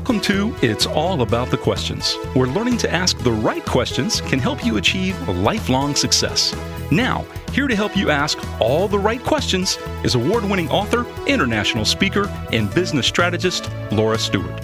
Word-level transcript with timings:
Welcome 0.00 0.22
to 0.22 0.56
It's 0.62 0.86
All 0.86 1.20
About 1.20 1.50
the 1.50 1.58
Questions, 1.58 2.14
where 2.32 2.48
learning 2.48 2.78
to 2.78 2.90
ask 2.90 3.18
the 3.18 3.32
right 3.32 3.62
questions 3.66 4.22
can 4.22 4.38
help 4.38 4.64
you 4.64 4.78
achieve 4.78 5.28
lifelong 5.28 5.94
success. 5.94 6.56
Now, 6.90 7.26
here 7.52 7.68
to 7.68 7.76
help 7.76 7.94
you 7.94 8.08
ask 8.08 8.38
all 8.62 8.88
the 8.88 8.98
right 8.98 9.22
questions 9.22 9.76
is 10.02 10.14
award 10.14 10.44
winning 10.44 10.70
author, 10.70 11.04
international 11.26 11.84
speaker, 11.84 12.28
and 12.50 12.74
business 12.74 13.06
strategist 13.06 13.70
Laura 13.92 14.18
Stewart. 14.18 14.58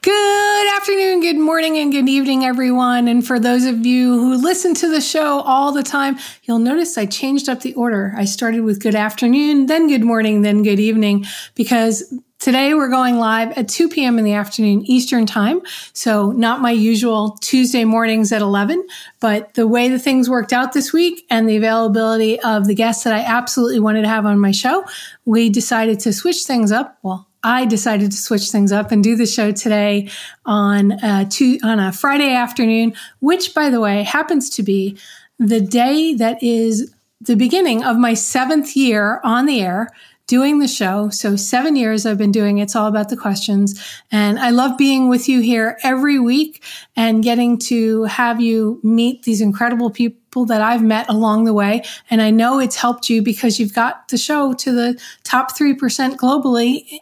Good 0.00 0.76
afternoon, 0.76 1.22
good 1.22 1.38
morning, 1.38 1.78
and 1.78 1.90
good 1.90 2.08
evening, 2.08 2.44
everyone. 2.44 3.08
And 3.08 3.26
for 3.26 3.40
those 3.40 3.64
of 3.64 3.84
you 3.84 4.16
who 4.16 4.36
listen 4.36 4.74
to 4.74 4.88
the 4.88 5.00
show 5.00 5.40
all 5.40 5.72
the 5.72 5.82
time, 5.82 6.18
you'll 6.44 6.60
notice 6.60 6.96
I 6.96 7.06
changed 7.06 7.48
up 7.48 7.62
the 7.62 7.74
order. 7.74 8.14
I 8.16 8.26
started 8.26 8.60
with 8.60 8.80
good 8.80 8.94
afternoon, 8.94 9.66
then 9.66 9.88
good 9.88 10.04
morning, 10.04 10.42
then 10.42 10.62
good 10.62 10.78
evening, 10.78 11.24
because 11.56 12.04
Today 12.42 12.74
we're 12.74 12.88
going 12.88 13.18
live 13.18 13.56
at 13.56 13.68
2 13.68 13.88
p.m. 13.88 14.18
in 14.18 14.24
the 14.24 14.32
afternoon 14.32 14.84
Eastern 14.84 15.26
time. 15.26 15.62
So 15.92 16.32
not 16.32 16.60
my 16.60 16.72
usual 16.72 17.38
Tuesday 17.40 17.84
mornings 17.84 18.32
at 18.32 18.42
11, 18.42 18.84
but 19.20 19.54
the 19.54 19.68
way 19.68 19.88
the 19.88 20.00
things 20.00 20.28
worked 20.28 20.52
out 20.52 20.72
this 20.72 20.92
week 20.92 21.24
and 21.30 21.48
the 21.48 21.56
availability 21.56 22.40
of 22.40 22.66
the 22.66 22.74
guests 22.74 23.04
that 23.04 23.14
I 23.14 23.20
absolutely 23.20 23.78
wanted 23.78 24.02
to 24.02 24.08
have 24.08 24.26
on 24.26 24.40
my 24.40 24.50
show, 24.50 24.84
we 25.24 25.50
decided 25.50 26.00
to 26.00 26.12
switch 26.12 26.42
things 26.42 26.72
up. 26.72 26.98
Well, 27.04 27.28
I 27.44 27.64
decided 27.64 28.10
to 28.10 28.18
switch 28.18 28.50
things 28.50 28.72
up 28.72 28.90
and 28.90 29.04
do 29.04 29.14
the 29.14 29.26
show 29.26 29.52
today 29.52 30.08
on 30.44 30.90
a 31.00 31.24
two, 31.30 31.60
on 31.62 31.78
a 31.78 31.92
Friday 31.92 32.34
afternoon, 32.34 32.94
which 33.20 33.54
by 33.54 33.70
the 33.70 33.80
way 33.80 34.02
happens 34.02 34.50
to 34.50 34.64
be 34.64 34.98
the 35.38 35.60
day 35.60 36.14
that 36.14 36.42
is 36.42 36.92
the 37.20 37.36
beginning 37.36 37.84
of 37.84 37.96
my 37.96 38.14
seventh 38.14 38.74
year 38.74 39.20
on 39.22 39.46
the 39.46 39.60
air 39.60 39.90
doing 40.26 40.58
the 40.58 40.68
show. 40.68 41.10
So 41.10 41.36
seven 41.36 41.76
years 41.76 42.06
I've 42.06 42.18
been 42.18 42.32
doing 42.32 42.58
It's 42.58 42.76
All 42.76 42.86
About 42.86 43.08
the 43.08 43.16
Questions. 43.16 43.82
And 44.10 44.38
I 44.38 44.50
love 44.50 44.78
being 44.78 45.08
with 45.08 45.28
you 45.28 45.40
here 45.40 45.78
every 45.82 46.18
week 46.18 46.64
and 46.96 47.22
getting 47.22 47.58
to 47.58 48.04
have 48.04 48.40
you 48.40 48.80
meet 48.82 49.24
these 49.24 49.40
incredible 49.40 49.90
people 49.90 50.46
that 50.46 50.62
I've 50.62 50.82
met 50.82 51.08
along 51.08 51.44
the 51.44 51.52
way. 51.52 51.82
And 52.08 52.22
I 52.22 52.30
know 52.30 52.58
it's 52.58 52.76
helped 52.76 53.10
you 53.10 53.22
because 53.22 53.58
you've 53.58 53.74
got 53.74 54.08
the 54.08 54.16
show 54.16 54.54
to 54.54 54.72
the 54.72 55.00
top 55.24 55.56
3% 55.56 55.76
globally 56.16 57.00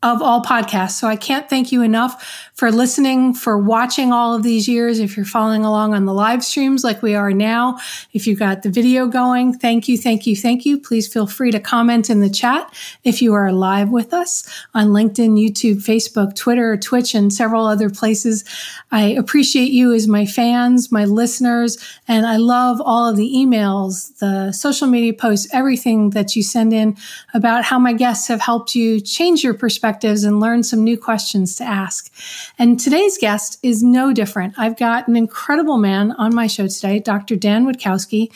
of 0.00 0.22
all 0.22 0.40
podcasts. 0.42 0.92
So 0.92 1.08
I 1.08 1.16
can't 1.16 1.50
thank 1.50 1.72
you 1.72 1.82
enough 1.82 2.48
for 2.54 2.70
listening, 2.70 3.34
for 3.34 3.58
watching 3.58 4.12
all 4.12 4.32
of 4.32 4.44
these 4.44 4.68
years. 4.68 5.00
If 5.00 5.16
you're 5.16 5.26
following 5.26 5.64
along 5.64 5.92
on 5.92 6.04
the 6.04 6.14
live 6.14 6.44
streams 6.44 6.84
like 6.84 7.02
we 7.02 7.16
are 7.16 7.32
now, 7.32 7.78
if 8.12 8.24
you've 8.24 8.38
got 8.38 8.62
the 8.62 8.70
video 8.70 9.08
going, 9.08 9.58
thank 9.58 9.88
you, 9.88 9.98
thank 9.98 10.24
you, 10.24 10.36
thank 10.36 10.64
you. 10.64 10.78
Please 10.78 11.12
feel 11.12 11.26
free 11.26 11.50
to 11.50 11.58
comment 11.58 12.10
in 12.10 12.20
the 12.20 12.30
chat 12.30 12.72
if 13.02 13.20
you 13.20 13.34
are 13.34 13.50
live 13.50 13.90
with 13.90 14.14
us 14.14 14.48
on 14.72 14.88
LinkedIn, 14.88 15.36
YouTube, 15.36 15.84
Facebook, 15.84 16.36
Twitter, 16.36 16.76
Twitch, 16.76 17.16
and 17.16 17.32
several 17.32 17.66
other 17.66 17.90
places. 17.90 18.44
I 18.92 19.06
appreciate 19.06 19.72
you 19.72 19.92
as 19.92 20.06
my 20.06 20.26
fans, 20.26 20.92
my 20.92 21.06
listeners, 21.06 21.76
and 22.06 22.24
I 22.24 22.36
love 22.36 22.80
all 22.80 23.10
of 23.10 23.16
the 23.16 23.32
emails, 23.34 24.16
the 24.18 24.52
social 24.52 24.86
media 24.86 25.12
posts, 25.12 25.52
everything 25.52 26.10
that 26.10 26.36
you 26.36 26.44
send 26.44 26.72
in 26.72 26.96
about 27.34 27.64
how 27.64 27.80
my 27.80 27.92
guests 27.92 28.28
have 28.28 28.40
helped 28.40 28.76
you 28.76 29.00
change 29.00 29.42
your 29.42 29.54
perspective 29.54 29.87
perspectives 29.88 30.24
and 30.24 30.38
learn 30.38 30.62
some 30.62 30.84
new 30.84 30.98
questions 30.98 31.54
to 31.56 31.64
ask. 31.64 32.12
And 32.58 32.78
today's 32.78 33.16
guest 33.16 33.58
is 33.62 33.82
no 33.82 34.12
different. 34.12 34.54
I've 34.58 34.76
got 34.76 35.08
an 35.08 35.16
incredible 35.16 35.78
man 35.78 36.12
on 36.12 36.34
my 36.34 36.46
show 36.46 36.68
today, 36.68 36.98
Dr. 36.98 37.36
Dan 37.36 37.66
Witkowski, 37.66 38.30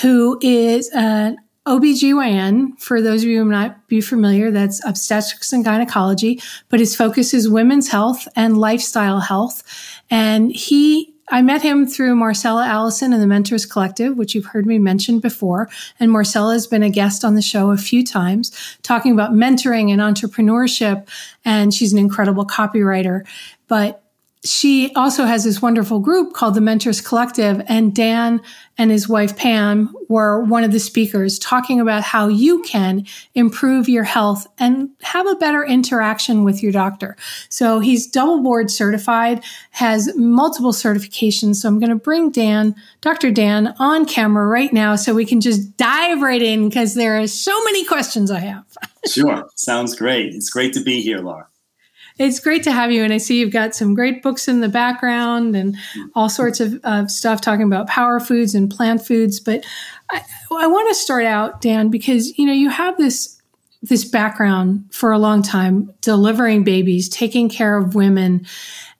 who 0.00 0.38
is 0.40 0.90
an 0.94 1.36
OBGYN, 1.66 2.80
for 2.80 3.02
those 3.02 3.22
of 3.22 3.28
you 3.28 3.40
who 3.40 3.44
may 3.44 3.56
not 3.56 3.86
be 3.88 4.00
familiar, 4.00 4.50
that's 4.50 4.82
obstetrics 4.86 5.52
and 5.52 5.62
gynecology, 5.62 6.40
but 6.70 6.80
his 6.80 6.96
focus 6.96 7.34
is 7.34 7.50
women's 7.50 7.88
health 7.88 8.26
and 8.34 8.56
lifestyle 8.56 9.20
health. 9.20 9.62
And 10.10 10.50
he 10.50 11.07
I 11.30 11.42
met 11.42 11.62
him 11.62 11.86
through 11.86 12.16
Marcella 12.16 12.66
Allison 12.66 13.12
and 13.12 13.22
the 13.22 13.26
Mentors 13.26 13.66
Collective, 13.66 14.16
which 14.16 14.34
you've 14.34 14.46
heard 14.46 14.66
me 14.66 14.78
mention 14.78 15.20
before. 15.20 15.68
And 16.00 16.10
Marcella 16.10 16.54
has 16.54 16.66
been 16.66 16.82
a 16.82 16.90
guest 16.90 17.24
on 17.24 17.34
the 17.34 17.42
show 17.42 17.70
a 17.70 17.76
few 17.76 18.04
times 18.04 18.50
talking 18.82 19.12
about 19.12 19.32
mentoring 19.32 19.90
and 19.92 20.00
entrepreneurship. 20.00 21.06
And 21.44 21.72
she's 21.74 21.92
an 21.92 21.98
incredible 21.98 22.46
copywriter. 22.46 23.26
But 23.68 24.02
she 24.44 24.92
also 24.94 25.24
has 25.24 25.42
this 25.42 25.60
wonderful 25.60 25.98
group 25.98 26.32
called 26.32 26.54
the 26.54 26.60
Mentors 26.60 27.00
Collective, 27.00 27.60
and 27.68 27.94
Dan 27.94 28.40
and 28.76 28.90
his 28.90 29.08
wife 29.08 29.36
Pam 29.36 29.92
were 30.08 30.44
one 30.44 30.62
of 30.62 30.70
the 30.70 30.78
speakers 30.78 31.38
talking 31.40 31.80
about 31.80 32.04
how 32.04 32.28
you 32.28 32.62
can 32.62 33.04
improve 33.34 33.88
your 33.88 34.04
health 34.04 34.46
and 34.58 34.90
have 35.02 35.26
a 35.26 35.34
better 35.34 35.64
interaction 35.64 36.44
with 36.44 36.62
your 36.62 36.70
doctor. 36.70 37.16
So 37.48 37.80
he's 37.80 38.06
double 38.06 38.42
board 38.42 38.70
certified, 38.70 39.42
has 39.70 40.14
multiple 40.16 40.72
certifications. 40.72 41.56
So 41.56 41.68
I'm 41.68 41.80
going 41.80 41.90
to 41.90 41.96
bring 41.96 42.30
Dan, 42.30 42.76
Dr. 43.00 43.32
Dan, 43.32 43.74
on 43.78 44.06
camera 44.06 44.46
right 44.46 44.72
now 44.72 44.94
so 44.94 45.14
we 45.14 45.26
can 45.26 45.40
just 45.40 45.76
dive 45.76 46.22
right 46.22 46.42
in 46.42 46.68
because 46.68 46.94
there 46.94 47.20
are 47.20 47.26
so 47.26 47.64
many 47.64 47.84
questions 47.84 48.30
I 48.30 48.40
have. 48.40 48.64
sure. 49.10 49.48
Sounds 49.56 49.96
great. 49.96 50.34
It's 50.34 50.50
great 50.50 50.72
to 50.74 50.80
be 50.80 51.02
here, 51.02 51.18
Laura 51.18 51.48
it's 52.18 52.40
great 52.40 52.62
to 52.64 52.72
have 52.72 52.90
you. 52.90 53.04
And 53.04 53.12
I 53.12 53.18
see 53.18 53.40
you've 53.40 53.52
got 53.52 53.74
some 53.74 53.94
great 53.94 54.22
books 54.22 54.48
in 54.48 54.60
the 54.60 54.68
background 54.68 55.54
and 55.54 55.76
all 56.14 56.28
sorts 56.28 56.60
of, 56.60 56.78
of 56.84 57.10
stuff 57.10 57.40
talking 57.40 57.66
about 57.66 57.86
power 57.86 58.20
foods 58.20 58.54
and 58.54 58.70
plant 58.70 59.06
foods. 59.06 59.40
But 59.40 59.64
I, 60.10 60.22
I 60.50 60.66
want 60.66 60.88
to 60.88 60.94
start 60.94 61.24
out, 61.24 61.60
Dan, 61.60 61.88
because 61.88 62.36
you 62.38 62.46
know 62.46 62.52
you 62.52 62.70
have 62.70 62.96
this 62.98 63.40
this 63.80 64.04
background 64.04 64.84
for 64.90 65.12
a 65.12 65.18
long 65.18 65.42
time, 65.42 65.94
delivering 66.00 66.64
babies, 66.64 67.08
taking 67.08 67.48
care 67.48 67.76
of 67.76 67.94
women, 67.94 68.44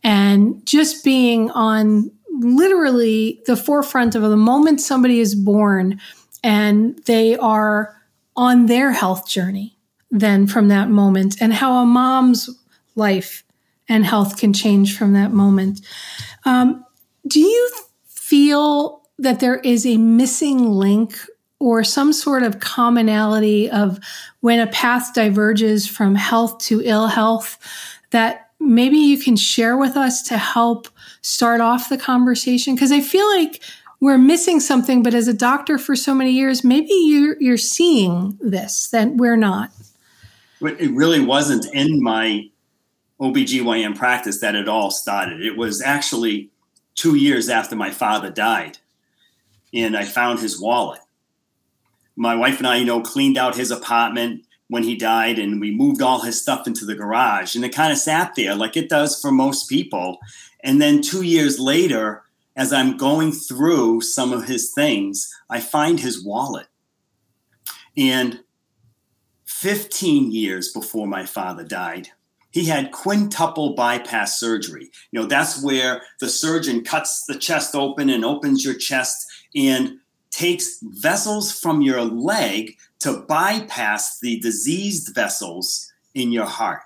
and 0.04 0.64
just 0.64 1.04
being 1.04 1.50
on 1.50 2.10
literally 2.40 3.42
the 3.46 3.56
forefront 3.56 4.14
of 4.14 4.22
the 4.22 4.36
moment 4.36 4.80
somebody 4.80 5.18
is 5.18 5.34
born 5.34 6.00
and 6.44 6.96
they 7.06 7.36
are 7.36 7.96
on 8.36 8.66
their 8.66 8.92
health 8.92 9.28
journey 9.28 9.76
then 10.10 10.46
from 10.46 10.68
that 10.68 10.88
moment 10.88 11.36
and 11.40 11.52
how 11.52 11.82
a 11.82 11.86
mom's 11.86 12.48
life 12.98 13.44
and 13.88 14.04
health 14.04 14.36
can 14.36 14.53
change 14.53 14.97
from 14.97 15.14
that 15.14 15.32
moment. 15.32 15.81
Um, 16.44 16.84
do 17.26 17.41
you 17.41 17.70
feel 18.06 19.03
that 19.19 19.41
there 19.41 19.56
is 19.56 19.86
a 19.86 19.97
missing 19.97 20.70
link 20.70 21.16
or 21.58 21.82
some 21.82 22.12
sort 22.12 22.42
of 22.42 22.60
commonality 22.60 23.70
of 23.70 23.98
when 24.41 24.60
a 24.60 24.66
path 24.66 25.12
diverges 25.14 25.88
from 25.88 26.14
health 26.14 26.58
to 26.58 26.82
ill 26.84 27.08
health 27.08 27.58
that 28.10 28.50
maybe 28.60 28.97
you 28.97 29.19
can 29.19 29.37
share 29.37 29.76
with 29.76 29.97
us 29.97 30.22
to 30.22 30.38
help 30.38 30.88
start 31.22 31.60
off 31.60 31.88
the 31.88 31.98
conversation? 31.98 32.75
Because 32.75 32.92
I 32.92 33.00
feel 33.00 33.26
like 33.37 33.62
we're 34.00 34.19
missing 34.19 34.60
something, 34.60 35.03
but 35.03 35.14
as 35.14 35.26
a 35.26 35.34
doctor 35.34 35.78
for 35.78 35.97
so 35.97 36.14
many 36.14 36.31
years, 36.31 36.62
maybe 36.62 36.92
you're, 36.92 37.37
you're 37.41 37.56
seeing 37.56 38.38
this 38.41 38.88
that 38.91 39.16
we're 39.16 39.37
not. 39.37 39.70
But 40.60 40.81
It 40.81 40.92
really 40.92 41.20
wasn't 41.20 41.66
in 41.75 42.03
my 42.03 42.48
OBGYN 43.20 43.96
practice 43.96 44.40
that 44.40 44.54
it 44.54 44.68
all 44.68 44.90
started. 44.90 45.44
It 45.44 45.56
was 45.56 45.82
actually 45.82 46.50
two 46.94 47.16
years 47.16 47.48
after 47.48 47.74
my 47.76 47.90
father 47.90 48.30
died, 48.30 48.78
and 49.72 49.96
I 49.96 50.04
found 50.04 50.40
his 50.40 50.60
wallet. 50.60 51.00
My 52.16 52.34
wife 52.34 52.58
and 52.58 52.66
I, 52.66 52.76
you 52.76 52.84
know, 52.84 53.00
cleaned 53.00 53.38
out 53.38 53.56
his 53.56 53.70
apartment 53.70 54.44
when 54.68 54.82
he 54.82 54.96
died, 54.96 55.38
and 55.38 55.60
we 55.60 55.74
moved 55.74 56.02
all 56.02 56.22
his 56.22 56.40
stuff 56.40 56.66
into 56.66 56.84
the 56.84 56.94
garage, 56.94 57.54
and 57.54 57.64
it 57.64 57.74
kind 57.74 57.92
of 57.92 57.98
sat 57.98 58.34
there 58.36 58.54
like 58.54 58.76
it 58.76 58.88
does 58.88 59.20
for 59.20 59.32
most 59.32 59.68
people. 59.68 60.18
And 60.62 60.80
then 60.80 61.00
two 61.00 61.22
years 61.22 61.58
later, 61.58 62.22
as 62.56 62.72
I'm 62.72 62.96
going 62.96 63.32
through 63.32 64.00
some 64.00 64.32
of 64.32 64.46
his 64.46 64.72
things, 64.72 65.32
I 65.48 65.60
find 65.60 66.00
his 66.00 66.24
wallet. 66.24 66.66
And 67.96 68.40
15 69.44 70.30
years 70.32 70.72
before 70.72 71.06
my 71.06 71.25
father 71.25 71.64
died, 71.64 72.10
he 72.58 72.64
had 72.64 72.90
quintuple 72.90 73.75
bypass 73.75 74.40
surgery. 74.40 74.90
You 75.12 75.20
know, 75.20 75.26
that's 75.26 75.62
where 75.62 76.02
the 76.19 76.28
surgeon 76.28 76.82
cuts 76.82 77.25
the 77.26 77.38
chest 77.38 77.76
open 77.76 78.10
and 78.10 78.25
opens 78.25 78.64
your 78.64 78.75
chest 78.75 79.26
and 79.55 79.99
takes 80.32 80.81
vessels 80.82 81.56
from 81.56 81.82
your 81.82 82.02
leg 82.02 82.76
to 83.00 83.25
bypass 83.28 84.19
the 84.19 84.40
diseased 84.40 85.14
vessels 85.14 85.93
in 86.14 86.32
your 86.32 86.46
heart. 86.46 86.82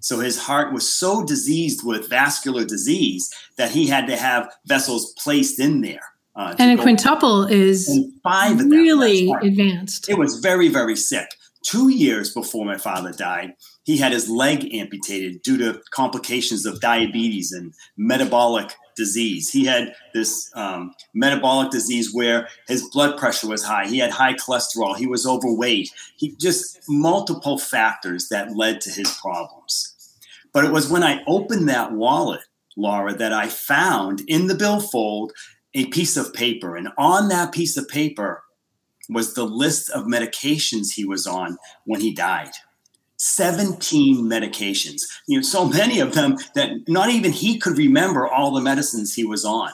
So 0.00 0.18
his 0.18 0.38
heart 0.38 0.72
was 0.72 0.88
so 0.88 1.24
diseased 1.24 1.86
with 1.86 2.10
vascular 2.10 2.64
disease 2.64 3.32
that 3.56 3.70
he 3.70 3.86
had 3.86 4.08
to 4.08 4.16
have 4.16 4.52
vessels 4.66 5.12
placed 5.12 5.60
in 5.60 5.82
there. 5.82 6.02
Uh, 6.34 6.56
and 6.58 6.80
a 6.80 6.82
quintuple 6.82 7.44
is 7.44 8.08
five 8.24 8.58
really 8.58 9.30
advanced. 9.40 10.08
It 10.08 10.18
was 10.18 10.40
very, 10.40 10.66
very 10.66 10.96
sick. 10.96 11.28
Two 11.64 11.90
years 11.90 12.34
before 12.34 12.64
my 12.64 12.78
father 12.78 13.12
died, 13.12 13.52
he 13.84 13.96
had 13.96 14.12
his 14.12 14.28
leg 14.28 14.72
amputated 14.74 15.42
due 15.42 15.58
to 15.58 15.80
complications 15.90 16.66
of 16.66 16.80
diabetes 16.80 17.52
and 17.52 17.74
metabolic 17.96 18.74
disease. 18.96 19.50
He 19.50 19.64
had 19.64 19.94
this 20.14 20.50
um, 20.54 20.94
metabolic 21.14 21.70
disease 21.70 22.12
where 22.12 22.48
his 22.68 22.88
blood 22.90 23.18
pressure 23.18 23.48
was 23.48 23.64
high. 23.64 23.86
He 23.86 23.98
had 23.98 24.10
high 24.10 24.34
cholesterol. 24.34 24.96
He 24.96 25.06
was 25.06 25.26
overweight. 25.26 25.90
He 26.16 26.36
just 26.36 26.78
multiple 26.88 27.58
factors 27.58 28.28
that 28.28 28.56
led 28.56 28.80
to 28.82 28.90
his 28.90 29.10
problems. 29.20 30.18
But 30.52 30.64
it 30.64 30.72
was 30.72 30.90
when 30.90 31.02
I 31.02 31.24
opened 31.26 31.68
that 31.68 31.92
wallet, 31.92 32.42
Laura, 32.76 33.14
that 33.14 33.32
I 33.32 33.48
found 33.48 34.22
in 34.28 34.46
the 34.46 34.54
billfold 34.54 35.32
a 35.74 35.86
piece 35.86 36.16
of 36.16 36.34
paper. 36.34 36.76
And 36.76 36.88
on 36.98 37.28
that 37.28 37.52
piece 37.52 37.76
of 37.76 37.88
paper 37.88 38.44
was 39.08 39.34
the 39.34 39.44
list 39.44 39.90
of 39.90 40.04
medications 40.04 40.92
he 40.94 41.04
was 41.04 41.26
on 41.26 41.56
when 41.84 42.00
he 42.00 42.14
died. 42.14 42.52
17 43.22 44.24
medications. 44.24 45.02
You 45.28 45.38
know, 45.38 45.42
so 45.42 45.68
many 45.68 46.00
of 46.00 46.14
them 46.14 46.38
that 46.56 46.70
not 46.88 47.08
even 47.08 47.30
he 47.30 47.56
could 47.56 47.78
remember 47.78 48.26
all 48.26 48.52
the 48.52 48.60
medicines 48.60 49.14
he 49.14 49.24
was 49.24 49.44
on. 49.44 49.70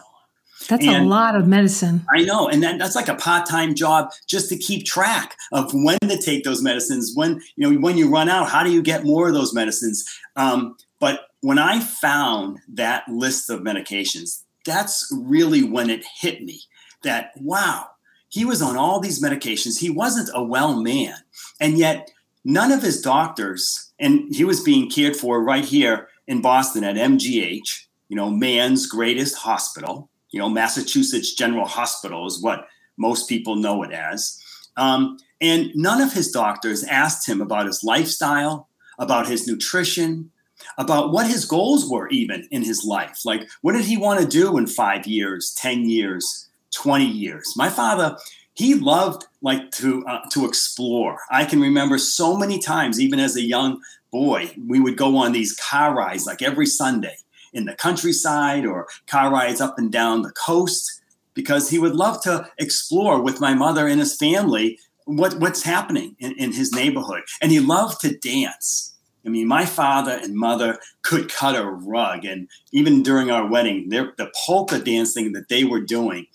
That's 0.69 0.85
and 0.85 1.07
a 1.07 1.09
lot 1.09 1.35
of 1.35 1.47
medicine. 1.47 2.05
I 2.15 2.25
know. 2.25 2.49
And 2.49 2.63
that, 2.63 2.79
that's 2.79 2.95
like 2.95 3.09
a 3.09 3.15
part-time 3.15 3.75
job 3.75 4.11
just 4.27 4.51
to 4.51 4.59
keep 4.59 4.85
track 4.85 5.35
of 5.51 5.73
when 5.73 5.99
to 6.01 6.19
take 6.19 6.45
those 6.45 6.63
medicines, 6.63 7.13
when, 7.15 7.41
you 7.57 7.71
know, 7.71 7.81
when 7.81 7.97
you 7.97 8.11
run 8.11 8.29
out, 8.29 8.51
how 8.51 8.63
do 8.63 8.71
you 8.71 8.83
get 8.83 9.05
more 9.05 9.29
of 9.29 9.35
those 9.35 9.55
medicines? 9.55 10.05
Um, 10.37 10.77
but 11.01 11.29
when 11.41 11.59
I 11.59 11.81
found 11.81 12.59
that 12.75 13.09
list 13.09 13.49
of 13.49 13.61
medications, 13.61 14.43
that's 14.67 15.11
really 15.17 15.63
when 15.63 15.89
it 15.89 16.05
hit 16.21 16.43
me 16.43 16.61
that, 17.03 17.31
wow, 17.37 17.87
he 18.29 18.45
was 18.45 18.61
on 18.61 18.77
all 18.77 19.01
these 19.01 19.23
medications. 19.23 19.79
He 19.79 19.89
wasn't 19.89 20.29
a 20.35 20.43
well 20.43 20.83
man. 20.83 21.15
And 21.61 21.79
yet 21.79 22.11
none 22.49 22.73
of 22.73 22.83
his 22.83 23.01
doctors, 23.01 23.93
and 23.99 24.35
he 24.35 24.45
was 24.45 24.63
being 24.63 24.91
cared 24.91 25.17
for 25.17 25.43
right 25.43 25.65
here 25.65 26.09
in 26.27 26.43
Boston 26.43 26.83
at 26.83 26.97
MGH, 26.97 27.87
you 28.09 28.17
know, 28.17 28.31
man's 28.31 28.87
greatest 28.87 29.37
hospital 29.37 30.11
you 30.31 30.39
know, 30.39 30.49
Massachusetts 30.49 31.35
General 31.35 31.67
Hospital 31.67 32.27
is 32.27 32.43
what 32.43 32.67
most 32.97 33.29
people 33.29 33.57
know 33.57 33.83
it 33.83 33.93
as. 33.93 34.41
Um, 34.77 35.19
and 35.41 35.71
none 35.75 36.01
of 36.01 36.13
his 36.13 36.31
doctors 36.31 36.85
asked 36.85 37.29
him 37.29 37.41
about 37.41 37.67
his 37.67 37.83
lifestyle, 37.83 38.69
about 38.99 39.29
his 39.29 39.47
nutrition, 39.47 40.31
about 40.77 41.13
what 41.13 41.27
his 41.27 41.45
goals 41.45 41.89
were, 41.89 42.09
even 42.09 42.47
in 42.51 42.63
his 42.63 42.85
life. 42.85 43.21
Like, 43.25 43.49
what 43.63 43.73
did 43.73 43.85
he 43.85 43.97
want 43.97 44.21
to 44.21 44.27
do 44.27 44.59
in 44.59 44.67
five 44.67 45.07
years, 45.07 45.55
10 45.57 45.89
years, 45.89 46.49
20 46.75 47.07
years? 47.07 47.55
My 47.57 47.71
father, 47.71 48.19
he 48.59 48.75
loved 48.75 49.25
like 49.41 49.71
to 49.71 50.05
uh, 50.07 50.29
to 50.33 50.45
explore. 50.45 51.21
I 51.31 51.45
can 51.45 51.61
remember 51.61 51.97
so 51.97 52.37
many 52.37 52.59
times, 52.59 53.01
even 53.01 53.21
as 53.21 53.37
a 53.37 53.41
young 53.41 53.81
boy, 54.11 54.51
we 54.67 54.81
would 54.81 54.97
go 54.97 55.17
on 55.17 55.31
these 55.31 55.55
car 55.55 55.95
rides 55.95 56.27
like 56.27 56.43
every 56.43 56.67
Sunday 56.67 57.17
in 57.53 57.67
the 57.67 57.77
countryside 57.77 58.67
or 58.67 58.89
car 59.07 59.31
rides 59.33 59.61
up 59.61 59.79
and 59.79 59.93
down 59.93 60.23
the 60.23 60.33
coast 60.33 61.01
because 61.35 61.71
he 61.71 61.79
would 61.79 61.95
love 61.95 62.21
to 62.23 62.51
explore 62.59 63.23
with 63.23 63.41
my 63.41 63.55
mother 63.55 63.87
and 63.87 64.01
his 64.01 64.17
family 64.17 64.77
what, 65.05 65.39
what's 65.39 65.63
happening 65.63 66.17
in, 66.19 66.33
in 66.33 66.53
his 66.53 66.73
neighborhood. 66.73 67.23
And 67.41 67.53
he 67.53 67.61
loved 67.61 68.01
to 68.01 68.17
dance. 68.17 68.93
I 69.25 69.29
mean, 69.29 69.47
my 69.47 69.67
father 69.67 70.19
and 70.21 70.35
mother 70.35 70.79
could 71.03 71.33
cut 71.33 71.55
a 71.55 71.65
rug. 71.65 72.25
And 72.25 72.49
even 72.73 73.05
during 73.05 73.31
our 73.31 73.47
wedding, 73.47 73.89
the 73.89 74.33
polka 74.45 74.81
dancing 74.81 75.33
that 75.35 75.49
they 75.49 75.63
were 75.63 75.81
doing 75.81 76.27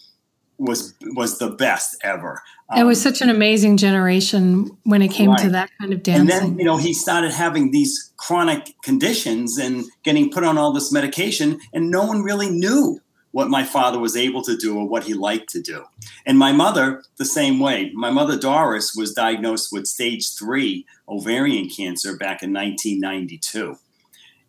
was 0.64 0.94
was 1.02 1.40
the 1.40 1.50
best 1.50 1.98
ever. 2.04 2.42
Um, 2.70 2.80
it 2.80 2.84
was 2.86 3.02
such 3.02 3.22
an 3.22 3.30
amazing 3.30 3.78
generation 3.78 4.78
when 4.84 5.02
it 5.02 5.10
came 5.10 5.32
right. 5.32 5.40
to 5.40 5.50
that 5.50 5.70
kind 5.80 5.94
of 5.94 6.02
dancing. 6.02 6.22
And 6.22 6.30
then, 6.30 6.60
you 6.60 6.66
know, 6.66 6.78
he 6.78 6.94
started 6.94 7.32
having 7.32 7.72
these 7.72 8.12
chronic 8.18 8.74
conditions 8.84 9.58
and 9.58 9.86
getting 10.04 10.32
put 10.32 10.44
on 10.44 10.58
all 10.58 10.74
this 10.74 10.92
medication, 10.92 11.60
and 11.74 11.92
no 11.92 12.06
one 12.06 12.24
really 12.24 12.50
knew 12.50 13.00
what 13.32 13.50
my 13.50 13.64
father 13.64 14.00
was 14.00 14.16
able 14.16 14.44
to 14.44 14.56
do 14.56 14.78
or 14.78 14.88
what 14.88 15.04
he 15.04 15.14
liked 15.14 15.50
to 15.50 15.60
do. 15.60 15.84
And 16.24 16.38
my 16.38 16.52
mother, 16.52 17.04
the 17.18 17.26
same 17.26 17.60
way. 17.60 17.92
My 17.96 18.12
mother, 18.12 18.38
Doris, 18.38 18.94
was 18.96 19.12
diagnosed 19.12 19.70
with 19.72 19.88
stage 19.88 20.36
three 20.36 20.86
ovarian 21.10 21.68
cancer 21.68 22.16
back 22.16 22.44
in 22.44 22.54
1992. 22.54 23.76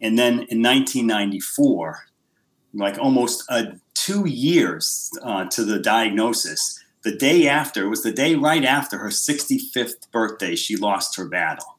And 0.03 0.19
then 0.19 0.33
in 0.51 0.63
1994, 0.63 2.05
like 2.75 2.99
almost 2.99 3.45
a 3.49 3.79
two 3.95 4.29
years 4.29 5.11
uh, 5.23 5.47
to 5.47 5.65
the 5.65 5.79
diagnosis. 5.79 6.81
The 7.03 7.17
day 7.17 7.49
after, 7.49 7.85
it 7.85 7.89
was 7.89 8.03
the 8.03 8.13
day 8.13 8.35
right 8.35 8.65
after 8.65 8.99
her 8.99 9.09
65th 9.09 10.11
birthday, 10.11 10.57
she 10.57 10.77
lost 10.77 11.17
her 11.17 11.29
battle. 11.29 11.79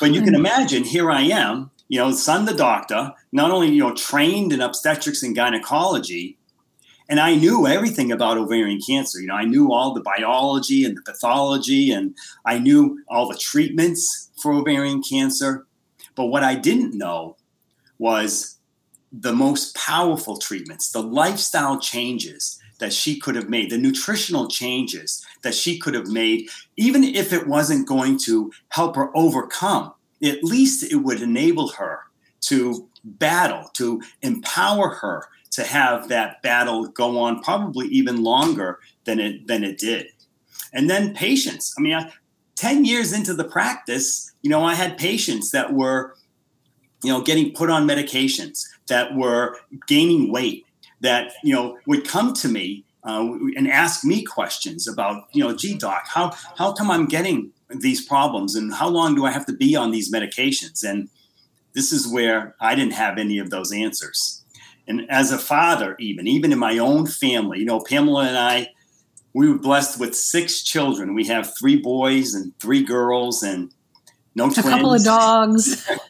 But 0.00 0.12
you 0.12 0.22
can 0.22 0.34
imagine, 0.34 0.84
here 0.84 1.10
I 1.10 1.22
am, 1.22 1.70
you 1.88 1.98
know, 1.98 2.12
son 2.12 2.44
the 2.44 2.54
doctor, 2.54 3.12
not 3.32 3.50
only, 3.50 3.68
you 3.68 3.80
know, 3.80 3.94
trained 3.94 4.52
in 4.52 4.60
obstetrics 4.60 5.22
and 5.22 5.34
gynecology, 5.34 6.38
and 7.08 7.18
I 7.18 7.34
knew 7.34 7.66
everything 7.66 8.12
about 8.12 8.38
ovarian 8.38 8.80
cancer. 8.80 9.20
You 9.20 9.26
know, 9.26 9.34
I 9.34 9.44
knew 9.44 9.72
all 9.72 9.92
the 9.92 10.00
biology 10.00 10.84
and 10.84 10.96
the 10.96 11.02
pathology, 11.02 11.90
and 11.90 12.14
I 12.46 12.60
knew 12.60 13.02
all 13.08 13.28
the 13.28 13.36
treatments 13.36 14.30
for 14.40 14.52
ovarian 14.52 15.02
cancer. 15.02 15.66
But 16.14 16.26
what 16.26 16.44
I 16.44 16.54
didn't 16.54 16.96
know 16.96 17.36
was 17.98 18.59
the 19.12 19.32
most 19.32 19.74
powerful 19.74 20.38
treatments, 20.38 20.92
the 20.92 21.02
lifestyle 21.02 21.78
changes 21.78 22.58
that 22.78 22.92
she 22.92 23.18
could 23.18 23.34
have 23.34 23.48
made, 23.48 23.70
the 23.70 23.78
nutritional 23.78 24.48
changes 24.48 25.24
that 25.42 25.54
she 25.54 25.78
could 25.78 25.94
have 25.94 26.08
made, 26.08 26.48
even 26.76 27.04
if 27.04 27.32
it 27.32 27.46
wasn't 27.46 27.86
going 27.86 28.18
to 28.18 28.50
help 28.70 28.96
her 28.96 29.14
overcome, 29.16 29.92
at 30.22 30.44
least 30.44 30.90
it 30.90 30.96
would 30.96 31.20
enable 31.20 31.68
her 31.68 32.00
to 32.40 32.88
battle, 33.04 33.70
to 33.74 34.00
empower 34.22 34.90
her 34.90 35.24
to 35.50 35.64
have 35.64 36.08
that 36.08 36.40
battle 36.42 36.86
go 36.88 37.18
on 37.18 37.42
probably 37.42 37.86
even 37.88 38.22
longer 38.22 38.78
than 39.04 39.18
it 39.18 39.46
than 39.46 39.64
it 39.64 39.78
did. 39.78 40.06
And 40.72 40.88
then 40.88 41.14
patients. 41.14 41.74
I 41.76 41.80
mean, 41.80 41.94
I, 41.94 42.12
10 42.56 42.84
years 42.84 43.12
into 43.12 43.34
the 43.34 43.44
practice, 43.44 44.32
you 44.42 44.50
know, 44.50 44.62
I 44.62 44.74
had 44.74 44.98
patients 44.98 45.50
that 45.50 45.72
were 45.72 46.14
you 47.02 47.12
know, 47.12 47.22
getting 47.22 47.52
put 47.52 47.70
on 47.70 47.86
medications, 47.86 48.66
that 48.90 49.14
were 49.14 49.56
gaining 49.86 50.30
weight, 50.30 50.66
that 51.00 51.32
you 51.42 51.54
know 51.54 51.78
would 51.86 52.06
come 52.06 52.34
to 52.34 52.48
me 52.48 52.84
uh, 53.04 53.26
and 53.56 53.66
ask 53.66 54.04
me 54.04 54.22
questions 54.22 54.86
about, 54.86 55.24
you 55.32 55.42
know, 55.42 55.56
gee, 55.56 55.74
doc, 55.78 56.02
how 56.06 56.32
how 56.58 56.72
come 56.72 56.90
I'm 56.90 57.06
getting 57.06 57.52
these 57.70 58.04
problems, 58.04 58.54
and 58.54 58.74
how 58.74 58.88
long 58.88 59.14
do 59.14 59.24
I 59.24 59.30
have 59.30 59.46
to 59.46 59.54
be 59.54 59.74
on 59.74 59.90
these 59.90 60.12
medications? 60.12 60.84
And 60.84 61.08
this 61.72 61.92
is 61.92 62.06
where 62.06 62.54
I 62.60 62.74
didn't 62.74 62.92
have 62.92 63.16
any 63.16 63.38
of 63.38 63.48
those 63.48 63.72
answers. 63.72 64.44
And 64.86 65.08
as 65.08 65.32
a 65.32 65.38
father, 65.38 65.96
even 65.98 66.26
even 66.26 66.52
in 66.52 66.58
my 66.58 66.76
own 66.78 67.06
family, 67.06 67.60
you 67.60 67.64
know, 67.64 67.80
Pamela 67.80 68.26
and 68.26 68.36
I, 68.36 68.70
we 69.32 69.48
were 69.48 69.58
blessed 69.58 69.98
with 69.98 70.14
six 70.14 70.62
children. 70.62 71.14
We 71.14 71.26
have 71.26 71.56
three 71.58 71.76
boys 71.76 72.34
and 72.34 72.58
three 72.58 72.82
girls, 72.82 73.42
and 73.42 73.72
no 74.34 74.50
twins. 74.50 74.58
A 74.58 74.62
couple 74.62 74.92
of 74.92 75.04
dogs. 75.04 75.88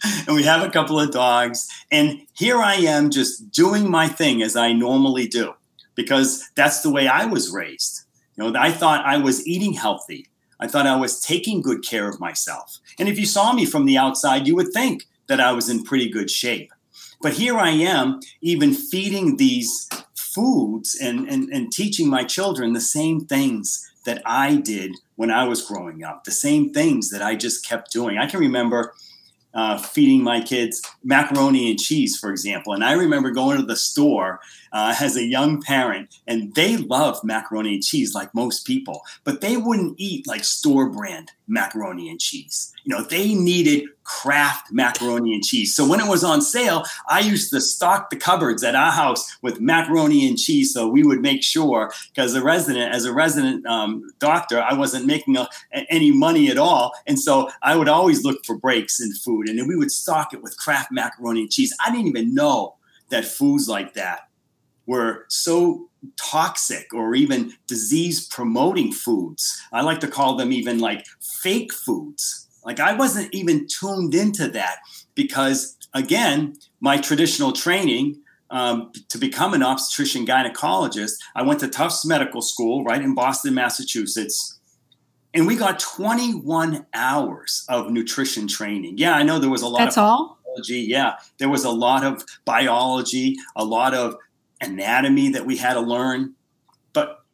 and 0.26 0.36
we 0.36 0.42
have 0.42 0.62
a 0.62 0.70
couple 0.70 0.98
of 1.00 1.10
dogs. 1.10 1.68
And 1.90 2.22
here 2.32 2.58
I 2.58 2.74
am 2.74 3.10
just 3.10 3.50
doing 3.50 3.90
my 3.90 4.08
thing 4.08 4.42
as 4.42 4.56
I 4.56 4.72
normally 4.72 5.26
do 5.26 5.54
because 5.94 6.48
that's 6.54 6.82
the 6.82 6.90
way 6.90 7.08
I 7.08 7.24
was 7.24 7.52
raised. 7.52 8.02
You 8.36 8.44
know, 8.44 8.58
I 8.58 8.70
thought 8.70 9.04
I 9.04 9.16
was 9.16 9.46
eating 9.46 9.72
healthy. 9.72 10.28
I 10.60 10.66
thought 10.66 10.86
I 10.86 10.96
was 10.96 11.20
taking 11.20 11.62
good 11.62 11.82
care 11.82 12.08
of 12.08 12.20
myself. 12.20 12.78
And 12.98 13.08
if 13.08 13.18
you 13.18 13.26
saw 13.26 13.52
me 13.52 13.66
from 13.66 13.86
the 13.86 13.98
outside, 13.98 14.46
you 14.46 14.54
would 14.56 14.72
think 14.72 15.04
that 15.26 15.40
I 15.40 15.52
was 15.52 15.68
in 15.68 15.84
pretty 15.84 16.08
good 16.08 16.30
shape. 16.30 16.72
But 17.20 17.34
here 17.34 17.56
I 17.56 17.70
am, 17.70 18.20
even 18.40 18.74
feeding 18.74 19.36
these 19.36 19.88
foods 20.14 20.96
and, 21.00 21.28
and, 21.28 21.48
and 21.50 21.72
teaching 21.72 22.08
my 22.08 22.24
children 22.24 22.72
the 22.72 22.80
same 22.80 23.20
things 23.20 23.90
that 24.04 24.22
I 24.24 24.56
did 24.56 24.92
when 25.16 25.30
I 25.30 25.44
was 25.44 25.66
growing 25.66 26.04
up, 26.04 26.24
the 26.24 26.30
same 26.30 26.72
things 26.72 27.10
that 27.10 27.22
I 27.22 27.34
just 27.34 27.66
kept 27.66 27.90
doing. 27.90 28.18
I 28.18 28.26
can 28.26 28.40
remember 28.40 28.94
uh, 29.56 29.78
feeding 29.78 30.22
my 30.22 30.40
kids 30.40 30.82
macaroni 31.02 31.70
and 31.70 31.80
cheese, 31.80 32.16
for 32.16 32.30
example. 32.30 32.74
And 32.74 32.84
I 32.84 32.92
remember 32.92 33.30
going 33.30 33.56
to 33.56 33.66
the 33.66 33.74
store 33.74 34.38
uh, 34.76 34.94
as 35.00 35.16
a 35.16 35.24
young 35.24 35.62
parent, 35.62 36.14
and 36.26 36.54
they 36.54 36.76
love 36.76 37.18
macaroni 37.24 37.72
and 37.72 37.82
cheese 37.82 38.14
like 38.14 38.34
most 38.34 38.66
people, 38.66 39.00
but 39.24 39.40
they 39.40 39.56
wouldn't 39.56 39.94
eat 39.96 40.26
like 40.26 40.44
store 40.44 40.90
brand 40.90 41.32
macaroni 41.48 42.10
and 42.10 42.20
cheese. 42.20 42.74
You 42.84 42.94
know, 42.94 43.02
they 43.02 43.32
needed 43.32 43.88
Kraft 44.04 44.70
macaroni 44.70 45.32
and 45.32 45.42
cheese. 45.42 45.74
So 45.74 45.88
when 45.88 45.98
it 45.98 46.08
was 46.08 46.22
on 46.22 46.42
sale, 46.42 46.84
I 47.08 47.20
used 47.20 47.50
to 47.52 47.60
stock 47.62 48.10
the 48.10 48.16
cupboards 48.16 48.62
at 48.62 48.74
our 48.74 48.92
house 48.92 49.38
with 49.40 49.60
macaroni 49.60 50.28
and 50.28 50.36
cheese. 50.36 50.74
So 50.74 50.86
we 50.86 51.02
would 51.02 51.22
make 51.22 51.42
sure, 51.42 51.90
because 52.14 52.34
a 52.34 52.42
resident, 52.42 52.94
as 52.94 53.06
a 53.06 53.14
resident 53.14 53.64
um, 53.64 54.06
doctor, 54.18 54.60
I 54.60 54.74
wasn't 54.74 55.06
making 55.06 55.38
a, 55.38 55.48
any 55.88 56.10
money 56.10 56.50
at 56.50 56.58
all, 56.58 56.92
and 57.06 57.18
so 57.18 57.48
I 57.62 57.76
would 57.76 57.88
always 57.88 58.24
look 58.24 58.44
for 58.44 58.58
breaks 58.58 59.00
in 59.00 59.14
food, 59.14 59.48
and 59.48 59.58
then 59.58 59.68
we 59.68 59.76
would 59.76 59.90
stock 59.90 60.34
it 60.34 60.42
with 60.42 60.58
Kraft 60.58 60.92
macaroni 60.92 61.40
and 61.40 61.50
cheese. 61.50 61.74
I 61.82 61.90
didn't 61.90 62.08
even 62.08 62.34
know 62.34 62.74
that 63.08 63.24
foods 63.24 63.68
like 63.68 63.94
that 63.94 64.26
were 64.86 65.26
so 65.28 65.88
toxic 66.16 66.92
or 66.94 67.14
even 67.14 67.52
disease 67.66 68.26
promoting 68.26 68.92
foods. 68.92 69.60
I 69.72 69.82
like 69.82 70.00
to 70.00 70.08
call 70.08 70.36
them 70.36 70.52
even 70.52 70.78
like 70.78 71.06
fake 71.42 71.72
foods. 71.72 72.48
Like 72.64 72.80
I 72.80 72.94
wasn't 72.94 73.32
even 73.34 73.66
tuned 73.68 74.14
into 74.14 74.48
that 74.48 74.78
because, 75.14 75.76
again, 75.94 76.54
my 76.80 76.96
traditional 76.98 77.52
training 77.52 78.20
um, 78.50 78.92
to 79.08 79.18
become 79.18 79.54
an 79.54 79.62
obstetrician 79.62 80.26
gynecologist, 80.26 81.14
I 81.34 81.42
went 81.42 81.60
to 81.60 81.68
Tufts 81.68 82.04
Medical 82.04 82.42
School 82.42 82.84
right 82.84 83.02
in 83.02 83.14
Boston, 83.14 83.54
Massachusetts. 83.54 84.58
And 85.34 85.46
we 85.46 85.56
got 85.56 85.78
21 85.78 86.86
hours 86.94 87.66
of 87.68 87.90
nutrition 87.90 88.48
training. 88.48 88.98
Yeah, 88.98 89.14
I 89.14 89.22
know 89.22 89.38
there 89.38 89.50
was 89.50 89.62
a 89.62 89.68
lot 89.68 89.78
That's 89.78 89.98
of 89.98 90.04
all? 90.04 90.38
Yeah, 90.68 91.16
there 91.38 91.50
was 91.50 91.64
a 91.64 91.70
lot 91.70 92.02
of 92.02 92.24
biology, 92.46 93.36
a 93.54 93.64
lot 93.64 93.92
of 93.92 94.16
anatomy 94.60 95.30
that 95.30 95.46
we 95.46 95.56
had 95.56 95.74
to 95.74 95.80
learn. 95.80 96.34
But 96.92 97.24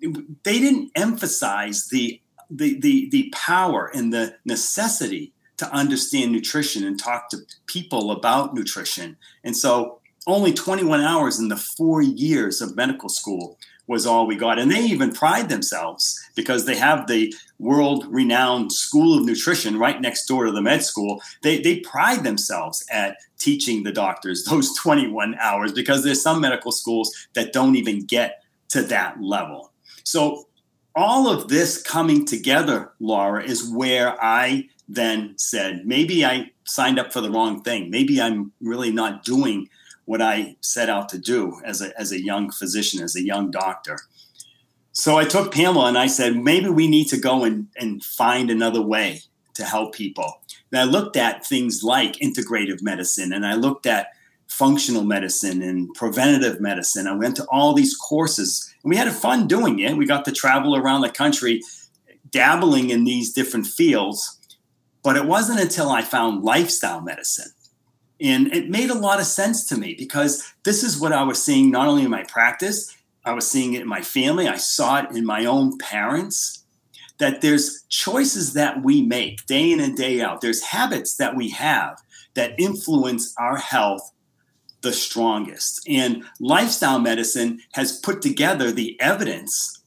they 0.00 0.58
didn't 0.58 0.90
emphasize 0.94 1.88
the 1.88 2.20
the 2.50 2.78
the, 2.80 3.08
the 3.10 3.32
power 3.34 3.90
and 3.94 4.12
the 4.12 4.36
necessity 4.44 5.32
to 5.56 5.72
understand 5.72 6.32
nutrition 6.32 6.84
and 6.84 6.98
talk 6.98 7.28
to 7.30 7.38
people 7.66 8.10
about 8.10 8.54
nutrition. 8.54 9.16
And 9.44 9.56
so 9.56 10.00
only 10.26 10.52
21 10.52 11.00
hours 11.00 11.38
in 11.38 11.48
the 11.48 11.56
four 11.56 12.02
years 12.02 12.60
of 12.60 12.76
medical 12.76 13.08
school 13.08 13.58
was 13.86 14.06
all 14.06 14.26
we 14.26 14.36
got. 14.36 14.58
And 14.58 14.70
they 14.70 14.84
even 14.84 15.12
pride 15.12 15.48
themselves 15.48 16.22
because 16.34 16.64
they 16.64 16.76
have 16.76 17.06
the 17.06 17.34
world 17.58 18.06
renowned 18.08 18.72
School 18.72 19.18
of 19.18 19.24
Nutrition 19.24 19.78
right 19.78 20.00
next 20.00 20.26
door 20.26 20.46
to 20.46 20.52
the 20.52 20.62
med 20.62 20.82
school. 20.82 21.20
They, 21.42 21.60
they 21.60 21.80
pride 21.80 22.24
themselves 22.24 22.84
at 22.90 23.18
teaching 23.38 23.82
the 23.82 23.92
doctors 23.92 24.44
those 24.50 24.76
21 24.78 25.36
hours 25.38 25.72
because 25.72 26.02
there's 26.02 26.22
some 26.22 26.40
medical 26.40 26.72
schools 26.72 27.14
that 27.34 27.52
don't 27.52 27.76
even 27.76 28.04
get 28.04 28.42
to 28.68 28.82
that 28.82 29.20
level. 29.20 29.72
So, 30.02 30.48
all 30.96 31.28
of 31.28 31.48
this 31.48 31.82
coming 31.82 32.24
together, 32.24 32.92
Laura, 33.00 33.42
is 33.42 33.68
where 33.68 34.16
I 34.22 34.68
then 34.88 35.34
said, 35.36 35.84
maybe 35.84 36.24
I 36.24 36.52
signed 36.64 37.00
up 37.00 37.12
for 37.12 37.20
the 37.20 37.30
wrong 37.30 37.62
thing. 37.62 37.90
Maybe 37.90 38.20
I'm 38.20 38.52
really 38.60 38.92
not 38.92 39.24
doing 39.24 39.68
what 40.04 40.20
I 40.20 40.56
set 40.60 40.90
out 40.90 41.08
to 41.10 41.18
do 41.18 41.60
as 41.64 41.80
a, 41.80 41.98
as 41.98 42.12
a 42.12 42.22
young 42.22 42.50
physician, 42.50 43.02
as 43.02 43.16
a 43.16 43.24
young 43.24 43.50
doctor. 43.50 43.98
So 44.92 45.16
I 45.16 45.24
took 45.24 45.52
Pamela 45.52 45.88
and 45.88 45.98
I 45.98 46.06
said, 46.06 46.36
maybe 46.36 46.68
we 46.68 46.86
need 46.86 47.06
to 47.08 47.16
go 47.16 47.44
and, 47.44 47.66
and 47.76 48.04
find 48.04 48.50
another 48.50 48.82
way 48.82 49.22
to 49.54 49.64
help 49.64 49.94
people. 49.94 50.40
And 50.70 50.80
I 50.80 50.84
looked 50.84 51.16
at 51.16 51.46
things 51.46 51.82
like 51.82 52.16
integrative 52.16 52.82
medicine 52.82 53.32
and 53.32 53.46
I 53.46 53.54
looked 53.54 53.86
at 53.86 54.08
functional 54.48 55.04
medicine 55.04 55.62
and 55.62 55.92
preventative 55.94 56.60
medicine. 56.60 57.08
I 57.08 57.16
went 57.16 57.36
to 57.36 57.46
all 57.50 57.72
these 57.72 57.96
courses 57.96 58.72
and 58.82 58.90
we 58.90 58.96
had 58.96 59.10
fun 59.12 59.48
doing 59.48 59.80
it. 59.80 59.96
We 59.96 60.06
got 60.06 60.24
to 60.26 60.32
travel 60.32 60.76
around 60.76 61.00
the 61.00 61.10
country 61.10 61.60
dabbling 62.30 62.90
in 62.90 63.04
these 63.04 63.32
different 63.32 63.66
fields. 63.66 64.38
But 65.02 65.16
it 65.16 65.26
wasn't 65.26 65.60
until 65.60 65.90
I 65.90 66.02
found 66.02 66.44
lifestyle 66.44 67.00
medicine 67.00 67.52
and 68.24 68.52
it 68.54 68.70
made 68.70 68.88
a 68.88 68.94
lot 68.98 69.20
of 69.20 69.26
sense 69.26 69.66
to 69.66 69.76
me 69.76 69.94
because 69.94 70.42
this 70.64 70.82
is 70.82 70.98
what 70.98 71.12
I 71.12 71.22
was 71.22 71.42
seeing 71.42 71.70
not 71.70 71.88
only 71.88 72.04
in 72.04 72.10
my 72.10 72.24
practice, 72.24 72.96
I 73.24 73.32
was 73.34 73.48
seeing 73.48 73.74
it 73.74 73.82
in 73.82 73.88
my 73.88 74.00
family, 74.00 74.48
I 74.48 74.56
saw 74.56 75.00
it 75.00 75.14
in 75.14 75.26
my 75.26 75.44
own 75.44 75.76
parents. 75.78 76.64
That 77.18 77.42
there's 77.42 77.84
choices 77.90 78.54
that 78.54 78.82
we 78.82 79.00
make 79.00 79.46
day 79.46 79.70
in 79.70 79.78
and 79.78 79.96
day 79.96 80.20
out. 80.20 80.40
There's 80.40 80.62
habits 80.62 81.16
that 81.18 81.36
we 81.36 81.50
have 81.50 82.02
that 82.34 82.58
influence 82.58 83.32
our 83.38 83.56
health 83.56 84.10
the 84.80 84.92
strongest. 84.92 85.88
And 85.88 86.24
lifestyle 86.40 86.98
medicine 86.98 87.60
has 87.72 87.98
put 87.98 88.22
together 88.22 88.70
the 88.70 89.00
evidence 89.00 89.80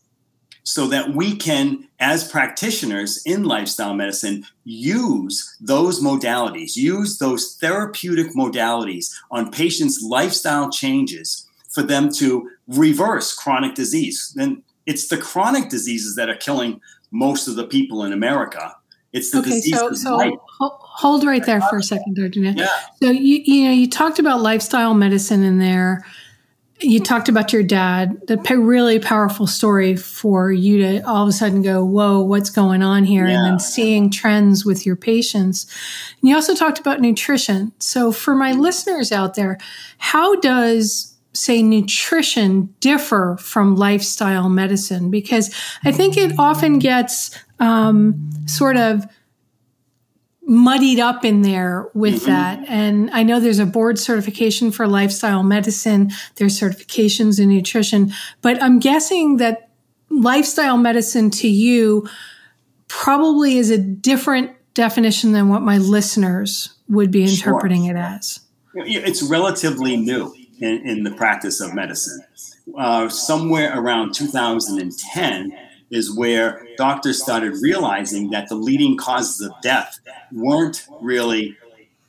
so 0.67 0.85
that 0.85 1.15
we 1.15 1.33
can, 1.33 1.87
as 1.97 2.29
practitioners 2.29 3.23
in 3.25 3.45
lifestyle 3.45 3.93
medicine, 3.93 4.45
use 4.65 5.55
those 5.61 6.01
modalities, 6.01 6.75
use 6.75 7.19
those 7.19 7.55
therapeutic 7.55 8.35
modalities 8.35 9.15
on 9.31 9.49
patients' 9.49 10.03
lifestyle 10.03 10.69
changes 10.69 11.47
for 11.69 11.83
them 11.83 12.11
to 12.11 12.49
reverse 12.67 13.33
chronic 13.33 13.75
disease. 13.75 14.35
And 14.37 14.61
it's 14.85 15.07
the 15.07 15.17
chronic 15.17 15.69
diseases 15.69 16.17
that 16.17 16.27
are 16.29 16.35
killing 16.35 16.81
most 17.11 17.47
of 17.47 17.55
the 17.55 17.65
people 17.65 18.03
in 18.03 18.11
America. 18.11 18.75
It's 19.13 19.31
the 19.31 19.39
okay, 19.39 19.61
so, 19.61 19.93
so 19.93 20.41
hold 20.59 21.23
right 21.23 21.45
there 21.45 21.61
for 21.61 21.77
a 21.77 21.83
second, 21.83 22.17
Dr. 22.17 22.41
Yeah. 22.41 22.67
So 23.01 23.09
you 23.09 23.41
you 23.45 23.63
know 23.67 23.71
you 23.71 23.89
talked 23.89 24.19
about 24.19 24.41
lifestyle 24.41 24.93
medicine 24.93 25.43
in 25.43 25.59
there 25.59 26.05
you 26.79 26.99
talked 26.99 27.27
about 27.27 27.51
your 27.51 27.63
dad, 27.63 28.27
the 28.27 28.37
really 28.57 28.99
powerful 28.99 29.47
story 29.47 29.95
for 29.95 30.51
you 30.51 30.77
to 30.79 31.01
all 31.07 31.23
of 31.23 31.29
a 31.29 31.31
sudden 31.31 31.63
go, 31.63 31.83
whoa, 31.83 32.21
what's 32.21 32.51
going 32.51 32.83
on 32.83 33.03
here? 33.03 33.27
Yeah. 33.27 33.35
And 33.35 33.45
then 33.45 33.59
seeing 33.59 34.11
trends 34.11 34.63
with 34.63 34.85
your 34.85 34.95
patients. 34.95 35.65
And 36.21 36.29
you 36.29 36.35
also 36.35 36.53
talked 36.53 36.77
about 36.79 37.01
nutrition. 37.01 37.71
So 37.79 38.11
for 38.11 38.35
my 38.35 38.51
listeners 38.51 39.11
out 39.11 39.33
there, 39.35 39.57
how 39.97 40.35
does 40.39 41.15
say 41.33 41.63
nutrition 41.63 42.73
differ 42.79 43.37
from 43.39 43.75
lifestyle 43.75 44.49
medicine? 44.49 45.09
Because 45.09 45.53
I 45.83 45.91
think 45.91 46.15
it 46.15 46.37
often 46.37 46.77
gets 46.77 47.37
um, 47.59 48.29
sort 48.45 48.77
of 48.77 49.05
muddied 50.47 50.99
up 50.99 51.25
in 51.25 51.41
there 51.41 51.89
with 51.93 52.21
mm-hmm. 52.21 52.31
that. 52.31 52.65
And 52.69 53.11
I 53.11 53.21
know 53.23 53.39
there's 53.39 53.59
a 53.59 53.65
board 53.65 53.99
certification 53.99 54.71
for 54.71 54.87
lifestyle 54.87 55.43
medicine, 55.43 56.11
there's 56.35 56.57
certifications 56.57 57.39
in 57.39 57.49
nutrition, 57.49 58.13
but 58.41 58.61
I'm 58.63 58.79
guessing 58.79 59.37
that 59.37 59.69
lifestyle 60.09 60.77
medicine 60.77 61.29
to 61.31 61.49
you 61.49 62.07
probably 62.87 63.57
is 63.57 63.69
a 63.69 63.77
different 63.77 64.51
definition 64.73 65.33
than 65.33 65.49
what 65.49 65.61
my 65.61 65.77
listeners 65.77 66.73
would 66.87 67.11
be 67.11 67.23
interpreting 67.23 67.85
sure. 67.85 67.97
it 67.97 67.99
as. 67.99 68.39
It's 68.73 69.23
relatively 69.23 69.97
new 69.97 70.33
in, 70.59 70.87
in 70.87 71.03
the 71.03 71.11
practice 71.11 71.59
of 71.59 71.73
medicine. 71.73 72.21
Uh, 72.77 73.09
somewhere 73.09 73.77
around 73.77 74.13
2010, 74.13 75.51
is 75.89 76.15
where 76.15 76.65
doctors 76.77 77.21
started 77.21 77.55
realizing 77.61 78.29
that 78.31 78.49
the 78.49 78.55
leading 78.55 78.97
causes 78.97 79.41
of 79.41 79.53
death 79.61 79.99
weren't 80.31 80.85
really 81.01 81.57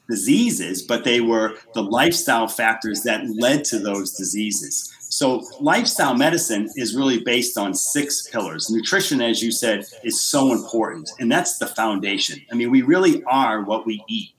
diseases, 0.09 0.83
but 0.83 1.05
they 1.05 1.21
were 1.21 1.55
the 1.75 1.83
lifestyle 1.83 2.49
factors 2.49 3.03
that 3.03 3.29
led 3.39 3.65
to 3.65 3.79
those 3.79 4.17
diseases. 4.17 4.95
So, 5.11 5.43
lifestyle 5.61 6.15
medicine 6.15 6.69
is 6.77 6.95
really 6.95 7.21
based 7.21 7.57
on 7.57 7.75
six 7.75 8.29
pillars. 8.29 8.71
Nutrition, 8.71 9.23
as 9.23 9.43
you 9.43 9.51
said, 9.51 9.85
is 10.05 10.23
so 10.23 10.53
important, 10.53 11.11
and 11.19 11.33
that's 11.33 11.59
the 11.59 11.67
foundation. 11.67 12.41
I 12.53 12.55
mean, 12.55 12.71
we 12.71 12.83
really 12.83 13.23
are 13.25 13.63
what 13.63 13.87
we 13.87 14.05
eat. 14.09 14.31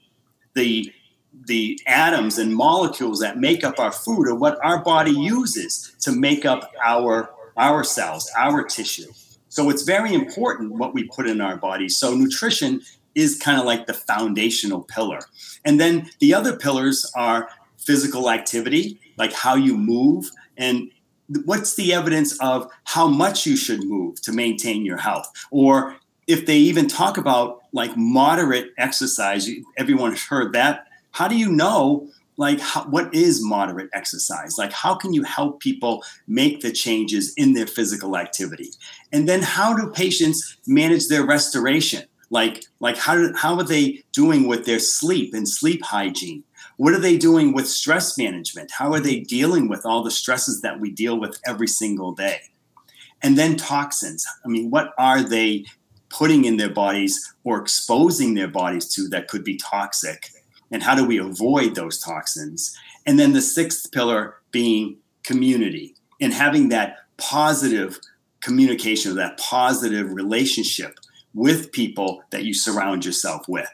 The 0.53 0.91
the 1.47 1.79
atoms 1.87 2.37
and 2.37 2.53
molecules 2.53 3.19
that 3.19 3.37
make 3.37 3.63
up 3.63 3.79
our 3.79 3.91
food 3.91 4.27
are 4.27 4.35
what 4.35 4.63
our 4.63 4.83
body 4.83 5.11
uses 5.11 5.95
to 6.01 6.11
make 6.11 6.45
up 6.45 6.71
our 6.83 7.31
our 7.57 7.83
cells, 7.83 8.29
our 8.37 8.63
tissue. 8.63 9.11
So 9.49 9.69
it's 9.69 9.83
very 9.83 10.13
important 10.13 10.73
what 10.73 10.93
we 10.93 11.03
put 11.03 11.27
in 11.27 11.41
our 11.41 11.57
bodies. 11.57 11.97
So 11.97 12.15
nutrition 12.15 12.81
is 13.15 13.37
kind 13.37 13.59
of 13.59 13.65
like 13.65 13.87
the 13.87 13.93
foundational 13.93 14.83
pillar. 14.83 15.19
And 15.65 15.79
then 15.79 16.09
the 16.19 16.33
other 16.33 16.55
pillars 16.55 17.11
are 17.15 17.49
physical 17.77 18.29
activity, 18.29 18.99
like 19.17 19.33
how 19.33 19.55
you 19.55 19.77
move, 19.77 20.29
and 20.57 20.91
what's 21.45 21.75
the 21.75 21.93
evidence 21.93 22.39
of 22.39 22.69
how 22.85 23.07
much 23.07 23.45
you 23.45 23.55
should 23.55 23.83
move 23.83 24.21
to 24.21 24.31
maintain 24.31 24.85
your 24.85 24.97
health. 24.97 25.31
Or 25.51 25.95
if 26.27 26.45
they 26.45 26.57
even 26.57 26.87
talk 26.87 27.17
about 27.17 27.61
like 27.73 27.95
moderate 27.97 28.71
exercise, 28.77 29.49
everyone 29.77 30.11
has 30.11 30.21
heard 30.21 30.53
that. 30.53 30.85
How 31.11 31.27
do 31.27 31.35
you 31.35 31.51
know 31.51 32.07
like 32.39 32.61
how, 32.61 32.85
what 32.85 33.13
is 33.13 33.43
moderate 33.43 33.89
exercise? 33.93 34.57
Like 34.57 34.71
how 34.71 34.95
can 34.95 35.13
you 35.13 35.23
help 35.23 35.59
people 35.59 36.03
make 36.25 36.61
the 36.61 36.71
changes 36.71 37.33
in 37.35 37.53
their 37.53 37.67
physical 37.67 38.15
activity? 38.15 38.69
And 39.11 39.27
then 39.27 39.41
how 39.41 39.75
do 39.75 39.91
patients 39.91 40.57
manage 40.65 41.09
their 41.09 41.25
restoration? 41.25 42.05
Like 42.29 42.63
like 42.79 42.95
how, 42.95 43.35
how 43.35 43.57
are 43.57 43.63
they 43.63 44.03
doing 44.13 44.47
with 44.47 44.65
their 44.65 44.79
sleep 44.79 45.33
and 45.33 45.47
sleep 45.47 45.83
hygiene? 45.83 46.45
What 46.77 46.93
are 46.93 46.99
they 46.99 47.17
doing 47.17 47.53
with 47.53 47.67
stress 47.67 48.17
management? 48.17 48.71
How 48.71 48.93
are 48.93 49.01
they 49.01 49.19
dealing 49.19 49.67
with 49.67 49.85
all 49.85 50.01
the 50.01 50.11
stresses 50.11 50.61
that 50.61 50.79
we 50.79 50.91
deal 50.91 51.19
with 51.19 51.37
every 51.45 51.67
single 51.67 52.13
day? 52.13 52.39
And 53.21 53.37
then 53.37 53.57
toxins. 53.57 54.25
I 54.45 54.47
mean 54.47 54.71
what 54.71 54.93
are 54.97 55.21
they 55.21 55.65
putting 56.09 56.45
in 56.45 56.55
their 56.55 56.73
bodies 56.73 57.35
or 57.43 57.59
exposing 57.59 58.33
their 58.33 58.47
bodies 58.47 58.87
to 58.93 59.09
that 59.09 59.27
could 59.27 59.43
be 59.43 59.57
toxic 59.57 60.29
and 60.71 60.83
how 60.83 60.95
do 60.95 61.05
we 61.05 61.17
avoid 61.17 61.75
those 61.75 61.99
toxins? 61.99 62.77
And 63.05 63.19
then 63.19 63.33
the 63.33 63.41
sixth 63.41 63.91
pillar 63.91 64.35
being 64.51 64.97
community 65.23 65.95
and 66.21 66.33
having 66.33 66.69
that 66.69 66.97
positive 67.17 67.99
communication, 68.41 69.15
that 69.15 69.37
positive 69.37 70.11
relationship 70.13 70.99
with 71.33 71.71
people 71.71 72.23
that 72.31 72.43
you 72.43 72.53
surround 72.53 73.05
yourself 73.05 73.47
with. 73.47 73.69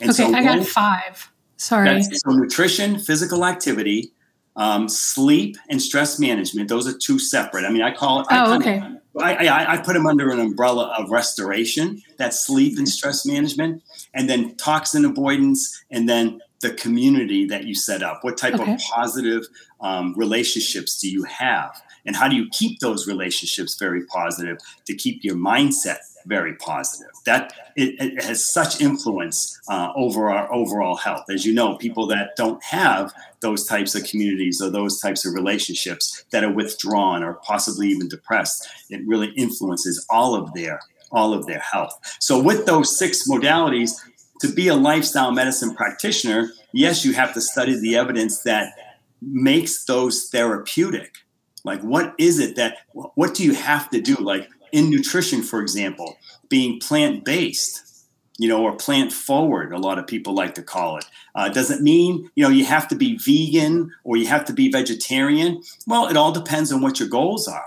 And 0.00 0.10
okay, 0.10 0.24
so 0.24 0.34
I 0.34 0.42
got 0.42 0.66
five. 0.66 1.30
Sorry. 1.56 2.02
So 2.02 2.30
nutrition, 2.30 2.98
physical 2.98 3.44
activity, 3.44 4.12
um, 4.56 4.88
sleep, 4.88 5.56
and 5.68 5.80
stress 5.80 6.18
management. 6.18 6.68
Those 6.68 6.86
are 6.86 6.96
two 6.96 7.18
separate. 7.18 7.64
I 7.64 7.70
mean, 7.70 7.82
I 7.82 7.92
call 7.92 8.20
it. 8.20 8.26
Oh, 8.30 8.52
I 8.52 8.56
okay. 8.56 8.78
Of, 8.78 8.92
I, 9.20 9.46
I, 9.46 9.72
I, 9.74 9.76
put 9.78 9.92
them 9.92 10.06
under 10.06 10.30
an 10.30 10.40
umbrella 10.40 10.92
of 10.98 11.10
restoration, 11.10 12.02
that 12.18 12.34
sleep 12.34 12.78
and 12.78 12.88
stress 12.88 13.24
management, 13.24 13.82
and 14.14 14.28
then 14.28 14.54
toxin 14.56 15.04
avoidance, 15.04 15.84
and 15.90 16.08
then 16.08 16.40
the 16.60 16.72
community 16.74 17.46
that 17.46 17.64
you 17.64 17.74
set 17.74 18.02
up? 18.02 18.24
What 18.24 18.38
type 18.38 18.54
okay. 18.54 18.74
of 18.74 18.80
positive 18.80 19.46
um, 19.80 20.14
relationships 20.16 20.98
do 20.98 21.10
you 21.10 21.24
have? 21.24 21.82
And 22.06 22.16
how 22.16 22.28
do 22.28 22.36
you 22.36 22.48
keep 22.50 22.80
those 22.80 23.06
relationships 23.06 23.76
very 23.78 24.04
positive 24.06 24.58
to 24.86 24.94
keep 24.94 25.24
your 25.24 25.36
mindset 25.36 25.98
very 26.26 26.54
positive? 26.56 27.12
That 27.24 27.52
it, 27.76 27.94
it 27.98 28.22
has 28.22 28.50
such 28.50 28.80
influence 28.80 29.58
uh, 29.68 29.92
over 29.96 30.30
our 30.30 30.52
overall 30.52 30.96
health. 30.96 31.24
As 31.30 31.44
you 31.46 31.54
know, 31.54 31.76
people 31.76 32.06
that 32.08 32.36
don't 32.36 32.62
have 32.62 33.12
those 33.40 33.66
types 33.66 33.94
of 33.94 34.04
communities 34.04 34.60
or 34.62 34.70
those 34.70 35.00
types 35.00 35.24
of 35.24 35.34
relationships 35.34 36.24
that 36.30 36.44
are 36.44 36.52
withdrawn 36.52 37.22
or 37.22 37.34
possibly 37.34 37.88
even 37.88 38.08
depressed, 38.08 38.68
it 38.90 39.00
really 39.06 39.30
influences 39.30 40.04
all 40.10 40.34
of 40.34 40.52
their 40.54 40.80
all 41.14 41.32
of 41.32 41.46
their 41.46 41.60
health. 41.60 41.98
So 42.20 42.42
with 42.42 42.66
those 42.66 42.98
six 42.98 43.28
modalities, 43.28 43.92
to 44.40 44.52
be 44.52 44.68
a 44.68 44.74
lifestyle 44.74 45.32
medicine 45.32 45.74
practitioner, 45.74 46.50
yes, 46.72 47.04
you 47.04 47.12
have 47.14 47.32
to 47.34 47.40
study 47.40 47.78
the 47.78 47.96
evidence 47.96 48.42
that 48.42 48.72
makes 49.22 49.84
those 49.84 50.28
therapeutic. 50.30 51.14
Like, 51.64 51.80
what 51.80 52.14
is 52.18 52.38
it 52.40 52.56
that, 52.56 52.78
what 52.92 53.34
do 53.34 53.44
you 53.44 53.54
have 53.54 53.88
to 53.90 54.00
do? 54.00 54.16
Like, 54.16 54.48
in 54.72 54.90
nutrition, 54.90 55.42
for 55.42 55.60
example, 55.60 56.18
being 56.48 56.80
plant 56.80 57.24
based, 57.24 58.06
you 58.38 58.48
know, 58.48 58.62
or 58.64 58.76
plant 58.76 59.12
forward, 59.12 59.72
a 59.72 59.78
lot 59.78 59.98
of 59.98 60.06
people 60.06 60.34
like 60.34 60.54
to 60.56 60.62
call 60.62 60.98
it. 60.98 61.06
Uh, 61.36 61.48
does 61.48 61.70
it 61.70 61.80
mean, 61.80 62.28
you 62.34 62.42
know, 62.42 62.50
you 62.50 62.64
have 62.64 62.88
to 62.88 62.96
be 62.96 63.16
vegan 63.16 63.92
or 64.02 64.16
you 64.16 64.26
have 64.26 64.44
to 64.46 64.52
be 64.52 64.70
vegetarian? 64.70 65.62
Well, 65.86 66.08
it 66.08 66.16
all 66.16 66.32
depends 66.32 66.72
on 66.72 66.82
what 66.82 66.98
your 66.98 67.08
goals 67.08 67.46
are. 67.46 67.64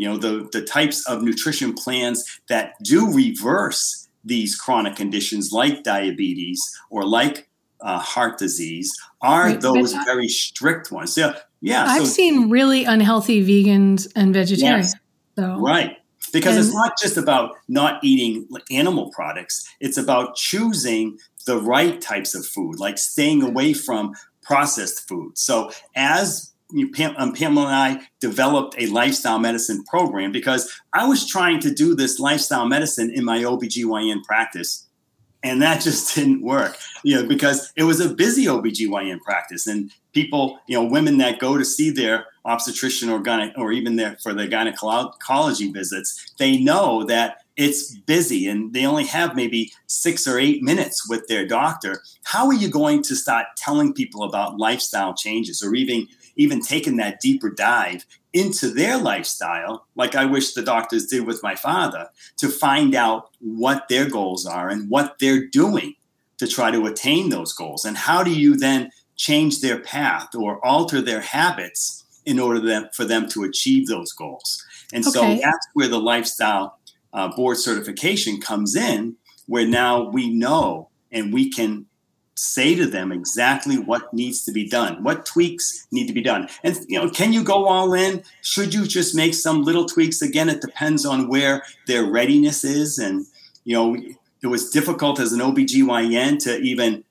You 0.00 0.08
know, 0.08 0.16
the, 0.16 0.48
the 0.50 0.62
types 0.62 1.06
of 1.06 1.22
nutrition 1.22 1.74
plans 1.74 2.24
that 2.48 2.72
do 2.82 3.12
reverse 3.12 4.08
these 4.24 4.56
chronic 4.56 4.96
conditions 4.96 5.52
like 5.52 5.82
diabetes 5.82 6.58
or 6.88 7.04
like 7.04 7.50
uh, 7.82 7.98
heart 7.98 8.38
disease 8.38 8.90
are 9.20 9.48
right, 9.48 9.60
those 9.60 9.92
very 10.06 10.26
strict 10.26 10.90
ones. 10.90 11.18
Yeah, 11.18 11.36
yeah. 11.60 11.84
I've 11.86 12.06
so, 12.06 12.14
seen 12.14 12.48
really 12.48 12.86
unhealthy 12.86 13.44
vegans 13.44 14.10
and 14.16 14.32
vegetarians. 14.32 14.94
Yes, 14.94 15.00
so. 15.36 15.60
Right. 15.60 15.98
Because 16.32 16.56
and, 16.56 16.64
it's 16.64 16.74
not 16.74 16.98
just 16.98 17.18
about 17.18 17.56
not 17.68 18.02
eating 18.02 18.48
animal 18.70 19.10
products, 19.10 19.68
it's 19.80 19.98
about 19.98 20.34
choosing 20.34 21.18
the 21.44 21.60
right 21.60 22.00
types 22.00 22.34
of 22.34 22.46
food, 22.46 22.78
like 22.78 22.96
staying 22.96 23.42
away 23.42 23.74
from 23.74 24.14
processed 24.42 25.06
food. 25.06 25.36
So, 25.36 25.70
as 25.94 26.50
you, 26.72 26.90
Pam, 26.90 27.14
um, 27.16 27.32
Pamela 27.32 27.66
and 27.66 27.74
I 27.74 28.06
developed 28.20 28.74
a 28.78 28.86
lifestyle 28.86 29.38
medicine 29.38 29.84
program 29.84 30.32
because 30.32 30.70
I 30.92 31.06
was 31.06 31.26
trying 31.26 31.60
to 31.60 31.72
do 31.72 31.94
this 31.94 32.18
lifestyle 32.18 32.66
medicine 32.66 33.10
in 33.14 33.24
my 33.24 33.38
OBGYN 33.38 34.24
practice 34.24 34.86
and 35.42 35.62
that 35.62 35.80
just 35.82 36.14
didn't 36.14 36.42
work 36.42 36.76
you 37.02 37.16
know 37.16 37.26
because 37.26 37.72
it 37.76 37.84
was 37.84 38.00
a 38.00 38.14
busy 38.14 38.44
obgyn 38.46 39.20
practice 39.20 39.66
and 39.66 39.90
people 40.12 40.58
you 40.66 40.76
know 40.76 40.84
women 40.84 41.18
that 41.18 41.38
go 41.38 41.56
to 41.56 41.64
see 41.64 41.90
their 41.90 42.26
obstetrician 42.44 43.08
or 43.08 43.20
gyne- 43.20 43.56
or 43.56 43.72
even 43.72 43.96
there 43.96 44.16
for 44.22 44.34
their 44.34 44.46
gynecology 44.46 45.70
visits 45.72 46.32
they 46.38 46.58
know 46.58 47.04
that 47.04 47.38
it's 47.56 47.94
busy 47.94 48.48
and 48.48 48.72
they 48.72 48.86
only 48.86 49.04
have 49.04 49.36
maybe 49.36 49.70
six 49.86 50.26
or 50.26 50.38
eight 50.38 50.62
minutes 50.62 51.06
with 51.10 51.26
their 51.28 51.46
doctor. 51.46 52.02
How 52.22 52.46
are 52.46 52.54
you 52.54 52.70
going 52.70 53.02
to 53.02 53.14
start 53.14 53.48
telling 53.58 53.92
people 53.92 54.22
about 54.22 54.56
lifestyle 54.56 55.12
changes 55.12 55.62
or 55.62 55.74
even 55.74 56.08
even 56.36 56.60
taking 56.60 56.96
that 56.96 57.20
deeper 57.20 57.50
dive 57.50 58.04
into 58.32 58.68
their 58.68 58.96
lifestyle, 58.98 59.86
like 59.96 60.14
I 60.14 60.24
wish 60.24 60.52
the 60.52 60.62
doctors 60.62 61.06
did 61.06 61.26
with 61.26 61.42
my 61.42 61.54
father, 61.54 62.08
to 62.38 62.48
find 62.48 62.94
out 62.94 63.30
what 63.40 63.88
their 63.88 64.08
goals 64.08 64.46
are 64.46 64.68
and 64.68 64.88
what 64.88 65.18
they're 65.18 65.46
doing 65.46 65.94
to 66.38 66.46
try 66.46 66.70
to 66.70 66.86
attain 66.86 67.28
those 67.28 67.52
goals. 67.52 67.84
And 67.84 67.96
how 67.96 68.22
do 68.22 68.32
you 68.32 68.56
then 68.56 68.90
change 69.16 69.60
their 69.60 69.78
path 69.80 70.34
or 70.34 70.64
alter 70.64 71.02
their 71.02 71.20
habits 71.20 72.04
in 72.24 72.38
order 72.38 72.88
for 72.94 73.04
them 73.04 73.28
to 73.30 73.44
achieve 73.44 73.88
those 73.88 74.12
goals? 74.12 74.64
And 74.92 75.06
okay. 75.06 75.12
so 75.12 75.20
that's 75.42 75.68
where 75.74 75.88
the 75.88 76.00
lifestyle 76.00 76.78
uh, 77.12 77.28
board 77.34 77.58
certification 77.58 78.40
comes 78.40 78.76
in, 78.76 79.16
where 79.46 79.66
now 79.66 80.08
we 80.08 80.30
know 80.30 80.88
and 81.10 81.32
we 81.32 81.50
can 81.50 81.86
say 82.40 82.74
to 82.74 82.86
them 82.86 83.12
exactly 83.12 83.76
what 83.76 84.14
needs 84.14 84.42
to 84.42 84.50
be 84.50 84.66
done 84.66 85.04
what 85.04 85.26
tweaks 85.26 85.86
need 85.92 86.06
to 86.06 86.14
be 86.14 86.22
done. 86.22 86.48
And 86.64 86.74
you 86.88 86.98
know 86.98 87.10
can 87.10 87.34
you 87.34 87.44
go 87.44 87.66
all 87.66 87.92
in? 87.92 88.22
Should 88.40 88.72
you 88.72 88.86
just 88.86 89.14
make 89.14 89.34
some 89.34 89.62
little 89.62 89.84
tweaks? 89.84 90.22
Again 90.22 90.48
it 90.48 90.62
depends 90.62 91.04
on 91.04 91.28
where 91.28 91.62
their 91.86 92.04
readiness 92.10 92.64
is. 92.64 92.98
And 92.98 93.26
you 93.64 93.76
know 93.76 93.94
it 94.42 94.46
was 94.46 94.70
difficult 94.70 95.20
as 95.20 95.34
an 95.34 95.40
obgyn 95.40 96.38
to 96.44 96.58
even 96.60 97.04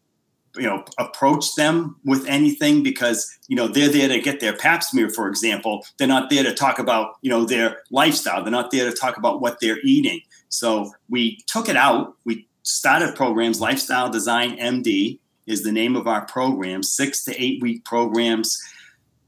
you 0.56 0.64
know 0.64 0.84
approach 0.98 1.54
them 1.54 1.98
with 2.04 2.26
anything 2.26 2.82
because 2.82 3.38
you 3.48 3.56
know 3.56 3.68
they're 3.68 3.88
there 3.90 4.08
to 4.08 4.20
get 4.20 4.40
their 4.40 4.58
pap 4.58 4.84
smear 4.84 5.12
for 5.12 5.28
example. 5.28 5.86
They're 5.98 6.08
not 6.08 6.32
there 6.32 6.44
to 6.44 6.56
talk 6.56 6.80
about 6.80 7.18
you 7.22 7.30
know 7.30 7.46
their 7.46 7.84
lifestyle. 7.92 8.44
They're 8.44 8.52
not 8.52 8.72
there 8.72 8.90
to 8.90 8.98
talk 8.98 9.18
about 9.18 9.42
what 9.42 9.60
they're 9.62 9.80
eating. 9.84 10.22
So 10.50 10.92
we 11.08 11.38
took 11.46 11.70
it 11.70 11.78
out. 11.78 12.16
We 12.26 12.48
started 12.70 13.16
programs. 13.16 13.60
Lifestyle 13.60 14.10
Design 14.10 14.58
MD 14.58 15.20
is 15.48 15.64
the 15.64 15.72
name 15.72 15.96
of 15.96 16.08
our 16.08 16.26
program, 16.26 16.84
six 16.84 17.24
to 17.26 17.42
eight 17.42 17.62
week 17.62 17.84
programs. 17.84 18.62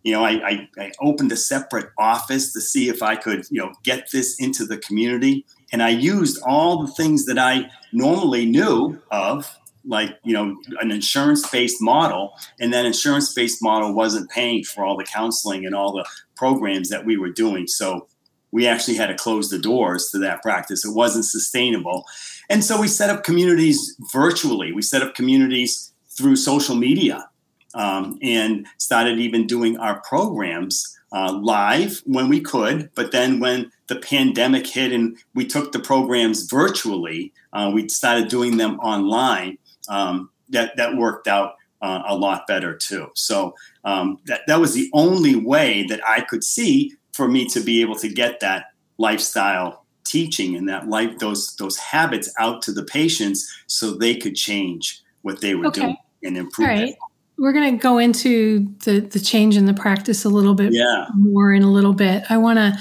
You 0.03 0.13
know, 0.13 0.23
I, 0.23 0.31
I, 0.47 0.69
I, 0.79 0.91
opened 0.99 1.31
a 1.31 1.37
separate 1.37 1.89
office 1.97 2.53
to 2.53 2.61
see 2.61 2.89
if 2.89 3.03
I 3.03 3.15
could, 3.15 3.45
you 3.51 3.61
know, 3.61 3.71
get 3.83 4.09
this 4.11 4.39
into 4.39 4.65
the 4.65 4.77
community. 4.77 5.45
And 5.71 5.83
I 5.83 5.89
used 5.89 6.41
all 6.43 6.85
the 6.85 6.91
things 6.93 7.25
that 7.25 7.37
I 7.37 7.69
normally 7.91 8.45
knew 8.45 8.99
of, 9.11 9.55
like, 9.85 10.17
you 10.23 10.33
know, 10.33 10.55
an 10.79 10.91
insurance 10.91 11.47
based 11.49 11.81
model. 11.81 12.33
And 12.59 12.73
that 12.73 12.85
insurance 12.85 13.33
based 13.33 13.61
model 13.61 13.93
wasn't 13.93 14.29
paying 14.31 14.63
for 14.63 14.83
all 14.83 14.97
the 14.97 15.03
counseling 15.05 15.65
and 15.65 15.75
all 15.75 15.93
the 15.93 16.07
programs 16.35 16.89
that 16.89 17.05
we 17.05 17.17
were 17.17 17.29
doing. 17.29 17.67
So 17.67 18.07
we 18.51 18.67
actually 18.67 18.97
had 18.97 19.07
to 19.07 19.15
close 19.15 19.49
the 19.49 19.59
doors 19.59 20.09
to 20.11 20.19
that 20.19 20.41
practice. 20.41 20.85
It 20.85 20.95
wasn't 20.95 21.25
sustainable. 21.25 22.05
And 22.51 22.65
so 22.65 22.81
we 22.81 22.89
set 22.89 23.09
up 23.09 23.23
communities 23.23 23.95
virtually. 24.11 24.73
We 24.73 24.81
set 24.81 25.01
up 25.01 25.15
communities 25.15 25.93
through 26.09 26.35
social 26.35 26.75
media 26.75 27.29
um, 27.73 28.19
and 28.21 28.67
started 28.77 29.19
even 29.19 29.47
doing 29.47 29.77
our 29.77 30.01
programs 30.01 30.97
uh, 31.13 31.31
live 31.31 32.01
when 32.05 32.27
we 32.27 32.41
could. 32.41 32.89
But 32.93 33.13
then 33.13 33.39
when 33.39 33.71
the 33.87 33.95
pandemic 33.95 34.67
hit 34.67 34.91
and 34.91 35.17
we 35.33 35.47
took 35.47 35.71
the 35.71 35.79
programs 35.79 36.43
virtually, 36.43 37.31
uh, 37.53 37.71
we 37.73 37.87
started 37.87 38.27
doing 38.27 38.57
them 38.57 38.77
online. 38.81 39.57
Um, 39.87 40.29
that, 40.49 40.75
that 40.75 40.97
worked 40.97 41.29
out 41.29 41.53
uh, 41.81 42.03
a 42.05 42.17
lot 42.17 42.47
better 42.47 42.75
too. 42.75 43.11
So 43.15 43.55
um, 43.85 44.19
that, 44.25 44.41
that 44.47 44.59
was 44.59 44.73
the 44.73 44.89
only 44.91 45.37
way 45.37 45.83
that 45.83 46.01
I 46.05 46.19
could 46.19 46.43
see 46.43 46.95
for 47.13 47.29
me 47.29 47.47
to 47.47 47.61
be 47.61 47.79
able 47.79 47.95
to 47.95 48.09
get 48.09 48.41
that 48.41 48.65
lifestyle 48.97 49.80
teaching 50.03 50.55
and 50.55 50.67
that 50.67 50.87
life 50.87 51.17
those 51.19 51.55
those 51.55 51.77
habits 51.77 52.33
out 52.39 52.61
to 52.63 52.71
the 52.71 52.83
patients 52.83 53.51
so 53.67 53.91
they 53.91 54.15
could 54.15 54.35
change 54.35 55.01
what 55.21 55.41
they 55.41 55.55
were 55.55 55.67
okay. 55.67 55.81
doing 55.81 55.97
and 56.23 56.37
improve 56.37 56.67
All 56.67 56.75
right. 56.75 56.95
We're 57.37 57.53
going 57.53 57.77
to 57.77 57.81
go 57.81 57.97
into 57.97 58.73
the 58.85 58.99
the 58.99 59.19
change 59.19 59.57
in 59.57 59.65
the 59.65 59.73
practice 59.73 60.25
a 60.25 60.29
little 60.29 60.53
bit 60.53 60.73
yeah. 60.73 61.07
more 61.15 61.53
in 61.53 61.63
a 61.63 61.71
little 61.71 61.93
bit. 61.93 62.23
I 62.29 62.37
want 62.37 62.57
to 62.57 62.77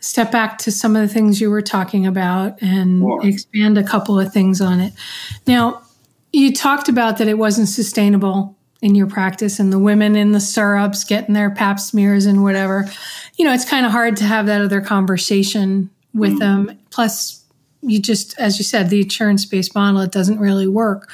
step 0.00 0.32
back 0.32 0.58
to 0.58 0.72
some 0.72 0.96
of 0.96 1.02
the 1.02 1.12
things 1.12 1.40
you 1.40 1.48
were 1.48 1.62
talking 1.62 2.06
about 2.06 2.60
and 2.60 3.00
sure. 3.00 3.26
expand 3.26 3.78
a 3.78 3.84
couple 3.84 4.18
of 4.18 4.32
things 4.32 4.60
on 4.60 4.80
it. 4.80 4.92
Now, 5.46 5.82
you 6.32 6.52
talked 6.52 6.88
about 6.88 7.18
that 7.18 7.28
it 7.28 7.38
wasn't 7.38 7.68
sustainable 7.68 8.56
in 8.82 8.96
your 8.96 9.06
practice 9.06 9.60
and 9.60 9.72
the 9.72 9.78
women 9.78 10.16
in 10.16 10.32
the 10.32 10.40
stirrups 10.40 11.04
getting 11.04 11.34
their 11.34 11.50
pap 11.50 11.78
smears 11.78 12.26
and 12.26 12.42
whatever. 12.42 12.90
You 13.36 13.44
know, 13.44 13.54
it's 13.54 13.64
kind 13.64 13.86
of 13.86 13.92
hard 13.92 14.16
to 14.16 14.24
have 14.24 14.46
that 14.46 14.60
other 14.60 14.80
conversation 14.80 15.88
with 16.14 16.34
mm. 16.34 16.38
them. 16.38 16.78
Plus, 16.90 17.44
you 17.80 18.00
just, 18.00 18.38
as 18.38 18.58
you 18.58 18.64
said, 18.64 18.90
the 18.90 19.00
insurance 19.00 19.44
based 19.44 19.74
model, 19.74 20.00
it 20.00 20.12
doesn't 20.12 20.38
really 20.38 20.68
work. 20.68 21.10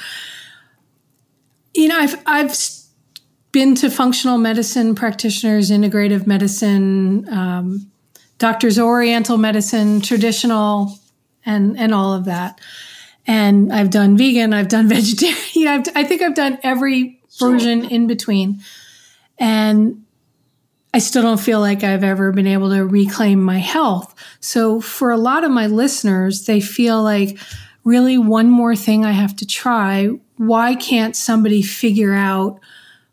You 1.75 1.89
know, 1.89 1.99
I've, 1.99 2.17
I've 2.27 2.57
been 3.53 3.75
to 3.77 3.91
functional 3.91 4.39
medicine 4.39 4.95
practitioners, 4.95 5.71
integrative 5.71 6.27
medicine, 6.27 7.29
um, 7.33 7.91
doctors, 8.39 8.79
oriental 8.79 9.39
medicine, 9.39 10.01
traditional, 10.01 10.99
and, 11.45 11.79
and 11.79 11.95
all 11.95 12.13
of 12.13 12.27
that. 12.27 12.61
And 13.27 13.73
I've 13.73 13.91
done 13.91 14.17
vegan, 14.17 14.53
I've 14.53 14.69
done 14.69 14.89
vegetarian, 14.89 15.69
I've, 15.69 15.87
I 15.97 16.05
think 16.05 16.23
I've 16.23 16.35
done 16.35 16.59
every 16.63 17.21
version 17.39 17.85
in 17.85 18.07
between. 18.07 18.61
And 19.39 20.05
I 20.99 21.01
still 21.01 21.23
don't 21.23 21.39
feel 21.39 21.61
like 21.61 21.85
I've 21.85 22.03
ever 22.03 22.33
been 22.33 22.49
able 22.49 22.71
to 22.71 22.85
reclaim 22.85 23.41
my 23.41 23.59
health. 23.59 24.13
So 24.41 24.81
for 24.81 25.13
a 25.13 25.17
lot 25.17 25.45
of 25.45 25.53
my 25.53 25.69
listeners, 25.69 26.47
they 26.47 26.61
feel 26.61 27.01
like, 27.05 27.39
really, 27.85 28.19
one 28.19 28.51
more 28.51 28.75
thing 28.75 29.05
I 29.05 29.13
have 29.13 29.37
to 29.37 29.47
try. 29.47 30.09
Why 30.39 30.75
can't 30.75 31.15
somebody 31.15 31.63
figure 31.63 32.15
out 32.15 32.59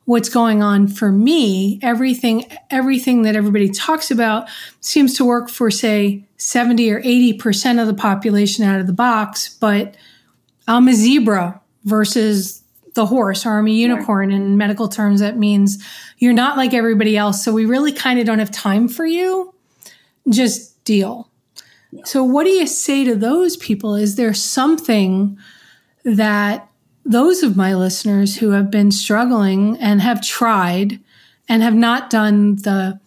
what's 0.05 0.29
going 0.29 0.63
on 0.63 0.87
for 0.87 1.11
me? 1.11 1.77
Everything, 1.83 2.51
everything 2.71 3.21
that 3.21 3.35
everybody 3.35 3.69
talks 3.69 4.09
about 4.09 4.49
seems 4.81 5.13
to 5.17 5.23
work 5.23 5.47
for, 5.47 5.69
say, 5.69 6.25
70 6.37 6.91
or 6.91 7.03
80% 7.03 7.79
of 7.79 7.85
the 7.85 7.93
population 7.93 8.65
out 8.65 8.79
of 8.79 8.87
the 8.87 8.93
box, 8.93 9.47
but 9.59 9.95
I'm 10.67 10.87
a 10.87 10.93
zebra 10.95 11.61
versus 11.83 12.63
the 12.95 13.05
horse, 13.05 13.45
or 13.45 13.59
I'm 13.59 13.67
a 13.67 13.71
unicorn. 13.71 14.29
Right. 14.29 14.35
In 14.35 14.57
medical 14.57 14.87
terms, 14.87 15.19
that 15.19 15.37
means 15.37 15.85
you're 16.17 16.33
not 16.33 16.57
like 16.57 16.73
everybody 16.73 17.15
else. 17.15 17.43
So 17.43 17.53
we 17.53 17.65
really 17.65 17.91
kind 17.91 18.19
of 18.19 18.25
don't 18.25 18.39
have 18.39 18.51
time 18.51 18.87
for 18.87 19.05
you. 19.05 19.53
Just 20.27 20.83
deal. 20.83 21.29
Yeah. 21.91 22.03
So, 22.05 22.23
what 22.23 22.45
do 22.45 22.49
you 22.49 22.65
say 22.65 23.03
to 23.03 23.15
those 23.15 23.57
people? 23.57 23.95
Is 23.95 24.15
there 24.15 24.33
something 24.33 25.37
that 26.03 26.67
those 27.05 27.43
of 27.43 27.55
my 27.55 27.75
listeners 27.75 28.37
who 28.37 28.51
have 28.51 28.71
been 28.71 28.91
struggling 28.91 29.77
and 29.77 30.01
have 30.01 30.21
tried 30.21 30.99
and 31.47 31.61
have 31.61 31.75
not 31.75 32.09
done 32.09 32.55
the 32.57 32.99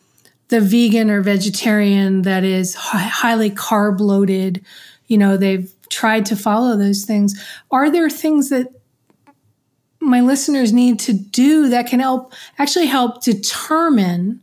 the 0.49 0.61
vegan 0.61 1.11
or 1.11 1.21
vegetarian 1.21 2.23
that 2.23 2.43
is 2.43 2.75
highly 2.75 3.51
carb 3.51 4.01
loaded, 4.01 4.65
you 5.07 5.19
know, 5.19 5.37
they've 5.37 5.75
tried 5.91 6.25
to 6.27 6.37
follow 6.37 6.77
those 6.77 7.05
things. 7.05 7.39
Are 7.71 7.91
there 7.91 8.09
things 8.09 8.49
that 8.49 8.69
my 10.01 10.21
listeners 10.21 10.73
need 10.73 10.99
to 11.01 11.13
do 11.13 11.69
that 11.69 11.87
can 11.89 12.01
help 12.01 12.33
actually 12.59 12.87
help 12.87 13.23
determine 13.23 14.41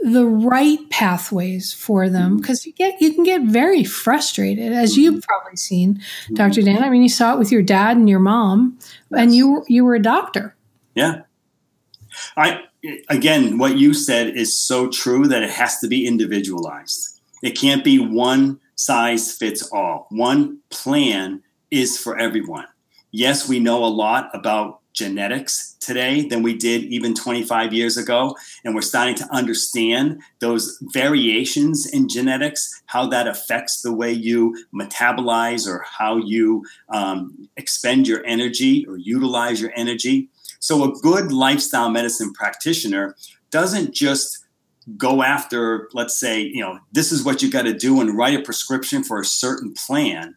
the 0.00 0.24
right 0.24 0.78
pathways 0.90 1.72
for 1.72 2.08
them. 2.08 2.36
Because 2.36 2.60
mm-hmm. 2.60 2.68
you 2.68 2.74
get 2.74 3.00
you 3.00 3.14
can 3.14 3.24
get 3.24 3.42
very 3.42 3.84
frustrated 3.84 4.72
as 4.72 4.96
you've 4.96 5.14
mm-hmm. 5.14 5.20
probably 5.28 5.56
seen 5.56 5.94
mm-hmm. 5.94 6.34
dr 6.34 6.62
dan. 6.62 6.82
I 6.82 6.90
mean 6.90 7.02
you 7.02 7.08
saw 7.08 7.34
it 7.34 7.38
with 7.38 7.50
your 7.50 7.62
dad 7.62 7.96
and 7.96 8.08
your 8.08 8.20
mom 8.20 8.78
and 9.10 9.34
you 9.34 9.64
you 9.68 9.84
were 9.84 9.94
a 9.94 10.02
doctor. 10.02 10.54
Yeah. 10.94 11.22
I 12.36 12.62
again 13.08 13.58
what 13.58 13.76
you 13.76 13.94
said 13.94 14.36
is 14.36 14.58
so 14.58 14.88
true 14.88 15.26
that 15.26 15.42
it 15.42 15.50
has 15.50 15.80
to 15.80 15.88
be 15.88 16.06
individualized. 16.06 17.20
It 17.42 17.52
can't 17.52 17.84
be 17.84 17.98
one 17.98 18.60
size 18.76 19.32
fits 19.32 19.68
all. 19.72 20.06
One 20.10 20.60
plan 20.70 21.42
is 21.70 21.98
for 21.98 22.16
everyone 22.16 22.66
yes 23.10 23.48
we 23.48 23.58
know 23.58 23.84
a 23.84 23.86
lot 23.86 24.30
about 24.34 24.80
genetics 24.98 25.76
today 25.80 26.26
than 26.26 26.42
we 26.42 26.54
did 26.54 26.82
even 26.84 27.14
25 27.14 27.72
years 27.72 27.96
ago. 27.96 28.36
And 28.64 28.74
we're 28.74 28.82
starting 28.82 29.14
to 29.16 29.28
understand 29.32 30.20
those 30.40 30.76
variations 30.92 31.86
in 31.86 32.08
genetics, 32.08 32.82
how 32.86 33.06
that 33.06 33.28
affects 33.28 33.80
the 33.80 33.92
way 33.92 34.12
you 34.12 34.54
metabolize 34.74 35.66
or 35.66 35.84
how 35.98 36.16
you 36.16 36.64
um, 36.90 37.48
expend 37.56 38.08
your 38.08 38.24
energy 38.26 38.84
or 38.86 38.96
utilize 38.96 39.60
your 39.60 39.72
energy. 39.76 40.28
So, 40.60 40.82
a 40.82 40.92
good 41.00 41.30
lifestyle 41.30 41.88
medicine 41.88 42.32
practitioner 42.32 43.14
doesn't 43.50 43.94
just 43.94 44.44
go 44.96 45.22
after, 45.22 45.88
let's 45.92 46.18
say, 46.18 46.40
you 46.40 46.60
know, 46.60 46.80
this 46.92 47.12
is 47.12 47.22
what 47.22 47.42
you 47.42 47.50
got 47.50 47.62
to 47.62 47.74
do 47.74 48.00
and 48.00 48.16
write 48.16 48.38
a 48.38 48.42
prescription 48.42 49.04
for 49.04 49.20
a 49.20 49.24
certain 49.24 49.72
plan. 49.74 50.34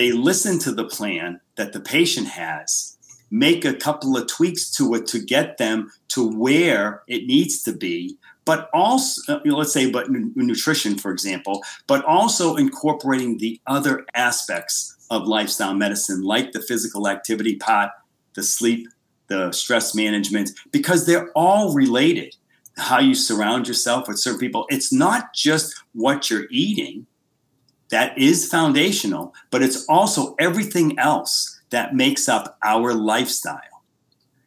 They 0.00 0.12
listen 0.12 0.58
to 0.60 0.72
the 0.72 0.86
plan 0.86 1.42
that 1.56 1.74
the 1.74 1.80
patient 1.80 2.28
has 2.28 2.96
make 3.30 3.66
a 3.66 3.74
couple 3.74 4.16
of 4.16 4.26
tweaks 4.28 4.70
to 4.76 4.94
it 4.94 5.06
to 5.08 5.18
get 5.18 5.58
them 5.58 5.92
to 6.08 6.26
where 6.26 7.02
it 7.06 7.26
needs 7.26 7.62
to 7.64 7.74
be 7.74 8.16
but 8.46 8.70
also 8.72 9.34
uh, 9.34 9.40
let's 9.44 9.74
say 9.74 9.90
but 9.90 10.06
nutrition 10.08 10.96
for 10.96 11.10
example 11.10 11.62
but 11.86 12.02
also 12.06 12.56
incorporating 12.56 13.36
the 13.36 13.60
other 13.66 14.06
aspects 14.14 14.96
of 15.10 15.28
lifestyle 15.28 15.74
medicine 15.74 16.22
like 16.22 16.52
the 16.52 16.62
physical 16.62 17.06
activity 17.06 17.56
part 17.56 17.90
the 18.32 18.42
sleep 18.42 18.88
the 19.26 19.52
stress 19.52 19.94
management 19.94 20.48
because 20.72 21.04
they're 21.04 21.30
all 21.32 21.74
related. 21.74 22.34
How 22.78 23.00
you 23.00 23.14
surround 23.14 23.68
yourself 23.68 24.08
with 24.08 24.18
certain 24.18 24.40
people 24.40 24.64
it's 24.70 24.94
not 24.94 25.34
just 25.34 25.74
what 25.92 26.30
you're 26.30 26.46
eating 26.50 27.06
that 27.90 28.16
is 28.16 28.48
foundational 28.48 29.34
but 29.50 29.62
it's 29.62 29.84
also 29.86 30.34
everything 30.38 30.98
else 30.98 31.60
that 31.70 31.94
makes 31.94 32.28
up 32.28 32.58
our 32.62 32.92
lifestyle. 32.92 33.82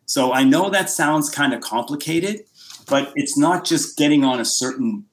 So 0.05 0.31
I 0.31 0.43
know 0.43 0.69
that 0.69 0.89
sounds 0.89 1.29
kind 1.29 1.53
of 1.53 1.61
complicated, 1.61 2.41
but 2.87 3.11
it's 3.15 3.37
not 3.37 3.65
just 3.65 3.97
getting 3.97 4.23
on 4.23 4.39
a 4.39 4.45
certain 4.45 5.05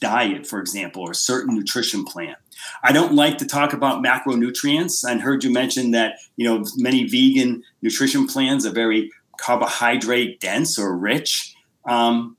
diet, 0.00 0.46
for 0.46 0.60
example, 0.60 1.02
or 1.02 1.12
a 1.12 1.14
certain 1.14 1.54
nutrition 1.54 2.04
plan. 2.04 2.36
I 2.82 2.92
don't 2.92 3.14
like 3.14 3.38
to 3.38 3.46
talk 3.46 3.72
about 3.72 4.02
macronutrients. 4.02 5.04
I 5.04 5.16
heard 5.18 5.44
you 5.44 5.52
mention 5.52 5.92
that 5.92 6.18
you 6.36 6.44
know 6.44 6.64
many 6.76 7.06
vegan 7.06 7.62
nutrition 7.82 8.26
plans 8.26 8.66
are 8.66 8.72
very 8.72 9.10
carbohydrate 9.38 10.40
dense 10.40 10.78
or 10.78 10.96
rich. 10.96 11.54
Um, 11.84 12.36